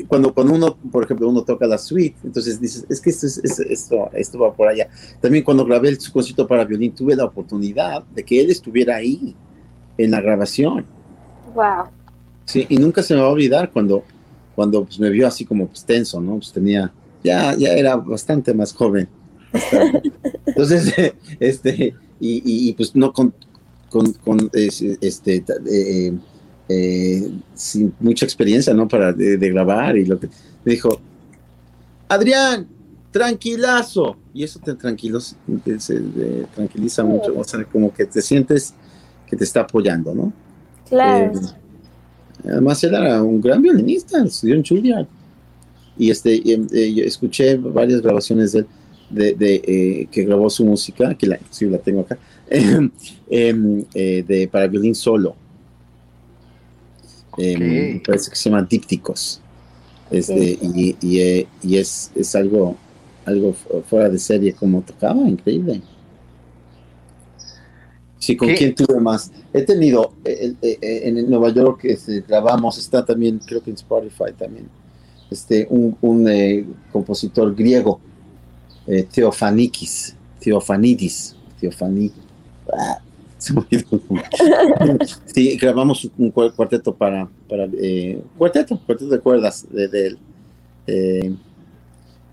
cuando, 0.07 0.33
cuando 0.33 0.53
uno, 0.53 0.77
por 0.91 1.03
ejemplo, 1.03 1.27
uno 1.27 1.43
toca 1.43 1.65
la 1.65 1.77
suite, 1.77 2.17
entonces 2.23 2.61
dices, 2.61 2.85
es 2.87 3.01
que 3.01 3.09
esto, 3.09 3.25
es, 3.25 3.59
esto, 3.59 4.09
esto 4.13 4.39
va 4.39 4.53
por 4.53 4.67
allá. 4.67 4.87
También 5.19 5.43
cuando 5.43 5.65
grabé 5.65 5.89
el, 5.89 5.99
su 5.99 6.11
concierto 6.11 6.45
para 6.45 6.65
violín, 6.65 6.93
tuve 6.93 7.15
la 7.15 7.25
oportunidad 7.25 8.03
de 8.03 8.23
que 8.23 8.39
él 8.39 8.51
estuviera 8.51 8.97
ahí, 8.97 9.35
en 9.97 10.11
la 10.11 10.21
grabación. 10.21 10.85
Wow. 11.55 11.85
Sí, 12.45 12.65
y 12.69 12.77
nunca 12.77 13.01
se 13.01 13.15
me 13.15 13.21
va 13.21 13.27
a 13.27 13.31
olvidar 13.31 13.71
cuando, 13.71 14.03
cuando 14.55 14.85
pues, 14.85 14.99
me 14.99 15.09
vio 15.09 15.27
así 15.27 15.43
como 15.43 15.67
pues, 15.67 15.83
tenso, 15.83 16.21
¿no? 16.21 16.35
Pues 16.35 16.51
tenía, 16.53 16.93
ya, 17.23 17.55
ya 17.55 17.73
era 17.73 17.95
bastante 17.95 18.53
más 18.53 18.73
joven. 18.73 19.09
Entonces, 20.45 20.93
este, 21.39 21.95
y, 22.19 22.73
pues 22.73 22.95
no 22.95 23.13
con, 23.13 23.33
con, 23.89 24.49
este, 24.53 25.43
eh, 25.69 26.13
eh, 26.69 27.31
sin 27.53 27.93
mucha 27.99 28.25
experiencia, 28.25 28.73
¿no? 28.73 28.87
Para 28.87 29.13
de, 29.13 29.37
grabar 29.49 29.97
y 29.97 30.05
lo 30.05 30.19
que 30.19 30.27
me 30.63 30.73
dijo, 30.73 30.99
Adrián, 32.09 32.67
tranquilazo. 33.11 34.17
Y 34.33 34.43
eso 34.43 34.59
te 34.59 34.75
tranquilos, 34.75 35.35
te, 35.63 35.77
tranquiliza 36.53 37.03
mucho, 37.03 37.37
o 37.37 37.43
sea, 37.43 37.63
como 37.65 37.93
que 37.93 38.05
te 38.05 38.21
sientes 38.21 38.73
que 39.25 39.35
te 39.35 39.43
está 39.43 39.61
apoyando, 39.61 40.13
¿no? 40.13 40.31
Claro. 40.87 41.39
Eh, 42.43 42.49
además, 42.49 42.83
él 42.83 42.93
era 42.93 43.21
un 43.23 43.41
gran 43.41 43.61
violinista, 43.61 44.23
estudió 44.23 44.55
en 44.55 44.63
Juilliard. 44.63 45.07
Y 45.99 46.11
este, 46.11 46.39
escuché 47.03 47.57
varias 47.57 48.01
grabaciones 48.01 48.51
de 48.51 48.59
él 48.59 48.67
de, 49.09 49.61
eh, 49.63 50.07
que 50.11 50.23
grabó 50.23 50.49
su 50.49 50.65
música, 50.65 51.15
que 51.15 51.27
la, 51.27 51.39
sí, 51.49 51.65
la 51.65 51.77
tengo 51.77 52.01
acá, 52.01 52.17
em, 52.49 52.91
em, 53.29 53.85
eh, 53.93 54.23
de, 54.27 54.47
para 54.47 54.67
violín 54.67 54.95
solo. 54.95 55.35
Em, 57.37 58.01
parece 58.01 58.29
que 58.29 58.35
se 58.35 58.49
llama 58.49 58.63
Dípticos. 58.63 59.41
Este, 60.09 60.57
y, 60.61 60.95
y, 61.01 61.77
es, 61.77 62.11
es 62.15 62.35
algo, 62.35 62.77
algo 63.25 63.53
fuera 63.89 64.09
de 64.09 64.17
serie 64.17 64.53
como 64.53 64.81
tocaba, 64.81 65.27
increíble. 65.27 65.81
Sí, 68.17 68.35
¿con 68.35 68.49
quién 68.55 68.73
tuve 68.73 68.99
más? 68.99 69.31
He 69.53 69.61
tenido 69.61 70.13
en 70.23 71.29
Nueva 71.29 71.49
York, 71.49 71.81
este, 71.83 72.21
grabamos, 72.21 72.77
está 72.77 73.05
también, 73.05 73.39
creo 73.39 73.61
que 73.61 73.69
en 73.69 73.75
Spotify 73.75 74.33
también, 74.37 74.67
este, 75.29 75.67
un, 75.69 75.95
un 76.01 76.75
compositor 76.91 77.53
griego 77.53 77.99
eh, 78.87 79.03
Teofanikis, 79.03 80.15
Teofanidis, 80.39 81.35
Teofani. 81.59 82.11
Ah, 82.71 82.99
sí, 85.25 85.57
grabamos 85.57 86.09
un 86.17 86.31
cuarteto 86.31 86.95
para, 86.95 87.29
para 87.47 87.67
eh, 87.79 88.21
cuarteto, 88.37 88.79
cuarteto 88.85 89.11
de 89.11 89.19
cuerdas 89.19 89.65
de, 89.69 90.07
él. 90.07 90.17
Eh, 90.87 91.33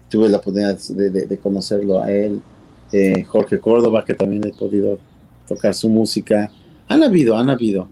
tuve 0.09 0.29
la 0.29 0.39
oportunidad 0.39 0.79
de, 0.79 1.39
conocerlo 1.39 2.03
a 2.03 2.11
él, 2.11 2.41
eh, 2.93 3.23
Jorge 3.25 3.59
Córdoba, 3.59 4.05
que 4.05 4.15
también 4.15 4.47
he 4.47 4.53
podido 4.53 4.99
tocar 5.47 5.75
su 5.75 5.89
música. 5.89 6.51
Han 6.89 7.03
habido, 7.03 7.37
han 7.37 7.51
habido 7.51 7.89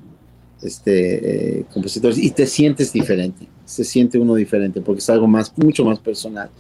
este, 0.63 1.67
compositores 1.73 2.19
y 2.19 2.31
te 2.31 2.47
sientes 2.47 2.93
diferente, 2.93 3.47
se 3.73 3.85
siente 3.85 4.19
uno 4.19 4.35
diferente 4.35 4.83
porque 4.83 4.99
es 4.99 5.09
algo 5.09 5.27
más, 5.27 5.51
mucho 5.57 5.83
más 5.83 5.99
personal. 5.99 6.51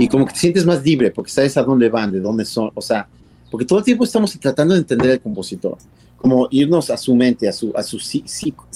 Y 0.00 0.08
como 0.08 0.26
que 0.26 0.32
te 0.32 0.40
sientes 0.40 0.66
más 0.66 0.82
libre 0.84 1.12
porque 1.12 1.30
sabes 1.30 1.56
a 1.56 1.62
dónde 1.62 1.88
van, 1.88 2.10
de 2.10 2.18
dónde 2.18 2.44
son, 2.44 2.72
o 2.74 2.82
sea, 2.82 3.08
porque 3.48 3.64
todo 3.64 3.78
el 3.78 3.84
tiempo 3.84 4.02
estamos 4.02 4.36
tratando 4.40 4.74
de 4.74 4.80
entender 4.80 5.12
al 5.12 5.20
compositor, 5.20 5.78
como 6.16 6.48
irnos 6.50 6.90
a 6.90 6.96
su 6.96 7.14
mente, 7.14 7.48
a 7.48 7.52
su, 7.52 7.72
a 7.76 7.82
su 7.84 8.00
psico, 8.00 8.66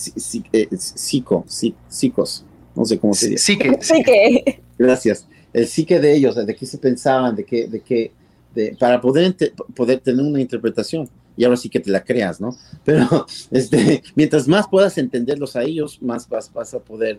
eh, 0.52 0.68
psico, 0.76 1.44
psicos, 1.88 2.44
no 2.76 2.84
sé 2.84 2.98
cómo 3.00 3.14
se 3.14 3.30
dice. 3.30 3.44
Psique. 3.44 3.78
Psique. 3.80 4.62
Gracias. 4.78 5.26
El 5.52 5.66
psique 5.66 5.98
de 5.98 6.14
ellos, 6.14 6.36
de 6.36 6.54
qué 6.54 6.64
se 6.64 6.78
pensaban, 6.78 7.34
de 7.34 7.44
qué, 7.44 7.66
de 7.66 7.80
qué, 7.80 8.12
de, 8.54 8.76
para 8.78 9.00
poder, 9.00 9.34
poder 9.74 9.98
tener 9.98 10.24
una 10.24 10.40
interpretación. 10.40 11.08
Y 11.36 11.44
ahora 11.44 11.56
sí 11.56 11.68
que 11.68 11.80
te 11.80 11.90
la 11.90 12.04
creas, 12.04 12.40
¿no? 12.40 12.56
Pero 12.84 13.26
este, 13.50 14.04
mientras 14.14 14.46
más 14.46 14.68
puedas 14.68 14.96
entenderlos 14.98 15.56
a 15.56 15.64
ellos, 15.64 16.00
más 16.00 16.28
vas, 16.28 16.52
vas 16.52 16.72
a 16.74 16.78
poder 16.78 17.18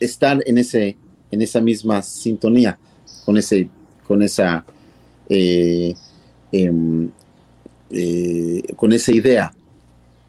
estar 0.00 0.42
en 0.46 0.58
ese, 0.58 0.96
en 1.30 1.42
esa 1.42 1.60
misma 1.60 2.02
sintonía, 2.02 2.78
con, 3.24 3.36
ese, 3.36 3.68
con 4.06 4.22
esa... 4.22 4.64
Eh, 5.28 5.94
em, 6.52 7.10
eh, 7.90 8.62
con 8.74 8.92
esa 8.92 9.12
idea, 9.12 9.52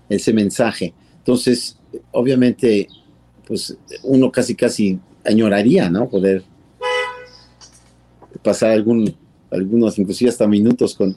ese 0.09 0.32
mensaje. 0.32 0.93
Entonces, 1.18 1.78
obviamente, 2.11 2.88
pues 3.47 3.76
uno 4.03 4.32
casi 4.32 4.55
casi 4.55 4.99
añoraría, 5.26 5.89
¿no? 5.89 6.07
Poder 6.07 6.43
pasar 8.43 8.72
algún, 8.72 9.15
algunos, 9.51 9.97
inclusive 9.97 10.30
hasta 10.30 10.47
minutos 10.47 10.95
con, 10.95 11.15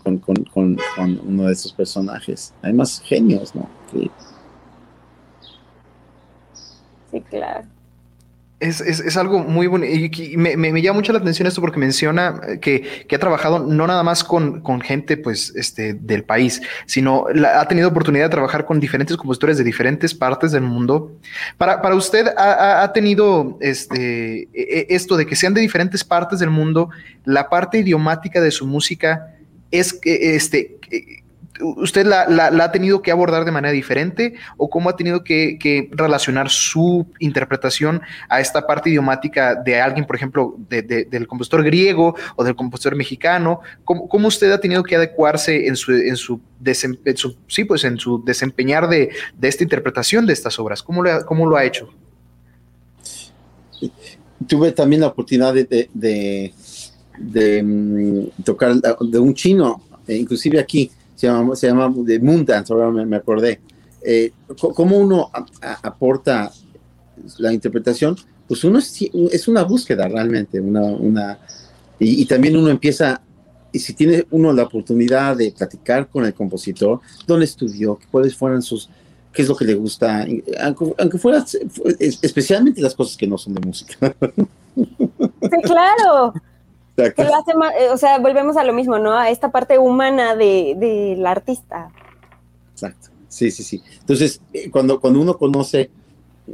uno 1.27 1.47
de 1.47 1.53
esos 1.53 1.73
personajes. 1.73 2.55
Además, 2.63 3.03
genios, 3.05 3.55
¿no? 3.55 3.69
sí 3.93 4.11
claro. 7.29 7.80
Es, 8.61 8.83
es, 8.83 9.01
es, 9.01 9.17
algo 9.17 9.39
muy 9.39 9.67
bueno 9.69 9.87
y, 9.87 10.37
me, 10.37 10.55
me, 10.55 10.83
llama 10.83 10.99
mucho 10.99 11.15
la 11.15 11.19
atención 11.19 11.49
esto 11.49 11.63
porque 11.63 11.79
menciona 11.79 12.41
que, 12.61 13.05
que 13.09 13.17
ha 13.17 13.19
trabajado 13.19 13.59
no 13.59 13.87
nada 13.87 14.03
más 14.03 14.23
con, 14.23 14.61
con, 14.61 14.83
gente 14.83 15.17
pues, 15.17 15.55
este, 15.57 15.95
del 15.95 16.25
país, 16.25 16.61
sino 16.85 17.25
ha 17.55 17.67
tenido 17.69 17.89
oportunidad 17.89 18.27
de 18.27 18.31
trabajar 18.31 18.67
con 18.67 18.79
diferentes 18.79 19.17
compositores 19.17 19.57
de 19.57 19.65
diferentes 19.65 20.15
partes 20.15 20.53
del 20.53 20.63
mundo. 20.63 21.17
Para, 21.57 21.81
para 21.81 21.95
usted, 21.95 22.27
ha, 22.37 22.83
ha, 22.83 22.93
tenido 22.93 23.57
este, 23.63 24.43
e, 24.43 24.49
e, 24.53 24.87
esto 24.91 25.17
de 25.17 25.25
que 25.25 25.37
sean 25.37 25.55
de 25.55 25.63
diferentes 25.63 26.05
partes 26.05 26.39
del 26.39 26.51
mundo, 26.51 26.91
la 27.25 27.49
parte 27.49 27.79
idiomática 27.79 28.43
de 28.43 28.51
su 28.51 28.67
música 28.67 29.35
es 29.71 29.99
este, 30.05 30.79
¿Usted 31.61 32.07
la, 32.07 32.47
ha 32.47 32.73
tenido 32.73 33.03
que 33.03 33.11
abordar 33.11 33.45
de 33.45 33.51
manera 33.51 33.73
diferente 33.73 34.35
o 34.57 34.69
cómo 34.69 34.89
ha 34.89 34.97
tenido 34.97 35.25
que, 35.25 35.89
relacionar 35.93 36.51
su 36.51 37.07
interpretación 37.19 38.03
a 38.29 38.41
esta 38.41 38.67
parte 38.67 38.91
idiomática 38.91 39.55
de 39.55 39.81
alguien, 39.81 40.07
por 40.07 40.17
ejemplo, 40.17 40.57
del 40.69 41.27
compositor 41.27 41.63
griego 41.65 42.15
o 42.37 42.45
del 42.45 42.55
compositor 42.55 42.97
mexicano? 42.97 43.61
¿Cómo, 43.85 44.29
usted 44.29 44.51
ha 44.53 44.61
tenido 44.61 44.83
que 44.83 44.97
adecuarse 44.97 45.67
en 45.67 45.77
su, 45.77 45.93
en 45.93 46.17
su, 46.17 46.41
sí, 47.49 47.65
pues 47.65 47.85
en 47.85 47.99
su 47.99 48.23
desempeñar 48.25 48.89
de, 48.89 49.11
esta 49.41 49.63
interpretación 49.63 50.27
de 50.27 50.33
estas 50.33 50.59
obras? 50.59 50.83
¿Cómo 50.83 51.03
lo, 51.03 51.25
cómo 51.27 51.47
lo 51.47 51.57
ha 51.57 51.65
hecho? 51.65 51.89
Tuve 54.47 54.73
también 54.73 55.03
la 55.03 55.09
oportunidad 55.09 55.55
de, 55.55 55.89
de 57.21 57.63
mm, 57.63 58.43
tocar 58.43 58.75
de 58.77 59.19
un 59.19 59.35
chino, 59.35 59.83
e 60.07 60.17
inclusive 60.17 60.59
aquí 60.59 60.91
se 61.21 61.27
llama, 61.27 61.55
se 61.55 61.67
llama 61.67 61.93
de 61.95 62.19
Moondance, 62.19 62.73
ahora 62.73 62.91
me, 62.91 63.17
acordé. 63.17 63.61
Eh, 64.03 64.33
¿Cómo 64.59 64.97
uno 64.97 65.31
aporta 65.83 66.51
la 67.39 67.53
interpretación? 67.53 68.17
Pues 68.49 68.65
uno 68.65 68.79
es, 68.79 69.49
una 69.49 69.63
búsqueda 69.65 70.09
realmente, 70.09 70.59
una, 70.59 70.81
una 70.81 71.39
y, 71.99 72.25
también 72.25 72.57
uno 72.57 72.71
empieza, 72.71 73.21
y 73.71 73.79
si 73.81 73.93
tiene 73.93 74.27
uno 74.31 74.51
la 74.55 74.63
oportunidad 74.63 75.37
de 75.37 75.53
platicar 75.53 76.09
con 76.09 76.25
el 76.25 76.33
compositor, 76.33 77.01
dónde 77.27 77.45
estudió, 77.45 77.99
cuáles 78.11 78.35
fueran 78.35 78.63
sus, 78.63 78.89
qué 79.31 79.43
es 79.43 79.49
lo 79.49 79.55
que 79.55 79.67
le 79.67 79.75
gusta, 79.75 80.27
aunque, 80.63 81.19
fuera 81.19 81.45
especialmente 81.99 82.81
las 82.81 82.95
cosas 82.95 83.19
que 83.19 83.27
no 83.27 83.37
son 83.37 83.53
de 83.53 83.61
música. 83.61 84.17
Sí, 84.75 85.57
claro. 85.65 86.33
Eh, 87.07 87.89
o 87.93 87.97
sea, 87.97 88.19
volvemos 88.19 88.57
a 88.57 88.65
lo 88.65 88.73
mismo, 88.73 88.99
¿no? 88.99 89.13
A 89.17 89.31
esta 89.31 89.51
parte 89.51 89.79
humana 89.79 90.35
del 90.37 90.79
de, 90.79 91.23
artista. 91.27 91.91
Exacto. 92.73 93.09
Sí, 93.29 93.51
sí, 93.51 93.63
sí. 93.63 93.83
Entonces, 94.01 94.41
eh, 94.53 94.71
cuando, 94.71 95.01
cuando 95.01 95.21
uno 95.21 95.37
conoce, 95.39 95.91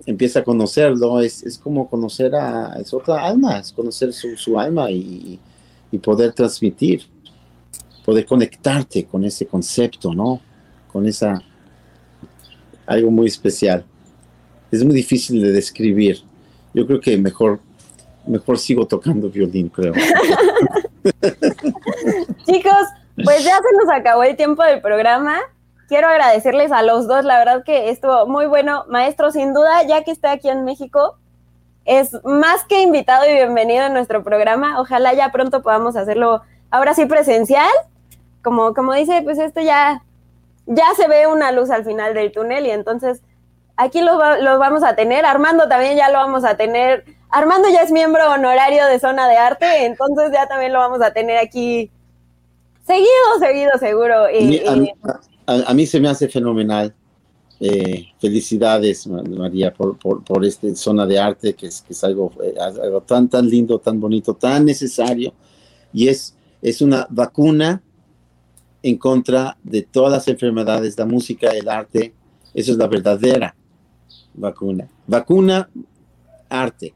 empieza 0.04 0.40
a 0.40 0.44
conocerlo, 0.44 1.20
es, 1.20 1.42
es 1.42 1.58
como 1.58 1.88
conocer 1.88 2.34
a 2.34 2.76
es 2.78 2.92
otra 2.92 3.24
alma, 3.24 3.58
es 3.58 3.72
conocer 3.72 4.12
su, 4.12 4.36
su 4.36 4.58
alma 4.58 4.90
y, 4.90 5.40
y, 5.90 5.98
poder 5.98 6.32
transmitir, 6.32 7.02
poder 8.04 8.26
conectarte 8.26 9.06
con 9.06 9.24
ese 9.24 9.46
concepto, 9.46 10.12
¿no? 10.12 10.40
Con 10.92 11.06
esa 11.06 11.42
algo 12.86 13.10
muy 13.10 13.26
especial. 13.26 13.84
Es 14.70 14.84
muy 14.84 14.94
difícil 14.94 15.42
de 15.42 15.52
describir. 15.52 16.22
yo 16.74 16.86
creo 16.86 17.00
que 17.00 17.16
mejor, 17.16 17.60
mejor 18.26 18.58
sigo 18.58 18.86
tocando 18.86 19.28
violín, 19.28 19.68
creo. 19.68 19.92
Chicos, 22.46 22.86
pues 23.24 23.44
ya 23.44 23.56
se 23.56 23.76
nos 23.78 23.88
acabó 23.92 24.22
el 24.24 24.36
tiempo 24.36 24.62
del 24.62 24.80
programa. 24.80 25.38
Quiero 25.88 26.08
agradecerles 26.08 26.72
a 26.72 26.82
los 26.82 27.06
dos, 27.06 27.24
la 27.24 27.38
verdad 27.38 27.62
que 27.64 27.90
estuvo 27.90 28.26
muy 28.26 28.46
bueno. 28.46 28.84
Maestro, 28.88 29.30
sin 29.30 29.54
duda, 29.54 29.84
ya 29.84 30.02
que 30.02 30.10
está 30.10 30.32
aquí 30.32 30.48
en 30.48 30.64
México, 30.64 31.16
es 31.84 32.12
más 32.24 32.64
que 32.64 32.82
invitado 32.82 33.28
y 33.28 33.32
bienvenido 33.32 33.84
a 33.84 33.88
nuestro 33.88 34.24
programa. 34.24 34.80
Ojalá 34.80 35.14
ya 35.14 35.30
pronto 35.30 35.62
podamos 35.62 35.96
hacerlo 35.96 36.42
ahora 36.70 36.94
sí 36.94 37.06
presencial. 37.06 37.70
Como, 38.42 38.74
como 38.74 38.92
dice, 38.94 39.22
pues 39.22 39.38
esto 39.38 39.60
ya, 39.60 40.02
ya 40.66 40.86
se 40.96 41.06
ve 41.08 41.26
una 41.28 41.52
luz 41.52 41.70
al 41.70 41.84
final 41.84 42.14
del 42.14 42.32
túnel 42.32 42.66
y 42.66 42.70
entonces 42.70 43.22
aquí 43.76 44.00
los, 44.00 44.18
los 44.40 44.58
vamos 44.58 44.82
a 44.82 44.96
tener. 44.96 45.24
Armando 45.24 45.68
también 45.68 45.96
ya 45.96 46.10
lo 46.10 46.18
vamos 46.18 46.44
a 46.44 46.56
tener. 46.56 47.04
Armando 47.30 47.68
ya 47.68 47.82
es 47.82 47.90
miembro 47.90 48.30
honorario 48.30 48.86
de 48.86 48.98
Zona 48.98 49.28
de 49.28 49.36
Arte, 49.36 49.84
entonces 49.84 50.30
ya 50.32 50.46
también 50.46 50.72
lo 50.72 50.78
vamos 50.78 51.02
a 51.02 51.12
tener 51.12 51.38
aquí 51.38 51.90
seguido, 52.86 53.08
seguido, 53.40 53.70
seguro. 53.78 54.30
Y, 54.30 54.66
a, 54.66 54.76
mí, 54.76 54.90
a, 55.46 55.70
a, 55.70 55.74
mí, 55.74 55.86
se 55.86 56.00
me 56.00 56.08
hace 56.08 56.28
fenomenal. 56.28 56.94
Eh, 57.58 58.08
felicidades, 58.20 59.06
María, 59.06 59.72
por, 59.72 59.98
por, 59.98 60.22
por 60.22 60.44
esta 60.44 60.74
zona 60.74 61.06
de 61.06 61.18
arte, 61.18 61.54
que 61.54 61.68
es, 61.68 61.80
que 61.80 61.94
es 61.94 62.04
algo, 62.04 62.30
eh, 62.44 62.54
algo, 62.60 63.00
tan, 63.00 63.28
tan 63.30 63.48
lindo, 63.48 63.78
tan 63.78 63.98
bonito, 63.98 64.34
tan 64.34 64.64
necesario. 64.66 65.32
Y 65.92 66.08
es, 66.08 66.36
es 66.60 66.82
una 66.82 67.06
vacuna 67.08 67.82
en 68.82 68.98
contra 68.98 69.56
de 69.62 69.82
todas 69.82 70.12
las 70.12 70.28
enfermedades, 70.28 70.98
la 70.98 71.06
música, 71.06 71.50
el 71.50 71.68
arte. 71.68 72.12
Eso 72.52 72.72
es 72.72 72.78
la 72.78 72.88
verdadera 72.88 73.56
vacuna. 74.34 74.88
Vacuna, 75.06 75.68
arte. 76.48 76.94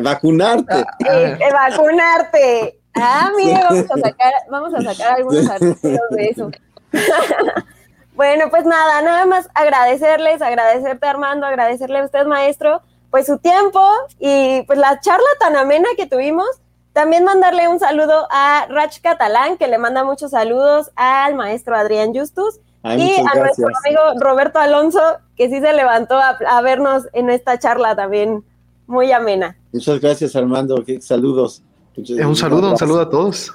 Vacunarte. 0.00 0.84
Eh, 1.08 1.52
vacunarte. 1.52 2.80
Ah, 2.94 3.30
mire, 3.36 3.60
vamos 3.68 3.90
a 3.90 4.00
sacar, 4.00 4.32
vamos 4.50 4.74
a 4.74 4.82
sacar 4.82 5.16
algunos 5.16 5.48
artículos 5.48 6.00
de 6.10 6.26
eso. 6.26 6.50
bueno, 8.14 8.50
pues 8.50 8.64
nada, 8.64 9.02
nada 9.02 9.24
más 9.26 9.48
agradecerles, 9.54 10.42
agradecerte 10.42 11.06
Armando, 11.06 11.46
agradecerle 11.46 12.00
a 12.00 12.04
usted, 12.04 12.26
maestro, 12.26 12.82
pues 13.10 13.26
su 13.26 13.38
tiempo 13.38 13.80
y 14.18 14.62
pues 14.62 14.78
la 14.78 15.00
charla 15.00 15.28
tan 15.38 15.56
amena 15.56 15.88
que 15.96 16.06
tuvimos. 16.06 16.48
También 16.92 17.22
mandarle 17.22 17.68
un 17.68 17.78
saludo 17.78 18.26
a 18.30 18.66
Rach 18.68 19.00
Catalán, 19.00 19.56
que 19.56 19.68
le 19.68 19.78
manda 19.78 20.02
muchos 20.02 20.32
saludos 20.32 20.90
al 20.96 21.36
maestro 21.36 21.76
Adrián 21.76 22.12
Justus. 22.12 22.58
Ay, 22.82 23.00
y 23.00 23.20
a 23.20 23.22
gracias. 23.34 23.58
nuestro 23.58 23.68
amigo 23.84 24.20
Roberto 24.20 24.58
Alonso, 24.58 25.18
que 25.38 25.48
sí 25.48 25.60
se 25.60 25.72
levantó 25.72 26.18
a, 26.18 26.30
a 26.46 26.60
vernos 26.60 27.08
en 27.14 27.30
esta 27.30 27.58
charla 27.58 27.96
también 27.96 28.44
muy 28.86 29.12
amena. 29.12 29.56
Muchas 29.72 30.00
gracias, 30.00 30.34
Armando. 30.34 30.84
Saludos. 31.00 31.62
Eh, 31.96 32.24
un 32.24 32.36
saludo, 32.36 32.70
un 32.70 32.76
saludo 32.78 33.00
a 33.00 33.10
todos. 33.10 33.52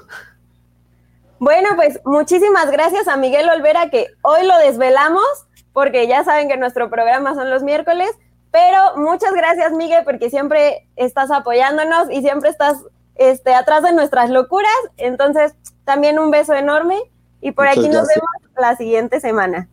Bueno, 1.40 1.70
pues 1.76 2.00
muchísimas 2.06 2.72
gracias 2.72 3.08
a 3.08 3.18
Miguel 3.18 3.50
Olvera, 3.50 3.90
que 3.90 4.08
hoy 4.22 4.46
lo 4.46 4.58
desvelamos, 4.60 5.26
porque 5.74 6.08
ya 6.08 6.24
saben 6.24 6.48
que 6.48 6.58
nuestro 6.58 6.90
programa 6.90 7.36
son 7.36 7.50
los 7.50 7.64
miércoles, 7.64 8.10
pero 8.52 8.78
muchas 8.98 9.34
gracias, 9.34 9.74
Miguel, 9.74 10.04
porque 10.06 10.30
siempre 10.30 10.88
estás 10.96 11.32
apoyándonos 11.32 12.10
y 12.12 12.22
siempre 12.22 12.50
estás 12.50 12.78
este, 13.16 13.54
atrás 13.54 13.84
de 13.84 13.92
nuestras 13.92 14.30
locuras. 14.30 14.72
Entonces, 14.98 15.56
también 15.84 16.20
un 16.20 16.32
beso 16.32 16.54
enorme 16.54 16.98
y 17.42 17.52
por 17.52 17.66
muchas 17.66 17.80
aquí 17.80 17.90
nos 17.90 18.06
gracias. 18.08 18.16
vemos 18.16 18.52
la 18.56 18.76
siguiente 18.78 19.20
semana. 19.20 19.68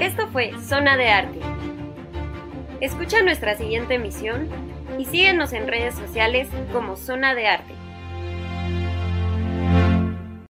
Esto 0.00 0.28
fue 0.28 0.52
Zona 0.58 0.96
de 0.96 1.10
Arte. 1.10 1.40
Escucha 2.80 3.22
nuestra 3.22 3.54
siguiente 3.58 3.96
emisión 3.96 4.48
y 4.98 5.04
síguenos 5.04 5.52
en 5.52 5.68
redes 5.68 5.94
sociales 5.94 6.48
como 6.72 6.96
Zona 6.96 7.34
de 7.34 7.46
Arte. 7.46 7.74